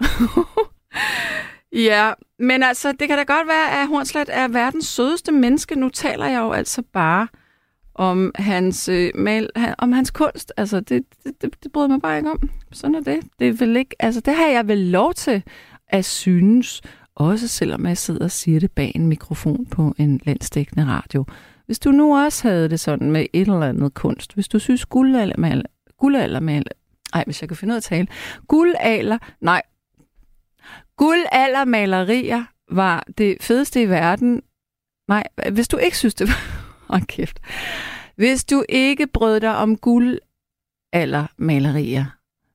ja, 1.88 2.12
men 2.38 2.62
altså, 2.62 2.92
det 2.92 3.08
kan 3.08 3.18
da 3.18 3.24
godt 3.24 3.48
være, 3.48 3.80
at 3.80 3.88
Hornslet 3.88 4.28
er 4.32 4.48
verdens 4.48 4.86
sødeste 4.86 5.32
menneske. 5.32 5.78
Nu 5.78 5.88
taler 5.88 6.26
jeg 6.26 6.40
jo 6.40 6.52
altså 6.52 6.82
bare 6.92 7.28
om 7.94 8.32
hans, 8.34 8.88
øh, 8.88 9.10
mal, 9.14 9.50
om 9.78 9.92
hans 9.92 10.10
kunst. 10.10 10.52
Altså, 10.56 10.80
det, 10.80 11.04
det, 11.24 11.42
det, 11.42 11.62
det 11.62 11.72
bryder 11.72 11.88
mig 11.88 12.00
bare 12.00 12.16
ikke 12.16 12.30
om. 12.30 12.50
Sådan 12.72 12.94
er 12.94 13.00
det. 13.00 13.20
Det, 13.38 13.48
er 13.48 13.52
vel 13.52 13.76
ikke, 13.76 13.96
altså, 14.00 14.20
det 14.20 14.34
har 14.34 14.46
jeg 14.46 14.68
vel 14.68 14.78
lov 14.78 15.14
til 15.14 15.42
at 15.94 16.04
synes, 16.04 16.82
også 17.14 17.48
selvom 17.48 17.86
jeg 17.86 17.98
sidder 17.98 18.24
og 18.24 18.30
siger 18.30 18.60
det 18.60 18.72
bag 18.72 18.92
en 18.94 19.06
mikrofon 19.06 19.66
på 19.66 19.94
en 19.98 20.20
landstækkende 20.24 20.86
radio. 20.86 21.24
Hvis 21.66 21.78
du 21.78 21.90
nu 21.90 22.16
også 22.16 22.48
havde 22.48 22.68
det 22.68 22.80
sådan 22.80 23.10
med 23.10 23.26
et 23.32 23.40
eller 23.40 23.68
andet 23.68 23.94
kunst, 23.94 24.34
hvis 24.34 24.48
du 24.48 24.58
synes 24.58 24.86
guldaldermal, 24.86 25.64
guldaldermal, 25.98 26.64
ej, 27.12 27.24
hvis 27.24 27.40
jeg 27.40 27.48
kan 27.48 27.56
finde 27.56 27.72
ud 27.72 27.76
af 27.76 27.78
at 27.78 27.82
tale, 27.82 28.08
guldalder, 28.48 29.18
nej, 29.40 29.62
guldaldermalerier 30.96 32.44
var 32.70 33.04
det 33.18 33.36
fedeste 33.40 33.82
i 33.82 33.88
verden. 33.88 34.42
Nej, 35.08 35.24
hvis 35.52 35.68
du 35.68 35.76
ikke 35.76 35.98
synes 35.98 36.14
det 36.14 36.28
var, 36.28 36.40
oh, 36.94 37.02
kæft. 37.02 37.40
Hvis 38.16 38.44
du 38.44 38.64
ikke 38.68 39.06
brød 39.06 39.40
dig 39.40 39.56
om 39.56 39.76
guldaldermalerier, 39.76 42.04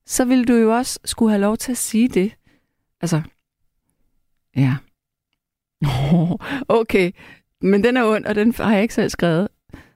så 0.05 0.25
ville 0.25 0.45
du 0.45 0.53
jo 0.53 0.75
også 0.75 0.99
skulle 1.05 1.31
have 1.31 1.41
lov 1.41 1.57
til 1.57 1.71
at 1.71 1.77
sige 1.77 2.07
det. 2.07 2.31
Altså, 3.01 3.21
ja. 4.55 4.75
okay, 6.67 7.11
men 7.61 7.83
den 7.83 7.97
er 7.97 8.05
ond, 8.05 8.25
og 8.25 8.35
den 8.35 8.53
har 8.55 8.73
jeg 8.73 8.81
ikke 8.81 8.93
selv 8.93 9.09
skrevet. 9.09 9.47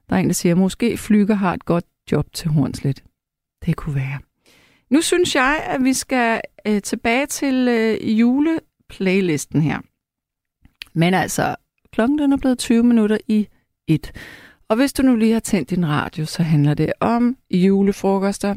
Der 0.10 0.16
er 0.16 0.20
en, 0.20 0.28
der 0.28 0.34
siger, 0.34 0.56
måske 0.56 0.98
Flyger 0.98 1.36
har 1.36 1.54
et 1.54 1.66
godt 1.66 1.86
job 2.12 2.34
til 2.34 2.50
Hornslet. 2.50 3.04
Det 3.66 3.76
kunne 3.76 3.96
være. 3.96 4.20
Nu 4.90 5.02
synes 5.02 5.36
jeg, 5.36 5.66
at 5.70 5.84
vi 5.84 5.94
skal 5.94 6.42
øh, 6.68 6.82
tilbage 6.82 7.26
til 7.26 7.68
øh, 7.68 8.20
juleplaylisten 8.20 9.62
her. 9.62 9.80
Men 10.94 11.14
altså, 11.14 11.56
klokken 11.92 12.18
den 12.20 12.34
er 12.34 12.38
blevet 12.38 12.58
20 12.58 12.84
minutter 12.84 13.18
i 13.28 13.48
et. 13.88 14.12
Og 14.74 14.78
hvis 14.78 14.94
du 14.94 15.04
nu 15.04 15.16
lige 15.16 15.34
har 15.34 15.40
tændt 15.40 15.70
din 15.70 15.88
radio, 15.88 16.26
så 16.26 16.44
handler 16.44 16.74
det 16.74 16.94
om 17.00 17.38
julefrokoster. 17.52 18.56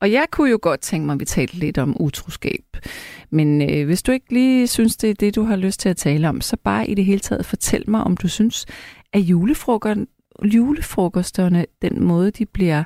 Og 0.00 0.12
jeg 0.12 0.26
kunne 0.30 0.50
jo 0.50 0.58
godt 0.62 0.80
tænke 0.80 1.06
mig, 1.06 1.12
at 1.12 1.20
vi 1.20 1.24
talte 1.24 1.54
lidt 1.54 1.78
om 1.78 1.96
utroskab. 2.00 2.64
Men 3.30 3.70
øh, 3.70 3.86
hvis 3.86 4.02
du 4.02 4.12
ikke 4.12 4.32
lige 4.32 4.66
synes, 4.66 4.96
det 4.96 5.10
er 5.10 5.14
det, 5.14 5.34
du 5.34 5.42
har 5.42 5.56
lyst 5.56 5.80
til 5.80 5.88
at 5.88 5.96
tale 5.96 6.28
om, 6.28 6.40
så 6.40 6.56
bare 6.64 6.90
i 6.90 6.94
det 6.94 7.04
hele 7.04 7.20
taget 7.20 7.46
fortæl 7.46 7.90
mig, 7.90 8.00
om 8.00 8.16
du 8.16 8.28
synes, 8.28 8.66
at 9.12 9.20
julefrokosterne, 10.40 11.66
den 11.82 12.04
måde, 12.04 12.30
de 12.30 12.46
bliver 12.46 12.84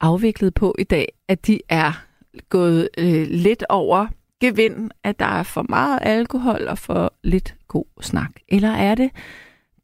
afviklet 0.00 0.54
på 0.54 0.74
i 0.78 0.84
dag, 0.84 1.12
at 1.28 1.46
de 1.46 1.60
er 1.68 2.04
gået 2.48 2.88
øh, 2.98 3.26
lidt 3.30 3.64
over 3.68 4.06
gevind, 4.40 4.90
at 5.04 5.18
der 5.18 5.26
er 5.26 5.42
for 5.42 5.66
meget 5.68 5.98
alkohol 6.02 6.68
og 6.68 6.78
for 6.78 7.14
lidt 7.24 7.54
god 7.68 7.86
snak? 8.00 8.30
Eller 8.48 8.70
er 8.70 8.94
det 8.94 9.10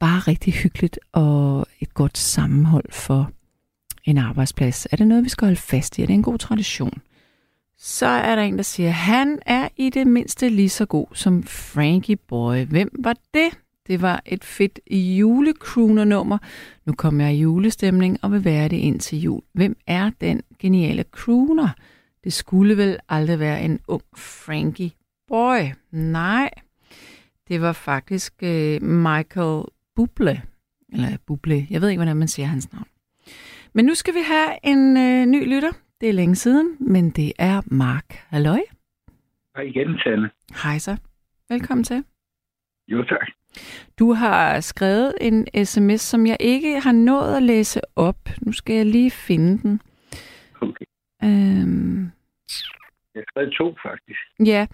bare 0.00 0.18
rigtig 0.18 0.52
hyggeligt 0.52 0.98
og 1.12 1.66
et 1.80 1.94
godt 1.94 2.18
sammenhold 2.18 2.92
for 2.92 3.30
en 4.04 4.18
arbejdsplads? 4.18 4.86
Er 4.90 4.96
det 4.96 5.06
noget, 5.06 5.24
vi 5.24 5.28
skal 5.28 5.46
holde 5.46 5.60
fast 5.60 5.98
i? 5.98 6.02
Er 6.02 6.06
det 6.06 6.14
en 6.14 6.22
god 6.22 6.38
tradition? 6.38 7.02
Så 7.78 8.06
er 8.06 8.34
der 8.34 8.42
en, 8.42 8.56
der 8.56 8.62
siger, 8.62 8.90
han 8.90 9.38
er 9.46 9.68
i 9.76 9.90
det 9.90 10.06
mindste 10.06 10.48
lige 10.48 10.68
så 10.68 10.86
god 10.86 11.06
som 11.14 11.42
Frankie 11.42 12.16
Boy. 12.16 12.64
Hvem 12.64 12.90
var 12.98 13.16
det? 13.34 13.58
Det 13.86 14.02
var 14.02 14.22
et 14.26 14.44
fedt 14.44 14.80
julecrooner-nummer. 14.90 16.38
Nu 16.86 16.92
kommer 16.92 17.24
jeg 17.24 17.34
i 17.34 17.40
julestemning 17.40 18.18
og 18.22 18.32
vil 18.32 18.44
være 18.44 18.68
det 18.68 18.76
ind 18.76 19.00
til 19.00 19.20
jul. 19.20 19.42
Hvem 19.52 19.76
er 19.86 20.10
den 20.20 20.42
geniale 20.58 21.04
crooner? 21.10 21.68
Det 22.24 22.32
skulle 22.32 22.76
vel 22.76 22.98
aldrig 23.08 23.38
være 23.38 23.62
en 23.62 23.80
ung 23.88 24.02
Frankie 24.16 24.90
Boy. 25.28 25.60
Nej, 25.90 26.50
det 27.48 27.60
var 27.60 27.72
faktisk 27.72 28.34
øh, 28.42 28.82
Michael 28.82 29.64
Bublé. 30.00 30.40
Eller 30.92 31.08
Bublé. 31.30 31.66
Jeg 31.70 31.80
ved 31.80 31.88
ikke, 31.88 31.98
hvordan 31.98 32.16
man 32.16 32.28
siger 32.28 32.46
hans 32.46 32.72
navn. 32.72 32.86
Men 33.72 33.84
nu 33.84 33.94
skal 33.94 34.14
vi 34.14 34.20
have 34.26 34.50
en 34.64 34.96
uh, 34.96 35.26
ny 35.32 35.54
lytter. 35.54 35.72
Det 36.00 36.08
er 36.08 36.12
længe 36.12 36.34
siden, 36.34 36.76
men 36.80 37.10
det 37.10 37.32
er 37.38 37.60
Mark. 37.66 38.24
Halløj. 38.28 38.60
Hej 39.56 39.64
igen, 39.64 39.98
Sanne. 39.98 40.30
Hej 40.62 40.78
så. 40.78 40.96
Velkommen 41.48 41.84
til. 41.84 42.04
Jo, 42.88 43.04
tak. 43.04 43.28
Du 43.98 44.12
har 44.12 44.60
skrevet 44.60 45.14
en 45.20 45.64
sms, 45.64 46.00
som 46.00 46.26
jeg 46.26 46.36
ikke 46.40 46.80
har 46.80 46.92
nået 46.92 47.36
at 47.36 47.42
læse 47.42 47.80
op. 47.96 48.28
Nu 48.40 48.52
skal 48.52 48.76
jeg 48.76 48.86
lige 48.86 49.10
finde 49.10 49.58
den. 49.62 49.80
Okay. 50.60 50.84
Øhm, 51.24 52.02
Jeg 53.14 53.20
har 53.20 53.24
skrevet 53.28 53.54
to, 53.58 53.74
faktisk. 53.82 54.18
ja, 54.46 54.66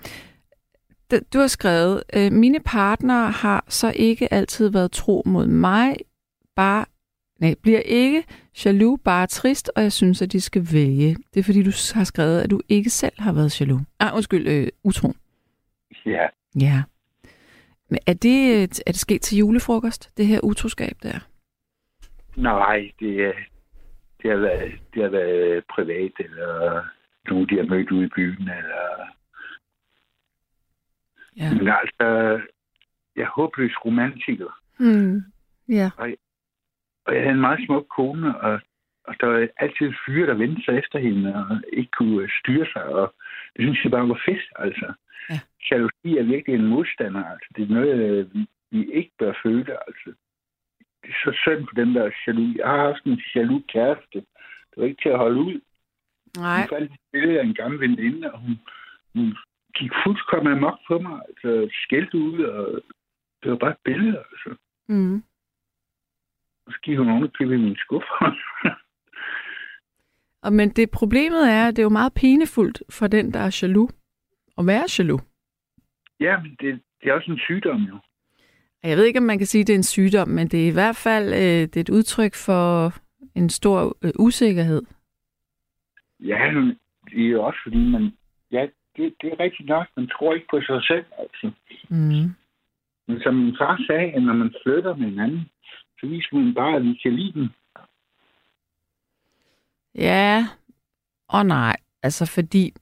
du 1.32 1.38
har 1.38 1.46
skrevet, 1.46 2.02
øh, 2.16 2.32
mine 2.32 2.60
partnere 2.60 3.30
har 3.30 3.64
så 3.68 3.92
ikke 3.96 4.32
altid 4.32 4.68
været 4.68 4.92
tro 4.92 5.22
mod 5.26 5.46
mig, 5.46 5.96
bare 6.56 6.84
nej, 7.38 7.54
bliver 7.62 7.80
ikke 7.80 8.24
jaloux, 8.64 9.00
bare 9.04 9.26
trist, 9.26 9.70
og 9.76 9.82
jeg 9.82 9.92
synes, 9.92 10.22
at 10.22 10.32
de 10.32 10.40
skal 10.40 10.66
vælge. 10.72 11.16
Det 11.34 11.40
er 11.40 11.44
fordi, 11.44 11.62
du 11.62 11.70
har 11.94 12.04
skrevet, 12.04 12.40
at 12.40 12.50
du 12.50 12.60
ikke 12.68 12.90
selv 12.90 13.12
har 13.18 13.32
været 13.32 13.60
jaloux. 13.60 13.80
Ah, 14.00 14.14
undskyld, 14.16 14.48
øh, 14.48 14.68
utro. 14.84 15.12
Ja, 16.06 16.26
Ja. 16.60 16.82
Men 17.88 17.98
er 18.06 18.12
det, 18.14 18.54
øh, 18.56 18.62
er 18.62 18.92
det 18.92 18.96
sket 18.98 19.22
til 19.22 19.38
julefrokost, 19.38 20.10
det 20.16 20.26
her 20.26 20.40
utroskab 20.44 20.96
der? 21.02 21.18
nej, 22.36 22.90
det, 23.00 23.20
er- 23.24 23.32
det, 24.22 24.30
har 24.30 24.38
været, 24.38 24.72
det 24.94 25.02
har 25.02 25.10
været 25.10 25.64
privat, 25.74 26.12
eller 26.18 26.84
nogen, 27.30 27.48
de 27.48 27.56
har 27.56 27.64
mødt 27.74 27.90
ude 27.90 28.06
i 28.06 28.08
byen, 28.16 28.42
eller... 28.42 29.15
Ja. 31.36 31.54
Men 31.54 31.68
altså, 31.68 32.06
jeg 33.16 33.22
er 33.22 33.30
håbløs 33.36 33.84
romantiker, 33.84 34.60
Hmm. 34.78 35.20
Ja. 35.68 35.90
og 35.98 36.08
jeg 37.14 37.22
havde 37.22 37.34
en 37.34 37.40
meget 37.40 37.60
smuk 37.66 37.86
kone, 37.96 38.38
og, 38.40 38.60
og 39.04 39.14
der 39.20 39.26
var 39.26 39.48
altid 39.56 39.92
fyre, 40.06 40.26
der 40.26 40.34
vendte 40.34 40.62
sig 40.64 40.78
efter 40.78 40.98
hende, 40.98 41.34
og 41.34 41.62
ikke 41.72 41.90
kunne 41.90 42.30
styre 42.40 42.66
sig, 42.72 42.84
og 42.84 43.14
det 43.56 43.62
synes 43.62 43.84
jeg 43.84 43.90
bare 43.90 44.08
var 44.08 44.20
fedt, 44.28 44.46
altså. 44.56 44.92
Ja. 45.30 45.38
Jalousi 45.70 46.10
er 46.18 46.22
virkelig 46.22 46.54
en 46.54 46.66
modstander, 46.66 47.24
altså. 47.24 47.48
Det 47.56 47.62
er 47.64 47.74
noget, 47.74 47.94
øh, 48.10 48.26
vi, 48.70 48.92
ikke 48.92 49.12
bør 49.18 49.32
føle, 49.42 49.72
altså. 49.88 50.10
Det 51.02 51.10
er 51.10 51.18
så 51.24 51.32
synd 51.42 51.66
for 51.68 51.74
dem, 51.74 51.92
der 51.94 52.02
er 52.04 52.10
jaloux. 52.26 52.56
Jeg 52.56 52.66
har 52.68 52.86
haft 52.86 53.04
en 53.04 53.22
jaloux 53.34 53.62
kæreste. 53.68 54.18
Det 54.70 54.76
var 54.76 54.84
ikke 54.84 55.02
til 55.02 55.08
at 55.08 55.18
holde 55.18 55.40
ud. 55.40 55.60
Nej. 56.36 56.60
Hun 56.60 56.68
faldt 56.68 56.92
et 56.92 56.98
billede 57.12 57.40
af 57.40 57.44
en 57.44 57.54
gammel 57.54 57.80
veninde, 57.80 58.32
og 58.32 58.38
hun, 58.40 58.54
hun 59.14 59.36
gik 59.78 59.92
fuldkommen 60.04 60.52
amok 60.52 60.78
på 60.88 60.98
mig. 60.98 61.20
Altså, 61.28 61.68
skældte 61.82 62.18
ud, 62.18 62.44
og 62.44 62.82
det 63.42 63.50
var 63.50 63.56
bare 63.56 63.70
et 63.70 63.84
billede, 63.84 64.18
altså. 64.18 64.50
Mm. 64.88 65.22
Og 66.66 66.72
så 66.72 66.78
gik 66.82 66.98
hun 66.98 67.08
oven 67.08 67.22
og 67.22 67.40
i 67.40 67.46
min 67.46 67.76
skuffe. 67.76 68.08
Og 70.42 70.52
men 70.52 70.70
det 70.70 70.90
problemet 70.90 71.52
er, 71.52 71.68
at 71.68 71.76
det 71.76 71.82
er 71.82 71.90
jo 71.90 71.98
meget 72.00 72.12
pinefuldt 72.14 72.82
for 72.90 73.06
den, 73.06 73.32
der 73.32 73.40
er 73.40 73.58
jaloux, 73.62 73.90
at 74.58 74.66
være 74.66 74.84
jaloux. 74.98 75.22
ja, 76.20 76.40
men 76.42 76.56
det, 76.60 76.80
det 77.00 77.08
er 77.08 77.12
også 77.12 77.30
en 77.30 77.38
sygdom, 77.38 77.82
jo. 77.82 77.98
Jeg 78.82 78.96
ved 78.96 79.04
ikke, 79.04 79.18
om 79.18 79.24
man 79.24 79.38
kan 79.38 79.46
sige, 79.46 79.60
at 79.60 79.66
det 79.66 79.72
er 79.72 79.78
en 79.78 79.82
sygdom, 79.82 80.28
men 80.28 80.48
det 80.48 80.62
er 80.64 80.68
i 80.68 80.72
hvert 80.72 80.96
fald 80.96 81.26
øh, 81.32 81.60
det 81.70 81.76
er 81.76 81.80
et 81.80 81.88
udtryk 81.88 82.34
for 82.34 82.92
en 83.34 83.48
stor 83.50 83.96
øh, 84.04 84.12
usikkerhed. 84.18 84.82
Ja, 86.20 86.52
men 86.52 86.78
det 87.10 87.26
er 87.26 87.30
jo 87.30 87.42
også 87.42 87.58
fordi, 87.62 87.90
man... 87.90 88.12
Ja, 88.50 88.66
det, 88.96 89.14
det 89.20 89.32
er 89.32 89.40
rigtigt 89.40 89.68
nok. 89.68 89.86
Man 89.96 90.08
tror 90.08 90.34
ikke 90.34 90.46
på 90.50 90.60
sig 90.60 90.82
selv, 90.82 91.04
altså. 91.18 91.50
Mm. 91.88 92.34
Men 93.08 93.20
som 93.22 93.34
min 93.34 93.56
far 93.58 93.84
sagde, 93.86 94.12
at 94.12 94.22
når 94.22 94.32
man 94.34 94.54
flytter 94.62 94.96
med 94.96 95.08
hinanden, 95.08 95.50
så 96.00 96.06
viser 96.06 96.36
man 96.36 96.54
bare, 96.54 96.76
at 96.76 96.82
vi 96.82 96.94
kan 97.02 97.12
lide 97.16 97.32
den. 97.32 97.48
Ja, 99.94 100.48
og 101.28 101.46
nej. 101.46 101.76
Altså 102.02 102.26
fordi 102.34 102.72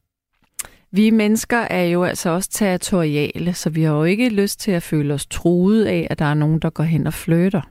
vi 0.90 1.10
mennesker 1.10 1.58
er 1.58 1.84
jo 1.84 2.04
altså 2.04 2.30
også 2.30 2.50
territoriale, 2.50 3.52
så 3.52 3.70
vi 3.70 3.82
har 3.82 3.94
jo 3.94 4.04
ikke 4.04 4.42
lyst 4.42 4.60
til 4.60 4.72
at 4.72 4.82
føle 4.82 5.14
os 5.14 5.26
truet 5.26 5.84
af, 5.84 6.06
at 6.10 6.18
der 6.18 6.24
er 6.24 6.34
nogen, 6.34 6.60
der 6.60 6.70
går 6.70 6.84
hen 6.84 7.06
og 7.06 7.12
flytter. 7.12 7.62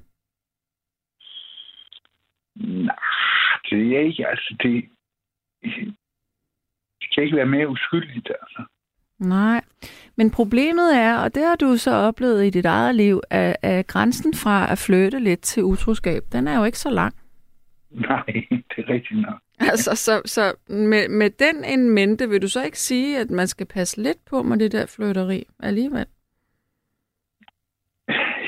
Nej, 2.55 2.95
det 3.69 3.79
er 3.79 3.91
jeg 3.91 4.05
ikke. 4.05 4.27
Altså, 4.27 4.55
det 4.63 4.89
kan 7.13 7.23
ikke 7.23 7.37
være 7.37 7.45
mere 7.45 7.67
uskyldigt, 7.67 8.29
altså. 8.41 8.63
Nej, 9.19 9.61
men 10.17 10.31
problemet 10.31 10.97
er, 10.97 11.17
og 11.17 11.35
det 11.35 11.43
har 11.43 11.55
du 11.55 11.77
så 11.77 11.91
oplevet 11.91 12.45
i 12.45 12.49
dit 12.49 12.65
eget 12.65 12.95
liv, 12.95 13.21
at, 13.29 13.55
at 13.61 13.87
grænsen 13.87 14.33
fra 14.33 14.71
at 14.71 14.77
flytte 14.77 15.19
lidt 15.19 15.41
til 15.41 15.63
utroskab, 15.63 16.23
den 16.31 16.47
er 16.47 16.57
jo 16.57 16.63
ikke 16.63 16.79
så 16.79 16.89
lang. 16.89 17.13
Nej, 17.91 18.25
det 18.69 18.77
er 18.77 18.89
rigtigt 18.89 19.21
nok. 19.21 19.39
Altså, 19.59 19.95
så, 19.95 20.21
så 20.25 20.53
med, 20.67 21.09
med 21.09 21.29
den 21.29 21.63
en 21.63 21.89
mente, 21.89 22.29
vil 22.29 22.41
du 22.41 22.47
så 22.47 22.63
ikke 22.63 22.79
sige, 22.79 23.19
at 23.19 23.29
man 23.29 23.47
skal 23.47 23.67
passe 23.67 24.03
lidt 24.03 24.17
på 24.29 24.43
med 24.43 24.57
det 24.57 24.71
der 24.71 24.85
flytteri 24.85 25.43
alligevel? 25.59 26.05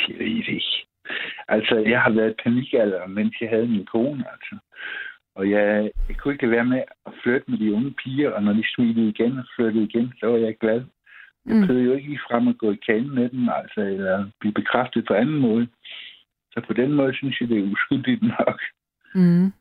Jeg 0.09 0.19
ved 0.19 0.35
det 0.35 0.47
ikke. 0.47 0.87
Altså, 1.47 1.75
jeg 1.75 2.01
har 2.01 2.11
været 2.11 2.35
panikalder, 2.43 3.07
mens 3.07 3.35
jeg 3.41 3.49
havde 3.49 3.67
min 3.67 3.85
kone, 3.85 4.23
altså. 4.31 4.55
Og 5.35 5.49
jeg, 5.49 5.91
jeg 6.09 6.17
kunne 6.17 6.33
ikke 6.33 6.51
være 6.51 6.65
med 6.65 6.81
at 7.05 7.13
flytte 7.23 7.51
med 7.51 7.57
de 7.57 7.73
unge 7.73 7.91
piger, 7.91 8.31
og 8.31 8.43
når 8.43 8.53
de 8.53 8.63
smilede 8.75 9.09
igen 9.09 9.37
og 9.37 9.45
flyttede 9.55 9.83
igen, 9.83 10.13
så 10.19 10.25
var 10.27 10.37
jeg 10.37 10.57
glad. 10.57 10.83
Jeg 11.45 11.55
Mm. 11.55 11.65
prøvede 11.67 11.83
jo 11.85 11.93
ikke 11.93 12.19
frem 12.29 12.47
at 12.47 12.57
gå 12.57 12.71
i 12.71 12.75
kanen 12.85 13.15
med 13.15 13.29
dem, 13.29 13.49
altså, 13.49 13.81
eller 13.81 14.29
blive 14.39 14.53
bekræftet 14.53 15.05
på 15.07 15.13
anden 15.13 15.39
måde. 15.39 15.67
Så 16.51 16.61
på 16.67 16.73
den 16.73 16.91
måde 16.93 17.15
synes 17.15 17.41
jeg, 17.41 17.49
det 17.49 17.59
er 17.59 17.71
uskyldigt 17.71 18.21
nok. 18.21 18.61
Mm. 19.15 19.53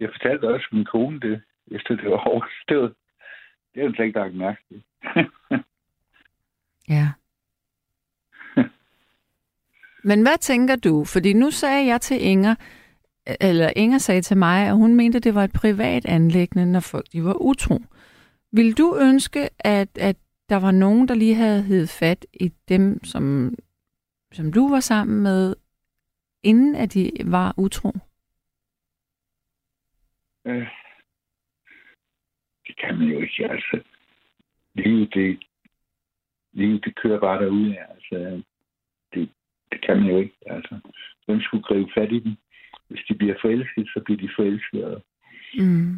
Jeg 0.00 0.08
fortalte 0.12 0.48
også 0.54 0.66
min 0.72 0.84
kone 0.84 1.20
det, 1.20 1.42
efter 1.70 1.96
det 1.96 2.04
var 2.10 2.16
overstået. 2.32 2.94
Det 3.74 3.82
har 3.82 3.86
hun 3.88 3.94
slet 3.94 4.06
ikke 4.06 4.18
lagt 4.18 4.34
mærke 4.34 4.60
til. 4.68 4.82
Ja. 6.88 7.08
Men 10.08 10.22
hvad 10.22 10.38
tænker 10.40 10.76
du? 10.76 11.04
Fordi 11.04 11.32
nu 11.32 11.50
sagde 11.50 11.86
jeg 11.86 12.00
til 12.00 12.22
Inger, 12.22 12.54
eller 13.40 13.72
Inger 13.76 13.98
sagde 13.98 14.22
til 14.22 14.36
mig, 14.36 14.66
at 14.66 14.76
hun 14.76 14.94
mente, 14.94 15.16
at 15.16 15.24
det 15.24 15.34
var 15.34 15.44
et 15.44 15.52
privat 15.52 16.06
anlæggende, 16.06 16.72
når 16.72 16.80
folk 16.80 17.06
de 17.12 17.24
var 17.24 17.34
utro. 17.34 17.78
Vil 18.52 18.78
du 18.78 18.98
ønske, 19.00 19.48
at, 19.58 19.98
at 19.98 20.16
der 20.48 20.56
var 20.56 20.70
nogen, 20.70 21.08
der 21.08 21.14
lige 21.14 21.34
havde 21.34 21.62
hed 21.62 21.86
fat 21.86 22.26
i 22.32 22.48
dem, 22.68 23.04
som, 23.04 23.54
som 24.32 24.52
du 24.52 24.68
var 24.68 24.80
sammen 24.80 25.22
med, 25.22 25.56
inden 26.42 26.74
at 26.74 26.94
de 26.94 27.10
var 27.24 27.54
utro? 27.56 27.88
Øh, 30.44 30.68
det 32.66 32.76
kan 32.80 32.98
man 32.98 33.08
jo 33.08 33.20
ikke, 33.20 33.50
altså. 33.50 33.82
Livet, 34.74 35.14
det, 35.14 35.44
livet, 36.52 36.84
det 36.84 36.96
kører 36.96 37.20
bare 37.20 37.44
derude, 37.44 37.78
altså. 37.78 38.42
Det, 39.14 39.30
det 39.72 39.86
kan 39.86 39.96
man 39.96 40.06
jo 40.06 40.18
ikke, 40.18 40.36
altså. 40.46 40.80
Hvem 41.26 41.40
skulle 41.40 41.62
gribe 41.62 41.90
fat 41.94 42.12
i 42.12 42.18
dem? 42.18 42.36
Hvis 42.90 43.04
de 43.08 43.14
bliver 43.14 43.34
forelsket, 43.40 43.88
så 43.94 44.00
bliver 44.04 44.20
de 44.20 44.30
forelsket. 44.36 44.84
Og 44.84 45.02
Mm. 45.58 45.92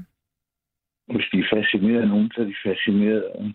hvis 1.15 1.29
de 1.33 1.39
er 1.39 1.49
fascineret 1.57 2.03
af 2.03 2.09
nogen, 2.09 2.31
så 2.35 2.41
er 2.41 2.45
de 2.45 2.55
fascineret. 2.67 3.55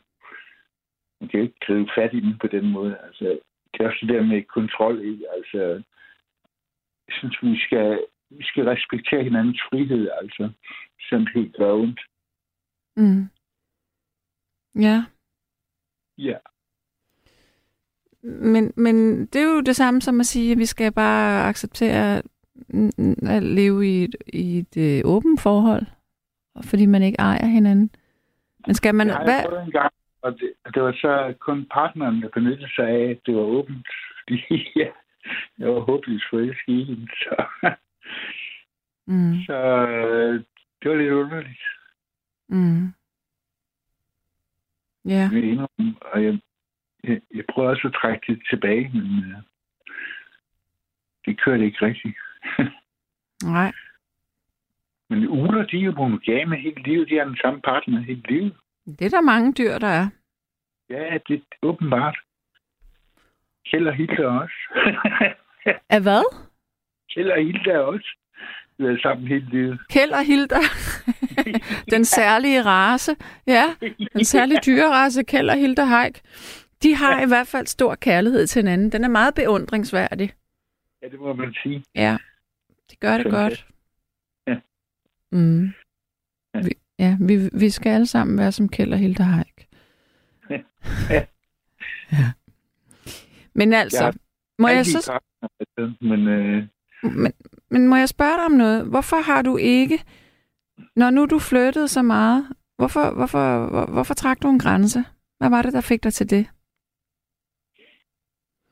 Man 1.20 1.30
kan 1.30 1.40
jo 1.40 1.46
ikke 1.46 1.60
gribe 1.66 1.92
fat 1.98 2.14
i 2.14 2.20
dem 2.20 2.38
på 2.38 2.48
den 2.48 2.72
måde. 2.72 2.98
Altså, 3.04 3.40
det 3.72 3.80
er 3.82 3.88
også 3.88 4.00
det 4.02 4.10
der 4.16 4.24
med 4.24 4.44
kontrol, 4.44 5.02
ikke? 5.06 5.26
Altså, 5.38 5.60
jeg 7.08 7.14
synes, 7.20 7.38
vi 7.42 7.60
skal, 7.66 8.06
vi 8.30 8.44
skal 8.44 8.64
respektere 8.66 9.24
hinandens 9.24 9.62
frihed, 9.70 10.10
altså. 10.22 10.52
Sådan 11.10 11.28
helt 11.36 11.56
gør 11.56 11.74
ondt. 11.74 12.02
Mm. 12.98 13.24
Ja, 14.82 15.06
Ja. 16.18 16.38
Men, 18.24 18.74
men 18.78 19.26
det 19.26 19.42
er 19.42 19.54
jo 19.56 19.62
det 19.62 19.76
samme 19.76 20.02
som 20.02 20.20
at 20.20 20.26
sige, 20.26 20.52
at 20.52 20.58
vi 20.58 20.66
skal 20.66 20.92
bare 20.92 21.44
acceptere 21.50 22.22
at 23.28 23.44
leve 23.44 23.88
i 23.88 24.04
et, 24.04 24.16
i 24.28 24.58
et 24.60 24.78
øh, 24.78 25.02
åbent 25.06 25.42
forhold, 25.42 25.86
fordi 26.64 26.86
man 26.86 27.02
ikke 27.04 27.20
ejer 27.20 27.46
hinanden. 27.46 27.90
Men 28.68 28.76
skal 28.76 28.96
man... 28.96 29.08
Det 29.08 29.16
har 29.16 29.24
Hvad? 29.24 29.58
jeg 29.58 29.66
en 29.66 29.72
gang, 29.72 29.94
og 30.22 30.34
det, 30.34 30.54
det 30.74 30.82
var 30.84 30.92
så 30.92 31.34
kun 31.40 31.66
partneren, 31.74 32.22
der 32.22 32.30
benyttede 32.30 32.70
sig 32.76 32.88
af, 32.88 33.10
at 33.10 33.20
det 33.26 33.36
var 33.36 33.42
åbent. 33.42 33.88
Fordi 34.20 34.42
ja, 34.82 34.88
jeg 35.60 35.70
var 35.74 35.80
håbløst 35.80 36.24
forelsket 36.30 36.74
i 36.74 36.84
hende, 36.84 37.08
så, 37.08 37.46
Mm, 39.10 39.34
så 39.46 39.54
øh, 39.88 40.44
det 40.84 40.92
var 40.92 40.98
lidt 40.98 41.12
underligt. 41.14 41.62
mm. 42.50 42.94
Ja, 45.06 45.30
indrømme. 45.34 45.96
Og 46.02 46.24
jeg, 46.24 46.40
jeg, 47.04 47.22
jeg 47.36 47.44
prøver 47.50 47.70
også 47.70 47.88
at 47.88 47.94
trække 48.02 48.34
det 48.34 48.42
tilbage, 48.50 48.92
men 48.94 49.32
øh, 49.32 49.38
det 51.26 51.42
kørte 51.42 51.66
ikke 51.66 51.86
rigtigt. 51.86 52.16
nej. 53.58 53.72
Men 55.10 55.28
uler, 55.28 55.66
de 55.66 55.78
er 55.78 55.82
jo 55.82 55.92
monogame 55.92 56.56
hele 56.56 56.84
livet. 56.84 57.10
De 57.10 57.18
har 57.18 57.26
den 57.26 57.38
samme 57.38 57.62
partner 57.62 58.02
hele 58.02 58.22
livet. 58.30 58.54
Det 58.86 59.02
er 59.06 59.10
der 59.10 59.22
mange 59.22 59.54
dyr, 59.54 59.78
der 59.78 59.88
er. 59.88 60.10
Ja, 60.90 61.18
det 61.28 61.36
er 61.36 61.68
åbenbart. 61.68 62.18
Kjell 63.70 63.88
og 63.88 63.94
Hilda 63.94 64.28
også. 64.28 64.56
Af 65.96 66.02
hvad? 66.02 66.24
Kjell 67.14 67.32
og 67.32 67.38
Hilda 67.38 67.80
også. 67.80 68.10
Vi 68.78 68.86
har 68.86 69.00
sammen 69.02 69.28
hele 69.28 69.50
livet. 69.50 69.80
Kjeld 69.90 70.12
og 70.12 70.26
Hilda. 70.26 70.60
den 71.96 72.06
særlige 72.06 72.62
race. 72.66 73.16
Ja, 73.48 73.64
den 74.14 74.26
særlige 74.26 74.60
dyrerace, 74.66 75.24
Kjeld 75.24 75.50
og 75.50 75.56
Hilda 75.56 75.84
Haik. 75.84 76.22
De 76.84 76.96
har 76.96 77.22
i 77.22 77.28
hvert 77.28 77.48
fald 77.48 77.68
stor 77.68 77.96
kærlighed 77.96 78.48
til 78.48 78.60
hinanden. 78.60 78.92
Den 78.92 79.04
er 79.04 79.10
meget 79.10 79.36
beundringsværdig. 79.36 80.34
Ja, 81.02 81.08
det 81.08 81.20
må 81.20 81.34
man 81.34 81.54
sige. 81.64 81.84
Ja, 81.96 82.18
det 82.92 83.00
gør 83.00 83.18
det 83.18 83.24
Sådan 83.24 83.40
godt. 83.50 83.66
det. 84.48 84.54
Ja. 84.54 84.60
Mm. 85.38 85.66
Ja. 86.54 86.62
Vi, 86.62 86.70
ja, 87.00 87.18
vi, 87.22 87.50
vi 87.54 87.70
skal 87.70 87.90
alle 87.90 88.06
sammen 88.08 88.38
være 88.38 88.52
som 88.52 88.70
Kjeld 88.70 88.94
og 88.94 89.00
Hilda 89.00 89.24
Haik. 89.24 89.68
Ja. 90.50 90.60
Ja. 91.10 91.26
ja. 92.12 92.32
Men 93.56 93.74
altså, 93.74 94.04
Ja. 94.06 94.12
må 94.60 94.68
jeg 94.68 94.86
så, 94.86 95.20
altså, 95.42 95.94
Men 96.02 96.28
øh, 96.28 96.64
men, 97.04 97.34
men 97.70 97.88
må 97.88 97.96
jeg 97.96 98.10
spørge 98.10 98.38
dig 98.38 98.46
om 98.46 98.52
noget? 98.52 98.86
Hvorfor 98.90 99.18
har 99.22 99.42
du 99.42 99.58
ikke, 99.58 100.04
når 100.96 101.10
nu 101.10 101.26
du 101.26 101.40
flyttede 101.40 101.88
så 101.88 102.02
meget, 102.02 102.48
hvorfor, 102.78 103.14
hvorfor, 103.16 103.70
hvor, 103.70 103.86
hvorfor 103.86 104.14
trak 104.14 104.42
du 104.42 104.50
en 104.50 104.60
grænse? 104.60 105.04
Hvad 105.38 105.50
var 105.50 105.62
det, 105.62 105.74
der 105.74 105.82
fik 105.82 106.04
dig 106.04 106.14
til 106.14 106.30
det? 106.30 106.48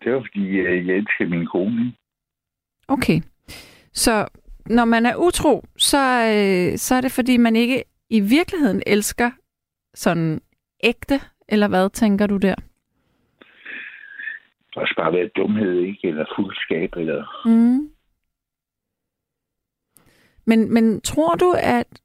det 0.03 0.13
var, 0.13 0.19
fordi 0.19 0.45
øh, 0.49 0.87
jeg 0.87 0.95
elsker 0.95 1.27
min 1.29 1.45
kone. 1.47 1.93
Okay. 2.87 3.21
Så 3.95 4.27
når 4.65 4.85
man 4.85 5.05
er 5.05 5.15
utro, 5.15 5.63
så, 5.77 5.97
øh, 5.97 6.77
så 6.77 6.95
er 6.95 7.01
det 7.01 7.11
fordi, 7.11 7.37
man 7.37 7.55
ikke 7.55 7.83
i 8.09 8.19
virkeligheden 8.19 8.83
elsker 8.87 9.31
sådan 9.93 10.41
ægte, 10.83 11.21
eller 11.47 11.67
hvad 11.67 11.89
tænker 11.89 12.27
du 12.27 12.37
der? 12.37 12.55
Det 14.69 14.75
også 14.75 14.93
bare 14.97 15.13
være 15.13 15.29
dumhed, 15.35 15.79
ikke? 15.79 16.07
Eller 16.07 16.25
fuldskab, 16.35 16.93
eller... 16.97 17.41
Mm. 17.45 17.89
Men, 20.45 20.73
men 20.73 21.01
tror 21.01 21.35
du, 21.35 21.55
at... 21.57 22.01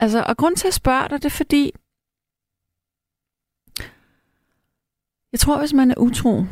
Altså, 0.00 0.24
og 0.28 0.36
grund 0.36 0.56
til 0.56 0.68
at 0.68 0.74
spørge 0.74 1.08
dig, 1.08 1.22
det 1.22 1.24
er 1.24 1.44
fordi... 1.44 1.72
Jeg 5.32 5.40
tror, 5.40 5.58
hvis 5.58 5.72
man 5.72 5.90
er 5.90 5.98
utro, 5.98 6.42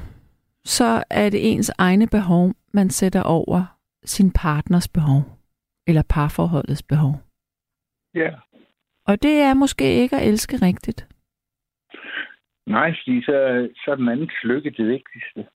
så 0.64 1.04
er 1.10 1.30
det 1.30 1.52
ens 1.52 1.72
egne 1.78 2.06
behov, 2.06 2.52
man 2.72 2.90
sætter 2.90 3.22
over 3.22 3.71
sin 4.04 4.32
partners 4.32 4.88
behov. 4.88 5.22
Eller 5.86 6.02
parforholdets 6.08 6.82
behov. 6.82 7.14
Ja. 8.14 8.30
Og 9.04 9.22
det 9.22 9.40
er 9.40 9.54
måske 9.54 9.94
ikke 10.02 10.16
at 10.16 10.28
elske 10.28 10.56
rigtigt. 10.56 11.08
Nej, 12.66 12.90
fordi 12.90 13.22
så, 13.22 13.68
så 13.84 13.90
er 13.90 13.94
den 13.94 14.08
andens 14.08 14.32
lykke 14.44 14.70
det 14.70 14.86
vigtigste. 14.86 15.46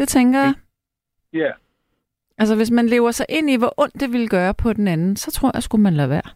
Det 0.00 0.08
tænker 0.08 0.40
jeg. 0.40 0.54
Ja. 1.32 1.52
Altså, 2.38 2.56
hvis 2.56 2.70
man 2.70 2.86
lever 2.86 3.10
sig 3.10 3.26
ind 3.28 3.50
i, 3.50 3.56
hvor 3.56 3.74
ondt 3.76 4.00
det 4.00 4.12
ville 4.12 4.28
gøre 4.28 4.54
på 4.54 4.72
den 4.72 4.88
anden, 4.88 5.16
så 5.16 5.30
tror 5.30 5.50
jeg, 5.54 5.62
skulle 5.62 5.82
man 5.82 5.94
lade 5.94 6.10
være. 6.10 6.30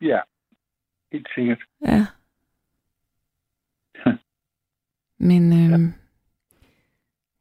Ja. 0.00 0.20
Helt 1.12 1.28
sikkert. 1.34 1.62
Ja. 1.86 2.06
Men 5.28 5.42
øhm, 5.52 5.92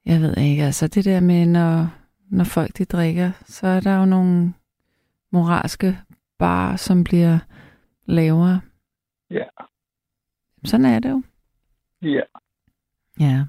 jeg 0.05 0.21
ved 0.21 0.37
ikke, 0.37 0.63
altså 0.63 0.87
det 0.87 1.05
der 1.05 1.19
med, 1.19 1.45
når, 1.45 1.87
når 2.29 2.43
folk 2.43 2.77
de 2.77 2.85
drikker, 2.85 3.31
så 3.45 3.67
er 3.67 3.79
der 3.79 3.97
jo 3.99 4.05
nogle 4.05 4.53
moralske 5.31 5.97
bar, 6.39 6.75
som 6.75 7.03
bliver 7.03 7.39
lavere. 8.05 8.61
Ja. 9.31 9.43
Sådan 10.65 10.85
er 10.85 10.99
det 10.99 11.09
jo. 11.09 11.23
Ja. 12.01 12.21
Ja, 13.19 13.45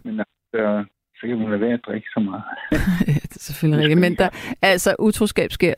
Så, 0.51 0.85
så 1.21 1.27
kan 1.27 1.39
man 1.39 1.51
lade 1.51 1.61
være 1.61 1.73
at 1.73 1.81
drikke 1.87 2.07
så 2.15 2.21
meget. 2.21 2.43
det 3.07 3.37
er 3.37 3.41
selvfølgelig 3.41 3.83
rigtigt. 3.83 4.01
Men 4.01 4.17
der, 4.17 4.29
altså 4.63 4.97
utroskab 4.99 5.53
sker, 5.53 5.75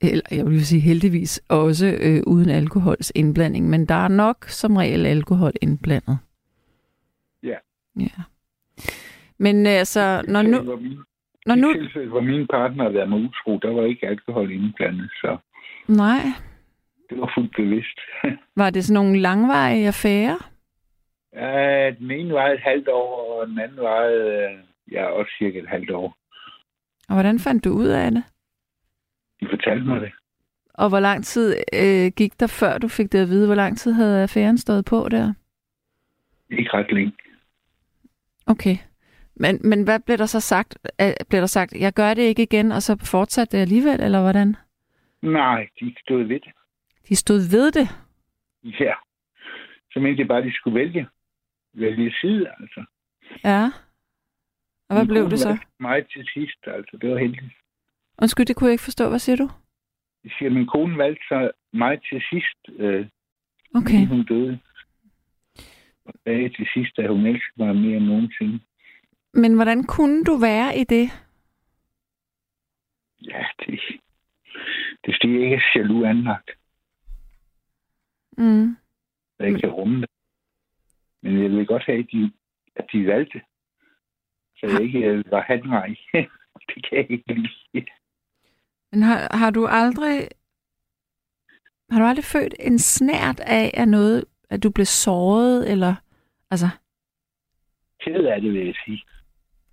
eller 0.00 0.22
jeg 0.30 0.46
vil 0.46 0.66
sige 0.66 0.80
heldigvis, 0.80 1.42
også 1.48 1.86
øh, 2.00 2.22
uden 2.26 2.50
alkohols 2.50 3.12
indblanding. 3.14 3.68
Men 3.68 3.86
der 3.86 3.94
er 3.94 4.08
nok 4.08 4.44
som 4.48 4.76
regel 4.76 5.06
alkohol 5.06 5.52
indblandet. 5.62 6.18
Ja. 7.42 7.56
Ja. 7.98 8.22
Men 9.38 9.66
øh, 9.66 9.72
altså, 9.72 10.24
når 10.28 10.42
nu, 10.42 10.62
Når 11.46 11.54
I 11.54 11.60
nu... 11.60 11.72
tilfælde, 11.72 12.08
hvor 12.08 12.20
min 12.20 12.46
partner 12.46 12.82
havde 12.84 12.94
været 12.94 13.08
med 13.10 13.18
utro, 13.18 13.58
der 13.62 13.70
var 13.70 13.84
ikke 13.86 14.06
alkohol 14.06 14.50
indblandet, 14.52 15.10
så 15.10 15.36
Nej. 15.88 16.22
det 17.10 17.20
var 17.20 17.32
fuldt 17.36 17.56
bevidst. 17.56 17.98
Var 18.60 18.70
det 18.70 18.84
sådan 18.84 18.94
nogle 19.04 19.20
langvarige 19.20 19.86
affærer? 19.86 20.50
ja, 21.36 21.90
den 21.98 22.10
ene 22.10 22.34
var 22.34 22.48
et 22.48 22.60
halvt 22.60 22.88
år, 22.88 23.40
og 23.40 23.46
den 23.46 23.58
anden 23.58 23.76
var 23.78 24.00
øh, 24.02 24.58
ja, 24.92 25.04
også 25.06 25.32
cirka 25.38 25.58
et 25.58 25.68
halvt 25.68 25.90
år. 25.90 26.16
Og 27.08 27.14
hvordan 27.14 27.38
fandt 27.38 27.64
du 27.64 27.70
ud 27.70 27.86
af 27.86 28.10
det? 28.10 28.22
De 29.40 29.46
fortalte 29.50 29.84
mig 29.84 30.00
det. 30.00 30.12
Og 30.74 30.88
hvor 30.88 31.00
lang 31.00 31.24
tid 31.24 31.56
øh, 31.72 32.12
gik 32.16 32.40
der, 32.40 32.46
før 32.46 32.78
du 32.78 32.88
fik 32.88 33.12
det 33.12 33.18
at 33.18 33.28
vide? 33.28 33.46
Hvor 33.46 33.54
lang 33.54 33.78
tid 33.78 33.92
havde 33.92 34.22
affæren 34.22 34.58
stået 34.58 34.84
på 34.84 35.08
der? 35.10 35.32
Ikke 36.50 36.70
ret 36.74 36.92
længe. 36.92 37.12
Okay. 38.46 38.76
Men, 39.40 39.60
men 39.64 39.82
hvad 39.82 40.00
blev 40.00 40.18
der 40.18 40.26
så 40.26 40.40
sagt? 40.40 40.78
Blev 41.28 41.40
der 41.40 41.46
sagt, 41.46 41.72
jeg 41.72 41.92
gør 41.92 42.14
det 42.14 42.22
ikke 42.22 42.42
igen, 42.42 42.72
og 42.72 42.82
så 42.82 42.96
fortsatte 43.04 43.56
det 43.56 43.62
alligevel, 43.62 44.00
eller 44.00 44.20
hvordan? 44.20 44.56
Nej, 45.22 45.68
de 45.80 45.94
stod 46.00 46.22
ved 46.22 46.40
det. 46.40 46.52
De 47.08 47.16
stod 47.16 47.36
ved 47.50 47.72
det. 47.72 47.88
Ja. 48.64 48.94
Så 49.92 50.00
mente 50.00 50.20
jeg 50.20 50.28
bare, 50.28 50.38
at 50.38 50.44
de 50.44 50.54
skulle 50.54 50.80
vælge. 50.80 51.08
Vælge 51.74 52.14
side, 52.20 52.48
altså. 52.60 52.84
Ja. 53.44 53.64
Og 54.88 54.96
hvad 54.96 55.06
blev 55.06 55.30
det 55.30 55.38
så? 55.40 55.58
Mig 55.80 56.06
til 56.12 56.28
sidst, 56.34 56.58
altså. 56.66 56.96
Det 57.00 57.10
var 57.10 57.18
heldigt. 57.18 57.52
Undskyld, 58.22 58.46
det 58.46 58.56
kunne 58.56 58.68
jeg 58.68 58.72
ikke 58.72 58.84
forstå. 58.84 59.08
Hvad 59.08 59.18
siger 59.18 59.36
du? 59.36 59.50
Jeg 60.24 60.32
siger, 60.38 60.48
at 60.50 60.56
min 60.56 60.66
kone 60.66 60.98
valgte 60.98 61.22
sig 61.28 61.50
mig 61.72 62.00
til 62.10 62.22
sidst, 62.30 62.80
øh, 62.80 63.06
Okay. 63.74 64.06
hun 64.06 64.24
døde. 64.24 64.58
Og 66.04 66.14
sagde 66.24 66.48
til 66.48 66.66
sidst, 66.74 66.98
at 66.98 67.08
hun 67.10 67.26
elskede 67.26 67.64
mig 67.64 67.76
mere 67.76 67.96
end 67.96 68.04
nogensinde. 68.06 68.60
Men 69.32 69.54
hvordan 69.54 69.84
kunne 69.84 70.24
du 70.24 70.36
være 70.36 70.78
i 70.78 70.84
det? 70.84 71.10
Ja, 73.22 73.44
det, 73.58 73.80
det 75.04 75.08
er 75.10 75.16
fordi, 75.20 75.32
jeg 75.32 75.42
ikke 75.42 75.56
er 75.56 75.72
jaloux 75.74 76.06
anlagt. 76.06 76.50
Mm. 78.38 78.76
Jeg 79.38 79.60
kan 79.60 79.70
rumme 79.70 80.00
det. 80.00 80.10
Men 81.22 81.42
jeg 81.42 81.50
vil 81.50 81.66
godt 81.66 81.84
have, 81.84 81.98
at 81.98 82.08
de, 82.12 82.32
at 82.76 82.86
de 82.92 83.06
valgte. 83.06 83.40
Så 84.56 84.66
jeg 84.66 84.82
ikke 84.82 85.24
var 85.30 85.40
handrej. 85.40 85.88
det 86.68 86.88
kan 86.88 86.98
jeg 86.98 87.10
ikke 87.10 87.34
lide. 87.74 87.86
Men 88.92 89.02
har, 89.02 89.36
har 89.36 89.50
du 89.50 89.66
aldrig... 89.66 90.28
Har 91.90 91.98
du 91.98 92.04
aldrig 92.04 92.24
følt 92.24 92.54
en 92.60 92.78
snært 92.78 93.40
af, 93.40 93.70
at 93.74 93.88
noget, 93.88 94.24
at 94.50 94.62
du 94.62 94.70
blev 94.70 94.86
såret, 94.86 95.72
eller... 95.72 95.94
Altså, 96.50 96.68
Ked 98.00 98.24
af 98.24 98.40
det, 98.40 98.52
vil 98.52 98.66
jeg 98.66 98.74
sige. 98.84 99.04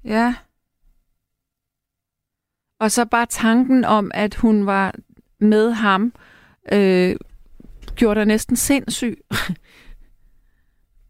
Ja. 0.06 0.36
Og 2.80 2.92
så 2.92 3.06
bare 3.12 3.26
tanken 3.26 3.86
om, 3.86 4.12
at 4.14 4.36
hun 4.36 4.66
var 4.66 4.96
med 5.40 5.72
ham, 5.72 6.14
øh, 6.74 7.16
gjorde 7.96 8.20
dig 8.20 8.26
næsten 8.26 8.56
sindssyg. 8.56 9.18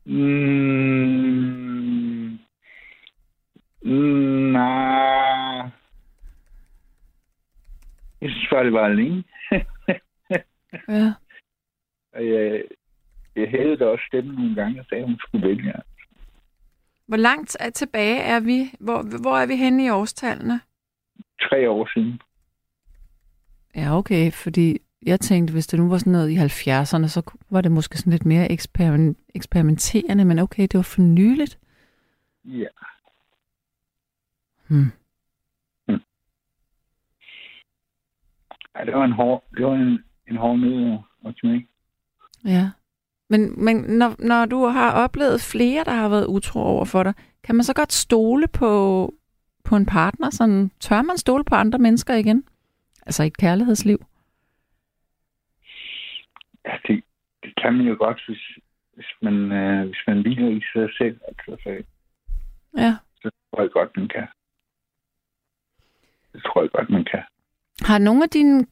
Mm, 0.07 0.21
mm, 3.81 4.51
nej. 4.51 5.69
Jeg 8.21 8.29
synes 8.29 8.47
bare, 8.51 8.65
det 8.65 8.73
var 8.73 8.85
alene. 8.85 9.23
ja. 10.89 11.13
Og 12.15 12.27
jeg, 12.27 12.63
jeg 13.35 13.49
hævede 13.49 13.77
da 13.77 13.85
også 13.85 14.03
stemmen 14.07 14.35
nogle 14.35 14.55
gange 14.55 14.79
og 14.79 14.85
sagde, 14.89 15.03
at 15.03 15.09
hun 15.09 15.19
skulle 15.19 15.47
vælge. 15.47 15.73
Hvor 17.07 17.17
langt 17.17 17.57
er 17.59 17.69
tilbage 17.69 18.19
er 18.19 18.39
vi? 18.39 18.71
Hvor, 18.79 19.21
hvor 19.21 19.37
er 19.37 19.45
vi 19.45 19.55
henne 19.55 19.85
i 19.85 19.89
årstallene? 19.89 20.59
Tre 21.41 21.69
år 21.69 21.89
siden. 21.93 22.21
Ja, 23.75 23.97
okay, 23.97 24.31
fordi 24.31 24.79
jeg 25.05 25.19
tænkte, 25.19 25.51
hvis 25.51 25.67
det 25.67 25.79
nu 25.79 25.89
var 25.89 25.97
sådan 25.97 26.13
noget 26.13 26.29
i 26.29 26.35
70'erne, 26.35 27.07
så 27.07 27.37
var 27.49 27.61
det 27.61 27.71
måske 27.71 27.97
sådan 27.97 28.11
lidt 28.11 28.25
mere 28.25 28.51
eksperiment, 28.51 29.17
eksperimenterende, 29.35 30.25
men 30.25 30.39
okay, 30.39 30.61
det 30.61 30.73
var 30.73 30.81
for 30.81 31.01
nyligt. 31.01 31.59
Ja. 32.45 32.67
Hmm. 34.67 34.91
ja 38.75 38.85
det 38.85 38.93
var 38.93 39.05
en 39.05 39.11
hård, 39.11 39.43
det 39.57 39.65
var 39.65 39.73
en, 39.73 40.03
en 40.27 40.37
hård 40.37 40.59
nød 40.59 40.97
at. 41.25 41.65
Ja. 42.45 42.69
Men, 43.29 43.63
men 43.65 43.75
når, 43.75 44.15
når 44.19 44.45
du 44.45 44.65
har 44.65 44.91
oplevet 44.91 45.41
flere, 45.41 45.83
der 45.83 45.91
har 45.91 46.09
været 46.09 46.25
utro 46.25 46.59
over 46.59 46.85
for 46.85 47.03
dig, 47.03 47.13
kan 47.43 47.55
man 47.55 47.63
så 47.63 47.73
godt 47.73 47.93
stole 47.93 48.47
på, 48.47 49.13
på 49.63 49.75
en 49.75 49.85
partner? 49.85 50.29
Sådan, 50.29 50.71
tør 50.79 51.01
man 51.01 51.17
stole 51.17 51.43
på 51.43 51.55
andre 51.55 51.79
mennesker 51.79 52.13
igen? 52.13 52.43
Altså 53.05 53.23
i 53.23 53.27
et 53.27 53.37
kærlighedsliv? 53.37 54.05
Ja, 56.65 56.73
det, 56.87 57.03
det 57.43 57.53
kan 57.61 57.73
man 57.73 57.85
jo 57.85 57.95
godt, 57.99 58.21
hvis, 58.27 58.41
hvis 58.93 59.05
man, 59.21 59.51
øh, 59.51 59.85
hvis 59.85 60.03
man 60.07 60.21
ligner 60.21 60.49
i 60.49 60.61
sig 60.73 60.89
selv. 60.97 61.19
Altså, 61.27 61.63
så, 61.63 61.83
Ja. 62.77 62.95
så 63.21 63.29
tror 63.51 63.61
jeg 63.61 63.71
godt, 63.71 63.89
man 63.97 64.07
kan. 64.07 64.27
Det 66.33 66.43
tror 66.43 66.61
jeg 66.61 66.71
godt, 66.71 66.89
man 66.89 67.05
kan. 67.11 67.23
Har 67.81 67.97
nogle 67.97 68.23
af 68.23 68.29
dine 68.29 68.65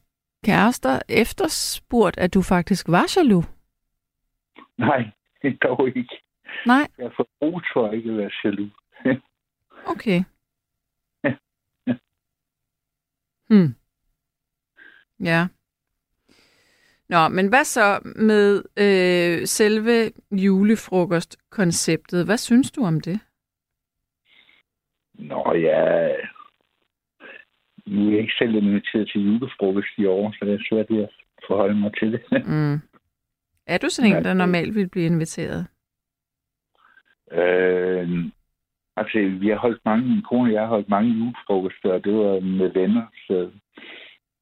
kærester 0.44 0.98
efterspurgt, 1.08 2.18
at 2.18 2.34
du 2.34 2.42
faktisk 2.42 2.88
var 2.88 3.12
jaloux? 3.16 3.46
Nej, 4.88 5.10
det 5.42 5.52
er 5.52 5.68
dog 5.68 5.88
ikke. 5.88 6.22
Nej? 6.66 6.88
Jeg 6.98 7.10
for 7.16 7.28
brug 7.40 7.62
for 7.72 7.92
ikke 7.92 8.10
at 8.10 8.16
være 8.16 8.30
jaloux. 8.44 8.70
Okay. 9.86 10.24
Hmm. 13.48 13.74
Ja. 15.20 15.46
Nå, 17.08 17.28
men 17.28 17.48
hvad 17.48 17.64
så 17.64 18.00
med 18.16 18.62
øh, 18.76 19.46
selve 19.46 20.12
julefrokostkonceptet? 20.30 22.24
Hvad 22.24 22.36
synes 22.36 22.70
du 22.70 22.84
om 22.84 23.00
det? 23.00 23.20
Nå 25.14 25.52
ja, 25.54 26.08
nu 27.86 28.06
er 28.06 28.10
jeg 28.10 28.20
ikke 28.20 28.34
selv 28.38 28.54
inviteret 28.54 29.08
til 29.08 29.24
julefrokost 29.24 29.98
i 29.98 30.06
år, 30.06 30.34
så 30.38 30.44
det 30.44 30.54
er 30.54 30.64
svært 30.68 30.90
at 30.90 31.10
forholde 31.46 31.74
mig 31.74 31.92
til 31.98 32.12
det. 32.12 32.22
Mm. 32.46 32.80
Er 33.66 33.78
du 33.78 33.88
sådan 33.88 34.16
en, 34.16 34.24
der 34.24 34.34
normalt 34.34 34.74
vil 34.74 34.88
blive 34.88 35.06
inviteret? 35.06 35.66
øh, 37.32 38.08
altså, 38.96 39.18
vi 39.40 39.48
har 39.48 39.56
holdt 39.56 39.80
mange, 39.84 40.08
min 40.08 40.22
kone 40.22 40.48
og 40.48 40.52
jeg 40.52 40.60
har 40.62 40.68
holdt 40.68 40.88
mange 40.88 41.10
julefrokoster, 41.12 41.92
og 41.92 42.04
det 42.04 42.14
var 42.14 42.40
med 42.40 42.68
venner, 42.72 43.06
så 43.26 43.50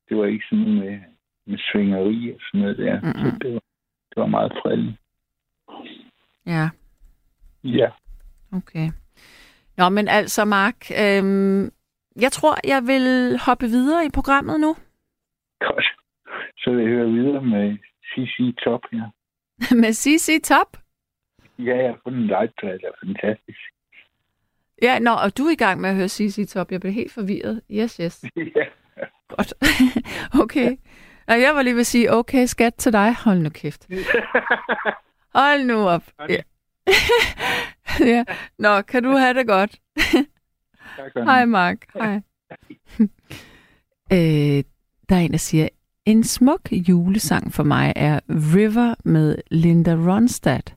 det 0.09 0.17
var 0.17 0.25
ikke 0.25 0.45
sådan 0.51 0.75
med, 0.75 1.01
med 1.47 1.59
svingeri 1.59 2.33
og 2.35 2.41
sådan 2.41 2.61
noget 2.61 2.79
der. 2.79 3.01
Mm-mm. 3.01 3.31
Så 3.31 3.39
det 3.43 3.53
var, 3.55 3.61
det 4.11 4.17
var 4.17 4.27
meget 4.27 4.53
fredeligt. 4.63 4.97
Ja, 6.47 6.69
Ja. 7.65 7.91
okay. 8.53 8.89
Nå, 9.77 9.89
men 9.89 10.09
altså, 10.09 10.45
Mark, 10.45 10.91
øhm, 11.03 11.65
jeg 12.21 12.33
tror, 12.33 12.55
jeg 12.69 12.83
vil 12.87 13.39
hoppe 13.47 13.67
videre 13.67 14.07
i 14.07 14.11
programmet 14.15 14.61
nu. 14.61 14.77
Godt. 15.61 15.87
Så 16.59 16.71
vil 16.71 16.79
jeg 16.85 16.89
høre 16.89 17.11
videre 17.11 17.43
med 17.43 17.79
CC 18.13 18.57
Top 18.65 18.81
her. 18.93 19.11
med 19.83 19.93
CC 19.93 20.43
Top. 20.43 20.77
Ja, 21.59 21.77
jeg 21.77 21.89
har 21.91 21.99
fundet 22.03 22.21
en 22.21 22.27
legetøj, 22.27 22.77
der 22.77 22.89
er 22.89 23.07
fantastisk. 23.07 23.59
Ja, 24.83 24.99
nå, 24.99 25.11
og 25.11 25.39
du 25.39 25.43
er 25.43 25.51
i 25.51 25.55
gang 25.65 25.81
med 25.81 25.91
at 25.91 25.97
høre 25.97 26.09
CC 26.09 26.49
Top. 26.49 26.73
Jeg 26.73 26.81
blev 26.81 26.93
helt 26.93 27.13
forvirret. 27.13 27.63
Yes, 27.71 27.97
yes. 27.97 28.25
ja. 28.57 28.65
Godt. 29.29 29.55
okay. 30.43 30.77
Og 31.29 31.41
jeg 31.41 31.55
var 31.55 31.63
lige 31.63 31.75
ved 31.75 31.81
at 31.81 31.87
sige, 31.87 32.13
okay, 32.13 32.47
skat 32.47 32.75
til 32.75 32.93
dig. 32.93 33.15
Hold 33.25 33.39
nu 33.39 33.51
kæft. 33.51 33.89
Hold 35.35 35.65
nu 35.65 35.89
op. 35.89 36.03
Ja. 36.29 36.43
ja. 38.15 38.25
Nå, 38.59 38.83
kan 38.83 39.03
du 39.03 39.11
have 39.11 39.35
det 39.35 39.47
godt? 39.47 39.81
Tak. 40.97 41.13
Hej, 41.15 41.45
Mark. 41.45 41.87
Hej. 41.95 42.21
øh, 44.13 44.65
der 45.09 45.17
er 45.17 45.21
en, 45.21 45.33
der 45.33 45.39
siger, 45.39 45.69
en 46.07 46.25
smuk 46.25 46.73
julesang 46.73 47.53
for 47.53 47.63
mig 47.63 47.93
er 47.97 48.21
River 48.29 48.95
med 49.05 49.37
Linda 49.51 49.95
Ronstadt. 49.95 50.75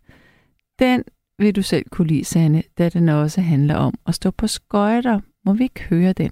Den 0.80 1.04
vil 1.40 1.56
du 1.56 1.62
selv 1.62 1.86
kunne 1.90 2.08
lide, 2.08 2.26
Sanne, 2.26 2.64
da 2.78 2.90
den 2.90 3.10
også 3.10 3.42
handler 3.42 3.76
om 3.76 3.94
at 4.08 4.16
stå 4.16 4.32
på 4.32 4.48
skøjter. 4.48 5.20
Må 5.46 5.54
vi 5.54 5.64
ikke 5.64 5.84
høre 5.84 6.14
den? 6.14 6.32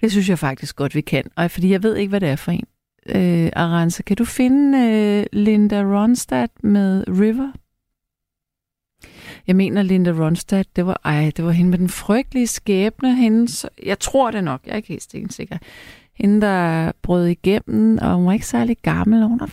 Det 0.00 0.10
synes 0.10 0.28
jeg 0.28 0.38
faktisk 0.38 0.76
godt, 0.76 0.94
vi 0.94 1.00
kan. 1.00 1.24
Og 1.36 1.50
fordi 1.50 1.70
jeg 1.70 1.82
ved 1.82 1.96
ikke, 1.96 2.08
hvad 2.08 2.20
det 2.20 2.28
er 2.28 2.36
for 2.36 2.52
en. 2.52 2.66
Øh, 3.06 3.50
Arance, 3.56 4.02
kan 4.02 4.16
du 4.16 4.24
finde 4.24 4.78
øh, 4.78 5.26
Linda 5.32 5.82
Ronstadt 5.82 6.64
med 6.64 7.04
River? 7.08 7.52
Jeg 9.46 9.56
mener, 9.56 9.82
Linda 9.82 10.10
Ronstadt, 10.10 10.76
det 10.76 10.86
var, 10.86 11.00
ej, 11.04 11.32
det 11.36 11.44
var 11.44 11.50
hende 11.50 11.70
med 11.70 11.78
den 11.78 11.88
frygtelige 11.88 12.46
skæbne. 12.46 13.16
Hendes, 13.16 13.66
jeg 13.82 13.98
tror 13.98 14.30
det 14.30 14.44
nok, 14.44 14.60
jeg 14.66 14.72
er 14.72 14.76
ikke 14.76 14.88
helt 14.88 15.32
sikker. 15.32 15.58
Hende, 16.16 16.40
der 16.40 16.92
brød 17.02 17.26
igennem, 17.26 17.98
og 18.02 18.14
hun 18.14 18.26
var 18.26 18.32
ikke 18.32 18.46
særlig 18.46 18.76
gammel, 18.82 19.22
og 19.22 19.28
hun 19.28 19.40
har 19.40 19.52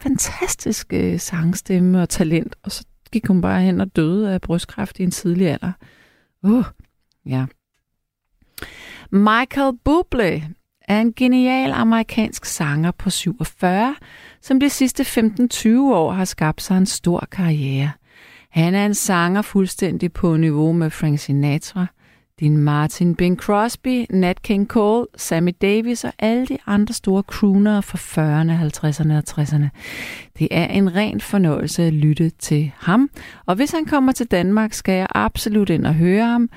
fantastisk 0.00 0.92
øh, 0.92 1.20
sangstemme 1.20 2.02
og 2.02 2.08
talent, 2.08 2.56
og 2.62 2.72
så 2.72 2.84
gik 3.12 3.26
hun 3.26 3.40
bare 3.40 3.62
hen 3.62 3.80
og 3.80 3.96
døde 3.96 4.34
af 4.34 4.40
brystkræft 4.40 4.98
i 4.98 5.02
en 5.02 5.10
tidlig 5.10 5.48
alder. 5.48 5.72
Uh, 6.42 6.64
ja. 7.26 7.46
Michael 9.10 9.72
Bublé 9.88 10.42
er 10.88 11.00
en 11.00 11.12
genial 11.12 11.72
amerikansk 11.72 12.44
sanger 12.44 12.90
på 12.90 13.10
47, 13.10 13.94
som 14.42 14.60
de 14.60 14.70
sidste 14.70 15.02
15-20 15.02 15.68
år 15.78 16.12
har 16.12 16.24
skabt 16.24 16.62
sig 16.62 16.78
en 16.78 16.86
stor 16.86 17.28
karriere. 17.30 17.90
Han 18.50 18.74
er 18.74 18.86
en 18.86 18.94
sanger 18.94 19.42
fuldstændig 19.42 20.12
på 20.12 20.36
niveau 20.36 20.72
med 20.72 20.90
Frank 20.90 21.18
Sinatra, 21.18 21.86
din 22.40 22.56
Martin 22.56 23.14
Bing 23.14 23.38
Crosby, 23.38 24.06
Nat 24.10 24.42
King 24.42 24.68
Cole, 24.68 25.06
Sammy 25.16 25.52
Davis 25.62 26.04
og 26.04 26.12
alle 26.18 26.46
de 26.46 26.58
andre 26.66 26.94
store 26.94 27.22
crooner 27.22 27.80
fra 27.80 27.98
40'erne, 27.98 28.52
50'erne 28.52 29.12
og 29.12 29.22
60'erne. 29.30 29.68
Det 30.38 30.48
er 30.50 30.66
en 30.66 30.94
ren 30.94 31.20
fornøjelse 31.20 31.82
at 31.82 31.92
lytte 31.92 32.30
til 32.30 32.72
ham, 32.76 33.10
og 33.46 33.54
hvis 33.54 33.70
han 33.70 33.84
kommer 33.84 34.12
til 34.12 34.26
Danmark, 34.26 34.72
skal 34.72 34.94
jeg 34.94 35.06
absolut 35.14 35.70
ind 35.70 35.86
og 35.86 35.94
høre 35.94 36.26
ham, 36.26 36.50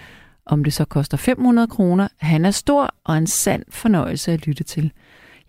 om 0.45 0.63
det 0.63 0.73
så 0.73 0.85
koster 0.85 1.17
500 1.17 1.67
kroner. 1.67 2.07
Han 2.17 2.45
er 2.45 2.51
stor 2.51 2.95
og 3.03 3.17
en 3.17 3.27
sand 3.27 3.63
fornøjelse 3.69 4.31
at 4.31 4.47
lytte 4.47 4.63
til. 4.63 4.91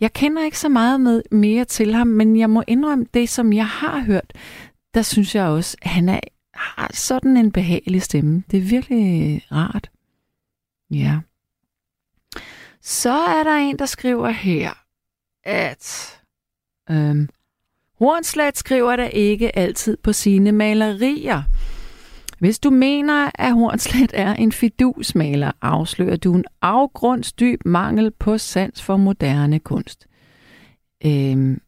Jeg 0.01 0.13
kender 0.13 0.45
ikke 0.45 0.59
så 0.59 0.69
meget 0.69 1.01
med 1.01 1.23
mere 1.31 1.65
til 1.65 1.95
ham, 1.95 2.07
men 2.07 2.37
jeg 2.37 2.51
må 2.51 2.63
indrømme 2.67 3.07
det, 3.15 3.29
som 3.29 3.53
jeg 3.53 3.67
har 3.67 4.01
hørt, 4.01 4.33
der 4.95 5.03
synes 5.03 5.35
jeg 5.35 5.47
også, 5.47 5.77
at 5.83 5.91
han 5.91 6.09
er, 6.09 6.21
har 6.55 6.91
sådan 6.95 7.37
en 7.37 7.53
behagelig 7.53 8.03
stemme. 8.03 8.43
Det 8.51 8.57
er 8.57 8.63
virkelig 8.63 9.43
rart. 9.53 9.91
Ja. 10.91 11.21
Så 12.81 13.13
er 13.13 13.45
der 13.45 13.57
en, 13.57 13.79
der 13.79 13.87
skriver 13.87 14.29
her, 14.29 14.71
at 15.45 16.17
øhm, 16.91 17.29
Hornslet 17.99 18.59
skriver 18.59 18.97
der 18.97 19.09
ikke 19.09 19.59
altid 19.59 19.97
på 19.97 20.13
sine 20.13 20.53
malerier. 20.53 21.43
Hvis 22.39 22.59
du 22.59 22.71
mener, 22.71 23.31
at 23.35 23.53
Hornslet 23.55 24.11
er 24.15 24.35
en 24.35 24.53
fidusmaler, 24.53 25.53
afslører 25.61 26.17
du 26.17 26.35
en 26.35 26.45
afgrundsdyb 26.63 27.61
mangel 27.65 28.11
på 28.11 28.39
sans 28.39 28.83
for 28.83 28.97
moderne 28.97 29.59
kunst. 29.59 30.07
Øhm, 31.05 31.61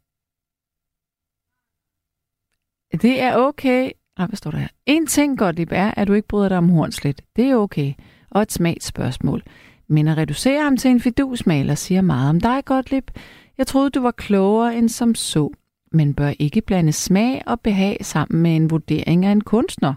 det 2.92 3.20
er 3.22 3.36
okay. 3.36 3.90
Nej, 4.18 4.26
hvad 4.26 4.36
står 4.36 4.50
der 4.50 4.58
her? 4.58 4.68
En 4.86 5.06
ting, 5.06 5.38
godt 5.38 5.58
er, 5.72 5.94
at 5.96 6.08
du 6.08 6.12
ikke 6.12 6.28
bryder 6.28 6.48
dig 6.48 6.58
om 6.58 6.68
Hornslet. 6.68 7.22
Det 7.36 7.50
er 7.50 7.56
okay. 7.56 7.94
Og 8.30 8.42
et 8.42 8.52
smagsspørgsmål. 8.52 9.42
Men 9.88 10.08
at 10.08 10.16
reducere 10.18 10.62
ham 10.62 10.76
til 10.76 10.90
en 10.90 11.00
fidusmaler 11.00 11.74
siger 11.74 12.00
meget 12.00 12.30
om 12.30 12.40
dig, 12.40 12.64
Gottlieb. 12.64 13.10
Jeg 13.58 13.66
troede, 13.66 13.90
du 13.90 14.00
var 14.00 14.10
klogere 14.10 14.76
end 14.76 14.88
som 14.88 15.14
så. 15.14 15.50
Men 15.92 16.14
bør 16.14 16.32
ikke 16.38 16.60
blande 16.60 16.92
smag 16.92 17.42
og 17.46 17.60
behag 17.60 17.98
sammen 18.02 18.42
med 18.42 18.56
en 18.56 18.70
vurdering 18.70 19.26
af 19.26 19.32
en 19.32 19.40
kunstner. 19.40 19.94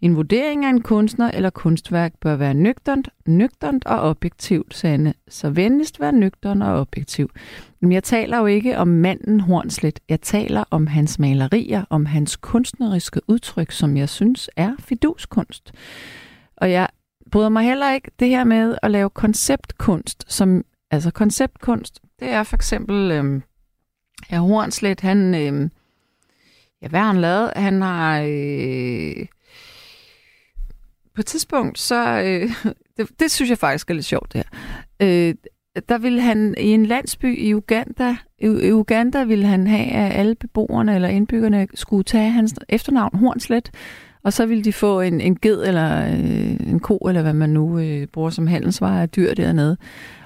En 0.00 0.16
vurdering 0.16 0.64
af 0.64 0.70
en 0.70 0.82
kunstner 0.82 1.30
eller 1.30 1.50
kunstværk 1.50 2.12
bør 2.20 2.36
være 2.36 2.54
nøgternt, 2.54 3.08
nøgternt 3.26 3.86
og 3.86 4.00
objektivt, 4.00 4.74
Sande. 4.74 5.14
Så 5.28 5.50
venligst 5.50 6.00
være 6.00 6.12
nøgtern 6.12 6.62
og 6.62 6.80
objektiv. 6.80 7.30
Men 7.80 7.92
jeg 7.92 8.04
taler 8.04 8.38
jo 8.38 8.46
ikke 8.46 8.78
om 8.78 8.88
manden 8.88 9.40
Hornslet. 9.40 10.00
Jeg 10.08 10.20
taler 10.20 10.64
om 10.70 10.86
hans 10.86 11.18
malerier, 11.18 11.84
om 11.90 12.06
hans 12.06 12.36
kunstneriske 12.36 13.20
udtryk, 13.28 13.70
som 13.70 13.96
jeg 13.96 14.08
synes 14.08 14.50
er 14.56 14.72
fiduskunst. 14.78 15.72
Og 16.56 16.70
jeg 16.70 16.88
bryder 17.30 17.48
mig 17.48 17.64
heller 17.64 17.92
ikke 17.92 18.10
det 18.20 18.28
her 18.28 18.44
med 18.44 18.78
at 18.82 18.90
lave 18.90 19.10
konceptkunst, 19.10 20.24
som 20.28 20.64
altså 20.90 21.10
konceptkunst, 21.10 22.00
det 22.20 22.28
er 22.28 22.42
for 22.42 22.56
eksempel 22.56 23.10
øh, 23.10 23.40
ja, 24.30 24.38
Hornslet, 24.38 25.00
han, 25.00 25.34
øh, 25.34 25.70
ja, 26.82 26.88
hvad 26.88 27.00
har 27.00 27.06
han 27.06 27.20
lavet? 27.20 27.52
Han 27.56 27.82
har, 27.82 28.20
øh, 28.20 29.26
på 31.14 31.20
et 31.20 31.26
tidspunkt, 31.26 31.78
så, 31.78 32.20
øh, 32.20 32.50
det, 32.96 33.20
det 33.20 33.30
synes 33.30 33.50
jeg 33.50 33.58
faktisk 33.58 33.90
er 33.90 33.94
lidt 33.94 34.06
sjovt 34.06 34.32
det 34.32 34.42
her, 34.44 34.58
øh, 35.00 35.34
der 35.88 35.98
ville 35.98 36.20
han 36.20 36.54
i 36.58 36.66
en 36.66 36.86
landsby 36.86 37.38
i 37.38 37.54
Uganda, 37.54 38.16
i, 38.38 38.46
i 38.46 38.72
Uganda 38.72 39.24
ville 39.24 39.46
han 39.46 39.66
have, 39.66 39.86
at 39.86 40.12
alle 40.12 40.34
beboerne 40.34 40.94
eller 40.94 41.08
indbyggerne 41.08 41.68
skulle 41.74 42.04
tage 42.04 42.30
hans 42.30 42.54
efternavn 42.68 43.18
Hornslet, 43.18 43.70
og 44.22 44.32
så 44.32 44.46
ville 44.46 44.64
de 44.64 44.72
få 44.72 45.00
en, 45.00 45.20
en 45.20 45.38
ged 45.40 45.66
eller 45.66 46.06
øh, 46.06 46.70
en 46.72 46.80
ko, 46.80 46.96
eller 46.96 47.22
hvad 47.22 47.32
man 47.32 47.50
nu 47.50 47.78
øh, 47.78 48.06
bruger 48.06 48.30
som 48.30 48.46
handelsvare 48.46 49.02
af 49.02 49.08
dyr 49.08 49.34
dernede. 49.34 49.76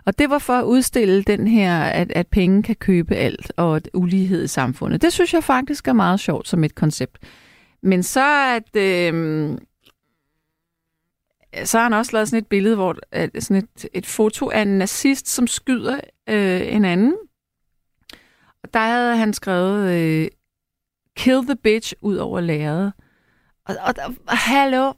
Og 0.05 0.19
det 0.19 0.31
var 0.31 0.39
for 0.39 0.53
at 0.53 0.65
udstille 0.65 1.23
den 1.23 1.47
her, 1.47 1.81
at, 1.83 2.13
at 2.13 2.27
penge 2.27 2.63
kan 2.63 2.77
købe 2.77 3.15
alt, 3.15 3.53
og 3.57 3.77
at 3.77 3.89
ulighed 3.95 4.45
i 4.45 4.49
samfundet. 4.49 5.03
Det 5.03 5.13
synes 5.13 5.35
jeg 5.35 5.45
faktisk 5.45 5.89
er 5.89 5.93
meget 5.93 6.21
sjovt 6.21 6.49
som 6.49 6.65
et 6.65 6.75
koncept. 6.75 7.19
Men 7.83 8.03
så 8.03 8.57
at... 8.57 8.77
Øh, 8.77 9.59
så 11.65 11.79
har 11.79 11.83
han 11.83 11.93
også 11.93 12.13
lavet 12.13 12.29
sådan 12.29 12.39
et 12.39 12.47
billede, 12.47 12.75
hvor 12.75 12.97
at, 13.13 13.31
sådan 13.39 13.57
et, 13.57 13.87
et 13.95 14.07
foto 14.07 14.51
af 14.51 14.63
en 14.63 14.79
nazist, 14.79 15.29
som 15.29 15.47
skyder 15.47 16.01
øh, 16.29 16.75
en 16.75 16.85
anden. 16.85 17.15
Og 18.63 18.75
der 18.75 18.81
havde 18.81 19.17
han 19.17 19.33
skrevet, 19.33 19.91
øh, 19.93 20.29
kill 21.17 21.47
the 21.47 21.57
bitch 21.57 21.93
ud 22.01 22.17
over 22.17 22.41
lærredet. 22.41 22.93
Og, 23.69 23.77
og, 23.81 23.95
og 24.27 24.37
hallo, 24.37 24.93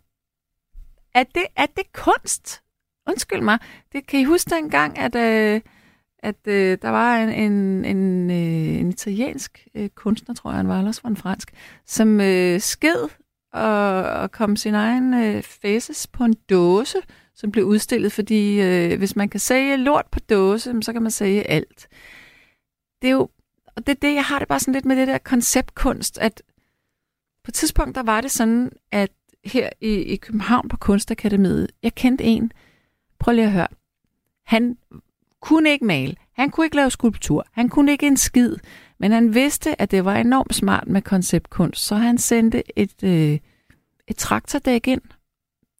er 1.14 1.24
det, 1.24 1.46
er 1.56 1.66
det 1.66 1.92
kunst? 1.92 2.62
Undskyld 3.08 3.40
mig. 3.40 3.58
Det 3.92 4.06
kan 4.06 4.20
I 4.20 4.24
huske 4.24 4.50
dengang, 4.50 4.98
at, 4.98 5.14
øh, 5.14 5.60
at 6.18 6.46
øh, 6.46 6.78
der 6.82 6.88
var 6.88 7.16
en, 7.16 7.28
en, 7.28 7.84
en, 7.84 8.30
øh, 8.30 8.80
en 8.80 8.88
italiensk 8.88 9.68
øh, 9.74 9.88
kunstner, 9.88 10.34
tror 10.34 10.50
jeg 10.50 10.56
han 10.56 10.68
var, 10.68 10.78
ellers 10.78 11.04
var 11.04 11.10
en 11.10 11.16
fransk, 11.16 11.52
som 11.86 12.20
øh, 12.20 12.60
sked 12.60 13.08
og, 13.52 14.02
og 14.02 14.30
kom 14.30 14.56
sin 14.56 14.74
egen 14.74 15.14
øh, 15.14 15.42
faces 15.42 16.06
på 16.06 16.24
en 16.24 16.34
dåse, 16.50 16.98
som 17.34 17.50
blev 17.50 17.64
udstillet, 17.64 18.12
fordi 18.12 18.60
øh, 18.60 18.98
hvis 18.98 19.16
man 19.16 19.28
kan 19.28 19.40
sælge 19.40 19.76
lort 19.76 20.06
på 20.12 20.20
dåse, 20.20 20.82
så 20.82 20.92
kan 20.92 21.02
man 21.02 21.10
sælge 21.10 21.50
alt. 21.50 21.88
Det 23.02 23.08
er 23.08 23.12
jo, 23.12 23.28
og 23.76 23.86
det 23.86 23.88
er 23.88 24.00
det, 24.02 24.14
jeg 24.14 24.24
har 24.24 24.38
det 24.38 24.48
bare 24.48 24.60
sådan 24.60 24.74
lidt 24.74 24.84
med 24.84 24.96
det 24.96 25.08
der 25.08 25.18
konceptkunst, 25.18 26.18
at 26.18 26.42
på 27.44 27.48
et 27.48 27.54
tidspunkt, 27.54 27.94
der 27.94 28.02
var 28.02 28.20
det 28.20 28.30
sådan, 28.30 28.72
at 28.92 29.10
her 29.44 29.70
i, 29.80 29.88
i 29.88 30.16
København 30.16 30.68
på 30.68 30.76
Kunstakademiet, 30.76 31.70
jeg 31.82 31.94
kendte 31.94 32.24
en, 32.24 32.52
prøv 33.18 33.34
lige 33.34 33.44
at 33.44 33.52
høre, 33.52 33.68
han 34.46 34.76
kunne 35.40 35.70
ikke 35.70 35.84
male, 35.84 36.16
han 36.32 36.50
kunne 36.50 36.66
ikke 36.66 36.76
lave 36.76 36.90
skulptur, 36.90 37.46
han 37.52 37.68
kunne 37.68 37.92
ikke 37.92 38.06
en 38.06 38.16
skid, 38.16 38.56
men 38.98 39.12
han 39.12 39.34
vidste, 39.34 39.80
at 39.80 39.90
det 39.90 40.04
var 40.04 40.16
enormt 40.16 40.54
smart 40.54 40.88
med 40.88 41.02
konceptkunst, 41.02 41.84
så 41.84 41.94
han 41.94 42.18
sendte 42.18 42.62
et, 42.78 43.02
øh, 43.02 43.38
et 44.08 44.16
traktordæk 44.16 44.88
ind 44.88 45.02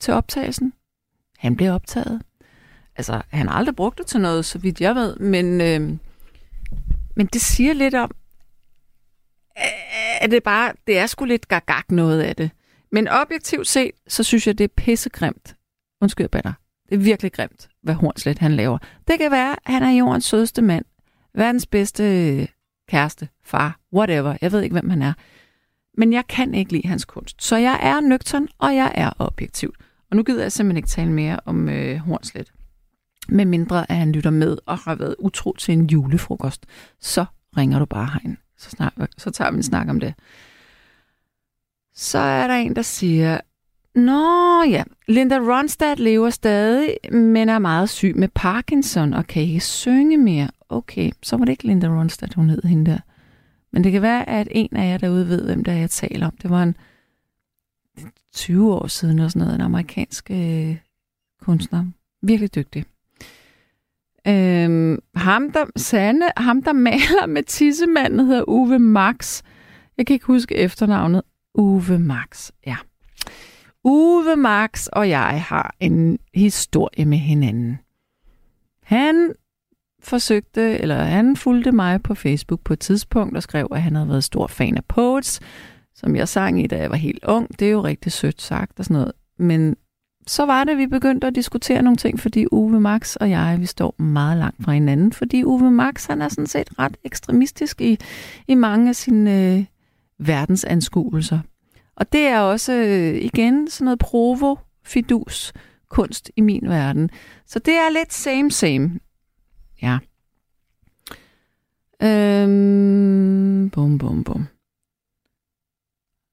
til 0.01 0.15
optagelsen. 0.15 0.73
Han 1.39 1.57
blev 1.57 1.73
optaget. 1.73 2.23
Altså, 2.97 3.23
han 3.29 3.49
har 3.49 3.55
aldrig 3.55 3.77
brugt 3.77 3.99
det 3.99 4.07
til 4.07 4.21
noget, 4.21 4.45
så 4.45 4.59
vidt 4.59 4.81
jeg 4.81 4.95
ved, 4.95 5.17
men, 5.17 5.61
øh, 5.61 5.99
men 7.17 7.27
det 7.27 7.41
siger 7.41 7.73
lidt 7.73 7.95
om, 7.95 8.11
er 10.21 10.27
det 10.27 10.43
bare, 10.43 10.73
det 10.87 10.99
er 10.99 11.07
sgu 11.07 11.25
lidt 11.25 11.49
gagag 11.49 11.83
noget 11.89 12.23
af 12.23 12.37
det. 12.37 12.51
Men 12.93 13.09
objektivt 13.09 13.67
set, 13.67 13.91
så 14.09 14.23
synes 14.23 14.47
jeg, 14.47 14.59
det 14.59 14.65
er 14.65 14.75
pissegrimt. 14.77 15.57
Undskyld, 16.01 16.29
Batter. 16.29 16.53
Det 16.89 16.95
er 16.95 16.99
virkelig 16.99 17.33
grimt, 17.33 17.69
hvad 17.83 17.95
Hornslet 17.95 18.39
han 18.39 18.53
laver. 18.53 18.79
Det 19.09 19.19
kan 19.19 19.31
være, 19.31 19.57
at 19.67 19.73
han 19.73 19.83
er 19.83 19.91
jordens 19.91 20.25
sødeste 20.25 20.63
mand. 20.63 20.85
Verdens 21.35 21.67
bedste 21.67 22.05
øh, 22.05 22.49
kæreste, 22.89 23.29
far, 23.45 23.81
whatever. 23.93 24.37
Jeg 24.41 24.53
ved 24.53 24.63
ikke, 24.63 24.75
hvem 24.75 24.91
han 24.91 25.03
er. 25.03 25.13
Men 25.99 26.13
jeg 26.13 26.27
kan 26.29 26.55
ikke 26.55 26.73
lide 26.73 26.89
hans 26.89 27.05
kunst. 27.05 27.43
Så 27.43 27.57
jeg 27.57 27.81
er 27.83 28.01
nøgtern, 28.01 28.49
og 28.59 28.77
jeg 28.77 28.93
er 28.95 29.11
objektiv. 29.19 29.75
Og 30.11 30.17
nu 30.17 30.23
gider 30.23 30.43
jeg 30.43 30.53
simpelthen 30.53 30.77
ikke 30.77 30.89
tale 30.89 31.13
mere 31.13 31.41
om 31.45 31.69
øh, 31.69 31.97
Hornslet. 31.97 32.53
Med 33.29 33.45
mindre, 33.45 33.91
at 33.91 33.97
han 33.97 34.13
lytter 34.13 34.31
med 34.31 34.59
og 34.67 34.79
har 34.79 34.95
været 34.95 35.17
utro 35.19 35.55
til 35.59 35.75
en 35.75 35.87
julefrokost. 35.87 36.67
Så 37.01 37.25
ringer 37.57 37.79
du 37.79 37.85
bare 37.85 38.11
herind 38.13 38.37
så, 38.65 38.71
snak, 38.71 38.93
så 39.19 39.31
tager 39.31 39.51
vi 39.51 39.57
en 39.57 39.63
snak 39.63 39.89
om 39.89 40.01
det. 40.01 40.15
Så 41.95 42.19
er 42.19 42.47
der 42.47 42.55
en, 42.55 42.77
der 42.77 42.83
siger, 42.83 43.41
Nå 43.95 44.63
ja, 44.63 44.85
Linda 45.09 45.39
Ronstadt 45.39 45.99
lever 45.99 46.31
stadig, 46.31 46.97
men 47.13 47.49
er 47.49 47.59
meget 47.59 47.91
syg 47.91 48.17
med 48.17 48.29
Parkinson 48.35 49.13
og 49.13 49.27
kan 49.27 49.43
ikke 49.43 49.61
synge 49.61 50.17
mere. 50.17 50.49
Okay, 50.69 51.11
så 51.23 51.37
var 51.37 51.45
det 51.45 51.53
ikke 51.53 51.67
Linda 51.67 51.87
Ronstadt, 51.87 52.35
hun 52.35 52.51
hed 52.51 52.63
hende 52.63 52.91
der. 52.91 52.99
Men 53.73 53.85
det 53.85 53.93
kan 53.93 54.03
være, 54.03 54.29
at 54.29 54.49
en 54.51 54.77
af 54.77 54.91
jer 54.91 54.99
derude 54.99 55.29
ved, 55.29 55.45
hvem 55.45 55.65
der 55.65 55.73
jeg 55.73 55.91
taler 55.91 56.27
om. 56.27 56.37
Det 56.43 56.51
var 56.51 56.63
en 56.63 56.77
20 58.35 58.75
år 58.75 58.87
siden 58.87 59.19
og 59.19 59.31
sådan 59.31 59.41
noget, 59.41 59.55
en 59.55 59.61
amerikansk 59.61 60.31
øh, 60.31 60.77
kunstner. 61.41 61.85
Virkelig 62.23 62.55
dygtig. 62.55 62.85
Ham, 65.25 65.51
der, 65.51 65.65
Sande, 65.77 66.27
ham, 66.37 66.63
der 66.63 66.73
maler 66.73 67.27
med 67.27 67.43
tissemanden, 67.43 68.27
hedder 68.27 68.49
Uwe 68.49 68.79
Max. 68.79 69.43
Jeg 69.99 70.07
kan 70.07 70.15
ikke 70.15 70.27
huske 70.27 70.57
efternavnet. 70.57 71.23
Uwe 71.55 71.99
Max, 71.99 72.51
ja. 72.67 72.77
Uwe 73.85 74.37
Max 74.37 74.87
og 74.87 75.09
jeg 75.09 75.43
har 75.43 75.75
en 75.81 76.19
historie 76.35 77.05
med 77.05 77.19
hinanden. 77.19 77.79
Han 78.83 79.33
forsøgte, 80.03 80.79
eller 80.79 80.97
han 80.97 81.37
fulgte 81.37 81.73
mig 81.73 82.03
på 82.03 82.15
Facebook 82.15 82.61
på 82.65 82.73
et 82.73 82.81
tidspunkt 82.81 83.37
og 83.37 83.43
skrev, 83.43 83.69
at 83.73 83.83
han 83.83 83.95
havde 83.95 84.09
været 84.09 84.25
stor 84.25 84.47
fan 84.47 84.77
af 84.77 84.85
Poets, 84.85 85.41
som 85.95 86.17
jeg 86.17 86.29
sang 86.29 86.65
i, 86.65 86.67
da 86.67 86.77
jeg 86.77 86.91
var 86.91 86.97
helt 86.97 87.25
ung. 87.25 87.59
Det 87.59 87.69
er 87.69 87.73
jo 87.73 87.85
rigtig 87.85 88.13
sødt 88.13 88.43
sagt 88.43 88.79
og 88.79 88.85
sådan 88.85 88.95
noget. 88.95 89.13
Men 89.39 89.77
så 90.27 90.47
var 90.47 90.65
det, 90.65 90.79
vi 90.79 90.87
begyndte 90.87 91.27
at 91.27 91.35
diskutere 91.35 91.83
nogle 91.83 91.97
ting, 91.97 92.21
fordi 92.21 92.47
Uwe 92.53 92.81
Max 92.81 93.17
og 93.17 93.31
jeg, 93.31 93.57
vi 93.61 93.67
står 93.67 94.03
meget 94.03 94.39
langt 94.39 94.65
fra 94.65 94.73
hinanden, 94.73 95.13
fordi 95.13 95.45
Uwe 95.45 95.71
Max, 95.71 96.07
han 96.07 96.23
er 96.23 96.29
sådan 96.29 96.47
set 96.47 96.79
ret 96.79 96.97
ekstremistisk 97.05 97.81
i, 97.81 97.99
i 98.49 98.55
mange 98.55 98.89
af 98.89 98.97
sine 98.97 99.55
øh, 99.55 99.65
verdensanskuelser. 100.19 101.41
Og 101.97 102.13
det 102.13 102.21
er 102.21 102.41
også, 102.41 102.73
øh, 102.73 103.15
igen, 103.15 103.71
sådan 103.71 103.85
noget 103.85 103.99
provo, 103.99 104.57
fidus, 104.85 105.53
kunst 105.89 106.31
i 106.37 106.41
min 106.41 106.69
verden. 106.69 107.11
Så 107.47 107.59
det 107.59 107.75
er 107.75 107.91
lidt 107.91 108.13
same, 108.13 108.51
same. 108.51 109.01
Ja. 109.83 109.99
Øhm, 112.03 113.71
bum, 113.71 113.99
bum, 113.99 114.25
bum. 114.25 114.47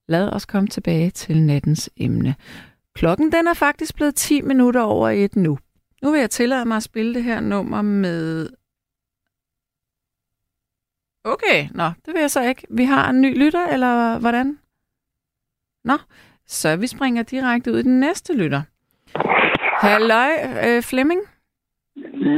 Lad 0.07 0.29
os 0.29 0.45
komme 0.45 0.67
tilbage 0.67 1.09
til 1.09 1.43
nattens 1.43 1.89
emne. 1.97 2.35
Klokken 2.95 3.31
den 3.31 3.47
er 3.47 3.53
faktisk 3.53 3.95
blevet 3.95 4.15
10 4.15 4.41
minutter 4.41 4.81
over 4.81 5.09
et 5.09 5.35
nu. 5.35 5.57
Nu 6.03 6.11
vil 6.11 6.19
jeg 6.19 6.29
tillade 6.29 6.65
mig 6.65 6.77
at 6.77 6.83
spille 6.83 7.13
det 7.13 7.23
her 7.23 7.39
nummer 7.39 7.81
med... 7.81 8.49
Okay, 11.23 11.67
nå, 11.71 11.83
det 12.05 12.13
vil 12.13 12.19
jeg 12.19 12.31
så 12.31 12.41
ikke. 12.41 12.67
Vi 12.69 12.83
har 12.83 13.09
en 13.09 13.21
ny 13.21 13.37
lytter, 13.45 13.67
eller 13.67 14.19
hvordan? 14.19 14.59
Nå, 15.83 15.93
så 16.45 16.77
vi 16.77 16.87
springer 16.87 17.23
direkte 17.23 17.71
ud 17.71 17.77
i 17.77 17.83
den 17.83 17.99
næste 17.99 18.33
lytter. 18.37 18.61
Halløj, 19.85 20.31
øh, 20.67 20.83
Flemming. 20.83 21.21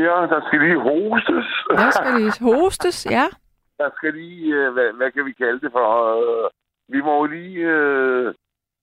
Ja, 0.04 0.18
der 0.34 0.42
skal 0.48 0.60
lige 0.60 0.80
hostes. 0.80 1.48
Der 1.70 1.92
skal 1.92 2.14
lige 2.22 2.34
hostes, 2.42 3.06
ja. 3.12 3.26
Der 3.78 3.90
skal 3.98 4.14
lige, 4.14 4.56
øh, 4.56 4.74
hvad, 4.74 4.94
hvad 4.98 5.12
kan 5.12 5.26
vi 5.26 5.32
kalde 5.34 5.60
det 5.60 5.72
for? 5.72 5.88
Øh, 6.16 6.50
vi 6.90 7.02
må 7.02 7.16
jo 7.16 7.26
lige 7.26 7.58
øh, 7.60 8.34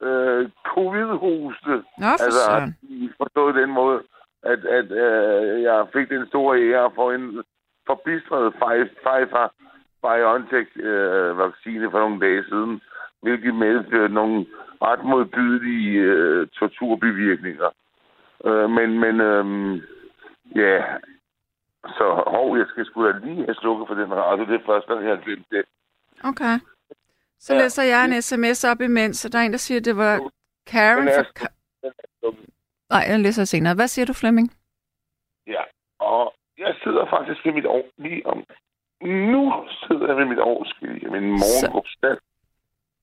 øh, 0.01 0.51
covid-hoste. 0.75 1.75
Nå, 2.03 2.11
for 2.19 2.25
altså, 2.25 2.45
søren. 2.47 2.75
forstået 3.17 3.55
den 3.55 3.71
måde, 3.71 4.03
at, 4.43 4.65
at 4.65 4.91
øh, 4.91 5.63
jeg 5.63 5.87
fik 5.93 6.09
den 6.09 6.27
store 6.27 6.61
ære 6.63 6.91
for 6.95 7.13
en 7.13 7.43
forbistret 7.87 8.55
Pfizer 9.03 9.49
BioNTech-vaccine 10.03 11.91
for 11.91 11.99
nogle 11.99 12.21
dage 12.21 12.45
siden, 12.45 12.81
hvilket 13.23 13.55
medførte 13.55 14.15
nogle 14.15 14.47
ret 14.83 15.05
modbydelige 15.05 16.01
øh, 16.01 16.49
torturbevirkninger. 16.49 17.71
Øh, 18.45 18.71
men, 18.71 18.99
men 19.01 19.21
øh, 19.21 19.45
ja, 20.57 20.83
så 21.85 22.23
hov, 22.27 22.59
jeg 22.59 22.67
skal 22.69 22.87
sgu 22.87 23.05
da 23.05 23.13
lige 23.25 23.45
have 23.45 23.55
slukket 23.55 23.89
for 23.89 23.95
den 23.95 24.15
radio. 24.15 24.45
Det 24.45 24.55
er 24.55 24.67
første 24.67 24.93
gang, 24.93 25.07
jeg 25.07 25.17
har 25.17 25.25
glemt 25.25 25.47
det. 25.51 25.65
Okay. 26.25 26.55
Så 27.41 27.55
Ja. 27.55 27.59
læser 27.61 27.83
jeg 27.83 28.05
en 28.05 28.23
sms 28.23 28.65
op 28.65 28.81
imens, 28.81 29.17
så 29.17 29.29
der 29.29 29.39
er 29.39 29.43
en, 29.43 29.53
der 29.53 29.59
siger, 29.59 29.79
at 29.81 29.85
det 29.85 29.97
var 29.97 30.31
Karen 30.67 31.09
fra... 31.09 31.23
Ka-. 31.39 31.55
Nej, 32.91 33.05
jeg 33.09 33.21
læser 33.21 33.45
senere. 33.45 33.75
Hvad 33.75 33.89
siger 33.89 34.07
du, 34.07 34.13
Flemming? 34.13 34.49
Ja, 35.47 35.63
og 35.99 36.35
jeg 36.59 36.75
sidder 36.85 37.07
faktisk 37.11 37.45
ved 37.47 37.53
mit 37.53 37.67
år 37.67 37.85
lige 37.99 38.27
om... 38.27 38.45
Nu 39.03 39.65
sidder 39.87 40.07
jeg 40.07 40.17
ved 40.17 40.25
mit 40.25 40.39
årsskil 40.39 41.03
i 41.07 41.09
min 41.11 41.27
morgengrupsdag. 41.43 42.17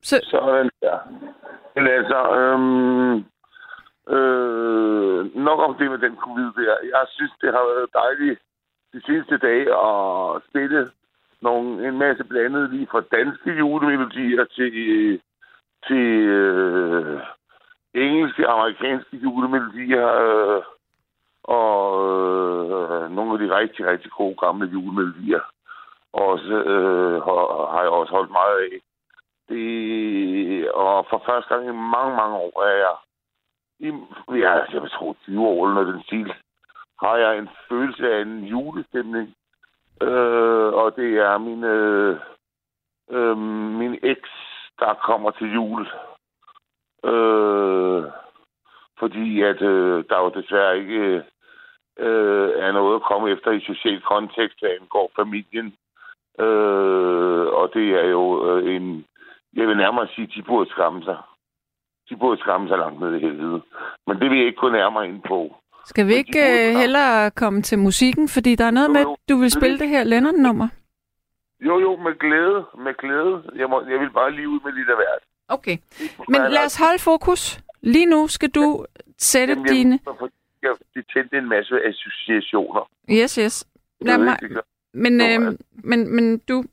Så, 0.02 0.20
Sådan 0.24 0.70
der. 0.82 0.98
Men 1.76 1.88
altså, 1.88 2.20
øhm, 2.40 3.16
øh, 4.16 5.36
nok 5.48 5.60
om 5.60 5.76
det 5.80 5.92
med 5.92 5.98
den 6.06 6.16
covid 6.16 6.50
der. 6.62 6.76
Jeg 6.96 7.06
synes, 7.10 7.32
det 7.42 7.50
har 7.54 7.64
været 7.74 7.90
dejligt 7.94 8.40
de 8.94 9.02
sidste 9.10 9.38
dage 9.38 9.68
at 9.88 10.42
spille 10.50 10.92
nogle, 11.42 11.88
en 11.88 11.98
masse 11.98 12.24
blandet 12.24 12.70
lige 12.70 12.88
fra 12.92 13.02
danske 13.02 13.52
julemelodier 13.52 14.46
til, 14.46 14.74
øh, 14.74 15.20
til 15.88 16.08
øh, 16.40 17.22
engelske, 17.94 18.48
amerikanske 18.48 19.18
julemelodier 19.18 20.08
øh, 20.08 20.64
og 21.44 21.80
øh, 22.08 23.12
nogle 23.12 23.34
af 23.34 23.40
de 23.40 23.56
rigtig, 23.60 23.86
rigtig 23.86 24.12
gode 24.12 24.36
gamle 24.36 24.68
julemelodier. 24.68 25.42
Også 26.14 26.54
øh, 26.74 27.24
har, 27.24 27.72
har 27.72 27.82
jeg 27.82 27.90
også 27.90 28.12
holdt 28.12 28.32
meget 28.32 28.58
af. 28.58 28.80
Det, 29.50 30.72
og 30.72 31.06
for 31.10 31.24
første 31.26 31.54
gang 31.54 31.66
i 31.68 31.72
mange, 31.72 32.16
mange 32.16 32.36
år 32.36 32.64
er 32.64 32.78
jeg, 32.86 32.96
i, 33.80 33.88
ja, 34.40 34.54
jeg 34.74 34.82
vil 34.82 34.90
tro 34.90 35.16
20 35.24 35.48
år 35.48 35.68
eller 35.68 35.92
den 35.92 36.04
stil, 36.04 36.34
har 37.02 37.18
jeg 37.18 37.38
en 37.38 37.50
følelse 37.70 38.14
af 38.14 38.22
en 38.22 38.44
julestemning. 38.44 39.36
Øh, 40.02 40.74
og 40.74 40.96
det 40.96 41.18
er 41.18 41.38
min, 41.38 41.64
øh, 41.64 42.20
øh, 43.12 43.38
min 43.80 44.00
eks, 44.04 44.30
der 44.80 44.94
kommer 44.94 45.32
til 45.32 45.54
jul. 45.54 45.88
Øh, 47.06 48.04
fordi 49.00 49.42
at 49.42 49.62
øh, 49.62 50.04
der 50.10 50.18
jo 50.20 50.30
desværre 50.42 50.78
ikke 50.80 51.24
øh, 52.00 52.50
er 52.56 52.72
noget 52.72 52.96
at 52.96 53.02
komme 53.02 53.30
efter 53.30 53.52
i 53.52 53.60
social 53.60 54.02
kontekst, 54.02 54.60
hvad 54.60 54.70
angår 54.70 55.12
familien. 55.16 55.76
Øh, 56.40 57.48
og 57.60 57.72
det 57.74 57.88
er 57.92 58.08
jo 58.08 58.50
øh, 58.50 58.76
en... 58.76 59.06
Jeg 59.54 59.68
vil 59.68 59.78
nærmere 59.78 60.08
sige, 60.08 60.28
at 60.28 60.34
de 60.36 60.44
burde 60.44 60.70
skamme 60.70 61.04
sig. 61.04 61.18
De 62.10 62.16
burde 62.16 62.42
skamme 62.42 62.68
sig 62.68 62.78
langt 62.78 63.00
ned 63.00 63.16
i 63.16 63.20
helvede. 63.20 63.62
Men 64.08 64.20
det 64.20 64.30
vil 64.30 64.38
jeg 64.38 64.48
ikke 64.48 64.60
gå 64.60 64.70
nærmere 64.70 65.08
ind 65.08 65.22
på 65.22 65.56
skal 65.92 66.08
vi 66.08 66.14
ikke 66.16 66.40
uh, 66.40 66.80
hellere 66.80 67.32
komme 67.32 67.62
til 67.62 67.80
musikken? 67.80 68.30
Fordi 68.30 68.56
der 68.56 68.66
er 68.66 68.72
noget 68.72 68.88
Jo, 68.88 68.94
med, 68.94 69.02
at 69.02 69.08
du 69.30 69.36
vil 69.38 69.52
spille 69.52 69.80
det 69.80 69.90
her 69.90 70.04
Lennon-nummer. 70.04 70.68
Jo, 71.68 71.80
jo, 71.80 71.96
med 71.96 72.20
glæde. 72.20 72.60
Med 72.86 72.94
glæde. 72.98 73.34
Jeg, 73.62 73.70
må, 73.70 73.82
jeg 73.92 74.00
vil 74.00 74.10
bare 74.20 74.32
lige 74.32 74.50
ud 74.50 74.60
med 74.66 74.72
lidt 74.74 74.90
af 74.90 74.96
hvert. 74.96 75.24
Okay. 75.48 75.78
Men 76.28 76.42
lad 76.52 76.66
os 76.66 76.76
holde 76.78 77.00
fokus. 77.00 77.60
Lige 77.82 78.06
nu 78.06 78.28
skal 78.28 78.50
du 78.50 78.86
sætte 79.18 79.52
Jamen, 79.52 79.66
jeg, 79.66 79.74
dine... 79.76 80.00
Jeg, 80.62 80.76
jeg 80.96 81.04
tændte 81.14 81.38
en 81.38 81.50
masse 81.50 81.76
associationer. 81.86 82.90
Yes, 83.12 83.36
yes. 83.36 83.68
Lad 84.02 84.18
mig... 84.18 84.38
Men, 84.94 85.22
øh, 85.22 85.58
men, 85.84 86.16
men 86.16 86.38
du, 86.40 86.64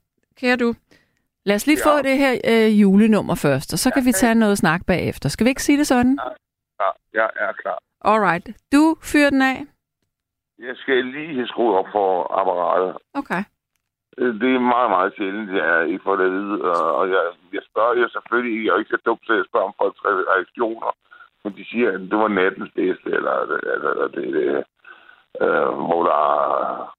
kære 0.40 0.56
du, 0.56 0.74
lad 1.44 1.56
os 1.56 1.66
lige 1.66 1.78
Ja. 1.86 1.90
få 1.98 2.02
det 2.02 2.18
her 2.18 2.32
øh, 2.44 2.80
julenummer 2.80 3.34
først, 3.34 3.72
og 3.72 3.78
så 3.78 3.90
kan 3.90 4.04
vi 4.04 4.12
tage 4.12 4.34
noget 4.34 4.58
snak 4.58 4.86
bagefter. 4.86 5.28
Skal 5.28 5.44
vi 5.44 5.48
ikke 5.48 5.62
sige 5.62 5.78
det 5.78 5.86
sådan? 5.86 6.18
Ja, 6.80 6.88
jeg 7.14 7.30
er 7.36 7.52
klar. 7.52 7.78
Alright. 8.04 8.46
Du 8.72 8.96
fyrer 9.02 9.30
den 9.30 9.42
af. 9.42 9.58
Jeg 10.58 10.76
skal 10.76 11.04
lige 11.04 11.34
have 11.34 11.46
skruet 11.46 11.78
op 11.78 11.86
for 11.92 12.08
apparatet. 12.40 12.96
Okay. 13.14 13.42
Øh, 14.18 14.34
Det 14.40 14.54
er 14.54 14.58
meget, 14.74 14.90
meget 14.90 15.12
sjældent, 15.16 15.50
jeg 15.52 15.88
ikke 15.88 16.02
får 16.04 16.16
det 16.16 16.24
at 16.24 16.32
vide. 16.32 16.74
og- 16.74 17.08
jeg, 17.08 17.22
jeg 17.52 17.62
spørger 17.70 17.94
jo 18.00 18.08
selvfølgelig 18.08 18.64
jeg 18.66 18.72
er 18.72 18.78
ikke 18.78 18.96
så 18.96 19.02
dumt 19.06 19.22
til 19.26 19.32
at 19.40 19.46
spørge 19.48 19.64
om 19.64 19.74
folks 19.82 20.00
reaktioner. 20.04 20.90
Men 21.44 21.56
de 21.56 21.64
siger, 21.70 21.88
at 21.92 22.00
det 22.00 22.18
var 22.18 22.28
nattens 22.28 22.70
bedste, 22.74 23.08
eller, 23.10 23.32
eller, 23.40 23.90
eller 23.90 24.08
det, 24.08 24.26
det 24.34 24.64
øh, 25.42 25.68
hvor 25.88 26.02
der 26.10 26.20
er- 26.44 26.94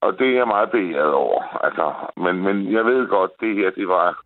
Og 0.00 0.18
det 0.18 0.26
er 0.28 0.34
jeg 0.36 0.46
meget 0.48 0.70
beæret 0.70 1.12
over. 1.12 1.42
Altså, 1.66 1.92
men, 2.16 2.42
men 2.42 2.72
jeg 2.72 2.84
ved 2.84 3.08
godt, 3.08 3.30
det 3.40 3.54
her, 3.54 3.70
det 3.70 3.88
var, 3.88 4.22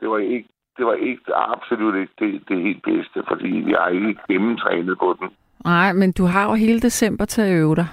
det 0.00 0.10
var 0.10 0.18
ikke 0.18 0.48
det 0.76 0.86
var 0.86 0.94
ikke 0.94 1.22
absolut 1.34 1.94
ikke 1.94 2.12
det, 2.18 2.48
det 2.48 2.62
helt 2.62 2.82
bedste, 2.82 3.22
fordi 3.28 3.70
jeg 3.70 3.78
har 3.80 3.88
ikke 3.88 4.20
gennemtrænet 4.28 4.98
på 4.98 5.16
den. 5.20 5.28
Nej, 5.64 5.92
men 5.92 6.12
du 6.12 6.24
har 6.24 6.44
jo 6.48 6.54
hele 6.54 6.80
december 6.80 7.24
til 7.24 7.42
at 7.42 7.52
øve 7.52 7.76
dig. 7.76 7.86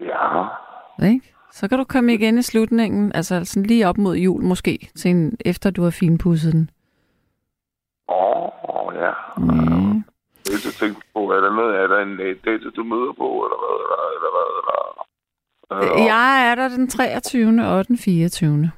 Ja, 0.00 0.46
Ikke? 1.06 1.34
Så 1.50 1.68
kan 1.68 1.78
du 1.78 1.84
komme 1.84 2.14
igen 2.14 2.38
i 2.38 2.42
slutningen, 2.42 3.12
altså 3.14 3.44
sådan 3.44 3.66
lige 3.66 3.88
op 3.88 3.98
mod 3.98 4.16
jul 4.16 4.42
måske, 4.42 4.90
til 4.96 5.10
en, 5.10 5.36
efter 5.44 5.70
du 5.70 5.82
har 5.82 5.90
finpudset 5.90 6.52
den. 6.52 6.70
åh, 8.08 8.48
oh, 8.62 8.94
ja. 8.94 9.10
Mm. 9.38 9.96
Jeg 10.50 10.58
så 10.66 10.78
tænke 10.78 11.00
på, 11.14 11.30
er 11.32 11.40
der 11.40 11.52
noget, 11.56 11.76
er 11.76 11.86
der 11.86 11.98
en 12.02 12.20
øh, 12.20 12.36
dato, 12.44 12.70
du 12.70 12.84
møder 12.84 13.12
på, 13.12 13.28
eller 13.44 13.58
hvad, 13.62 13.76
eller, 13.84 14.00
eller 14.16 14.30
hvad, 14.34 14.48
eller... 14.60 14.78
Øh, 15.72 16.06
Jeg 16.06 16.50
er 16.50 16.54
der 16.54 16.68
den 16.68 16.88
23. 16.88 17.66
og 17.66 17.88
den 17.88 17.98
24. 17.98 18.70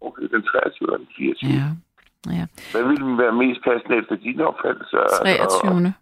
Okay, 0.00 0.22
den 0.22 0.42
23. 0.42 0.92
og 0.92 0.98
den 0.98 1.08
24. 1.16 1.50
Ja. 1.50 1.85
Ja. 2.32 2.46
Hvad 2.72 2.84
ville 2.88 3.18
være 3.18 3.32
mest 3.32 3.60
passende 3.64 3.96
efter 3.98 4.16
din 4.16 4.40
opfattelse? 4.40 4.96
Altså, 4.98 5.60
23. 5.62 5.94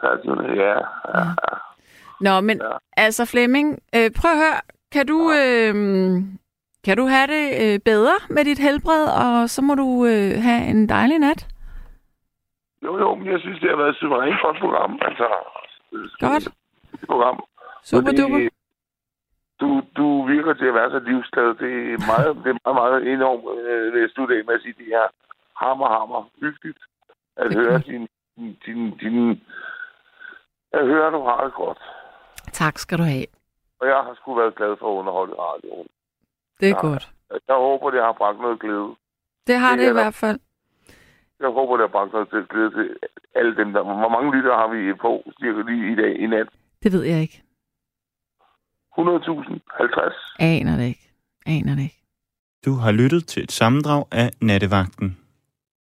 23. 0.00 0.62
Ja, 0.62 0.68
ja. 0.72 0.78
ja. 1.18 1.24
Nå, 2.20 2.40
men 2.40 2.56
Ja. 2.62 2.76
altså 2.96 3.24
Flemming, 3.24 3.78
øh, 3.96 4.10
prøv 4.20 4.30
at 4.30 4.36
høre, 4.36 4.60
kan 4.92 5.06
du, 5.06 5.18
øh, 5.40 5.74
kan 6.84 6.96
du 6.96 7.04
have 7.06 7.26
det 7.26 7.44
øh, 7.62 7.80
bedre 7.84 8.16
med 8.30 8.44
dit 8.44 8.58
helbred, 8.58 9.04
og 9.24 9.50
så 9.50 9.62
må 9.62 9.74
du 9.74 9.88
øh, 10.06 10.30
have 10.46 10.62
en 10.66 10.88
dejlig 10.88 11.18
nat? 11.18 11.48
Jo, 12.84 12.98
jo, 12.98 13.14
men 13.14 13.26
jeg 13.26 13.40
synes, 13.40 13.60
det 13.60 13.68
har 13.70 13.76
været 13.76 13.88
et 13.90 13.96
suverænt 13.96 14.40
godt 14.42 14.56
program. 14.60 14.98
Altså, 15.02 15.26
Godt. 16.20 16.48
program. 17.06 17.42
Super 17.84 18.08
Fordi 18.08 18.22
duper. 18.22 18.48
Du, 19.62 19.70
du 20.00 20.06
virker 20.34 20.52
til 20.54 20.66
at 20.70 20.74
være 20.74 20.90
så 20.90 20.98
livsglad. 20.98 21.48
Det 21.64 21.72
er 21.94 22.00
meget, 22.12 22.30
det 22.44 22.50
er 22.54 22.58
meget, 22.64 22.76
meget 22.82 23.12
enormt, 23.12 23.44
øh, 23.68 23.92
vil 23.92 24.00
jeg 24.00 24.10
slutte 24.10 24.34
af 24.38 24.44
med 24.44 24.54
at 24.54 24.62
sige, 24.62 24.74
det 24.78 24.88
er 25.02 25.06
hammer, 25.64 25.88
hammer, 25.98 26.20
hyggeligt 26.40 26.78
at 27.36 27.46
Det 27.50 27.56
høre 27.58 27.78
din, 27.78 28.08
din, 28.66 28.80
din, 29.02 29.42
at 30.72 30.86
høre, 30.86 31.06
at 31.06 31.12
du 31.12 31.22
har 31.30 31.44
det 31.44 31.54
godt. 31.54 31.78
Tak 32.52 32.78
skal 32.78 32.98
du 32.98 33.02
have. 33.02 33.26
Og 33.80 33.86
jeg 33.86 33.96
har 34.06 34.14
sgu 34.14 34.34
været 34.34 34.54
glad 34.54 34.76
for 34.80 34.86
at 34.92 34.98
underholde 35.00 35.34
radioen. 35.34 35.86
Det 36.60 36.66
er 36.70 36.76
Ja. 36.82 36.86
godt. 36.88 37.04
Jeg 37.48 37.56
håber, 37.56 37.90
det 37.90 38.00
har 38.02 38.12
bragt 38.12 38.40
noget 38.40 38.60
glæde. 38.60 38.90
Det 39.46 39.56
har 39.62 39.70
Det 39.70 39.78
det 39.78 39.84
i 39.84 39.88
er 39.88 39.92
der. 39.92 40.02
hvert 40.02 40.14
fald. 40.14 40.38
Jeg 41.40 41.50
håber, 41.50 41.76
det 41.76 41.82
har 41.88 41.92
bragt 41.96 42.12
noget 42.12 42.28
til 42.28 42.46
glæde 42.48 42.70
til 42.70 42.96
alle 43.34 43.56
dem 43.56 43.72
der. 43.72 43.82
Hvor 43.82 44.08
mange 44.08 44.36
lytter 44.36 44.54
har 44.56 44.68
vi 44.74 44.94
på 44.94 45.22
cirka 45.40 45.60
lige 45.70 45.92
i 45.92 45.96
dag 46.02 46.12
i 46.18 46.26
nat? 46.26 46.48
Det 46.82 46.92
ved 46.92 47.02
jeg 47.02 47.20
ikke. 47.20 47.42
100.000? 48.98 49.58
50? 49.78 50.14
Aner 50.38 50.76
det 50.76 50.86
ikke. 50.86 51.08
Aner 51.46 51.74
det 51.74 51.82
ikke. 51.82 51.98
Du 52.64 52.74
har 52.74 52.92
lyttet 52.92 53.26
til 53.26 53.42
et 53.42 53.52
sammendrag 53.52 54.04
af 54.12 54.30
Nattevagten. 54.40 55.18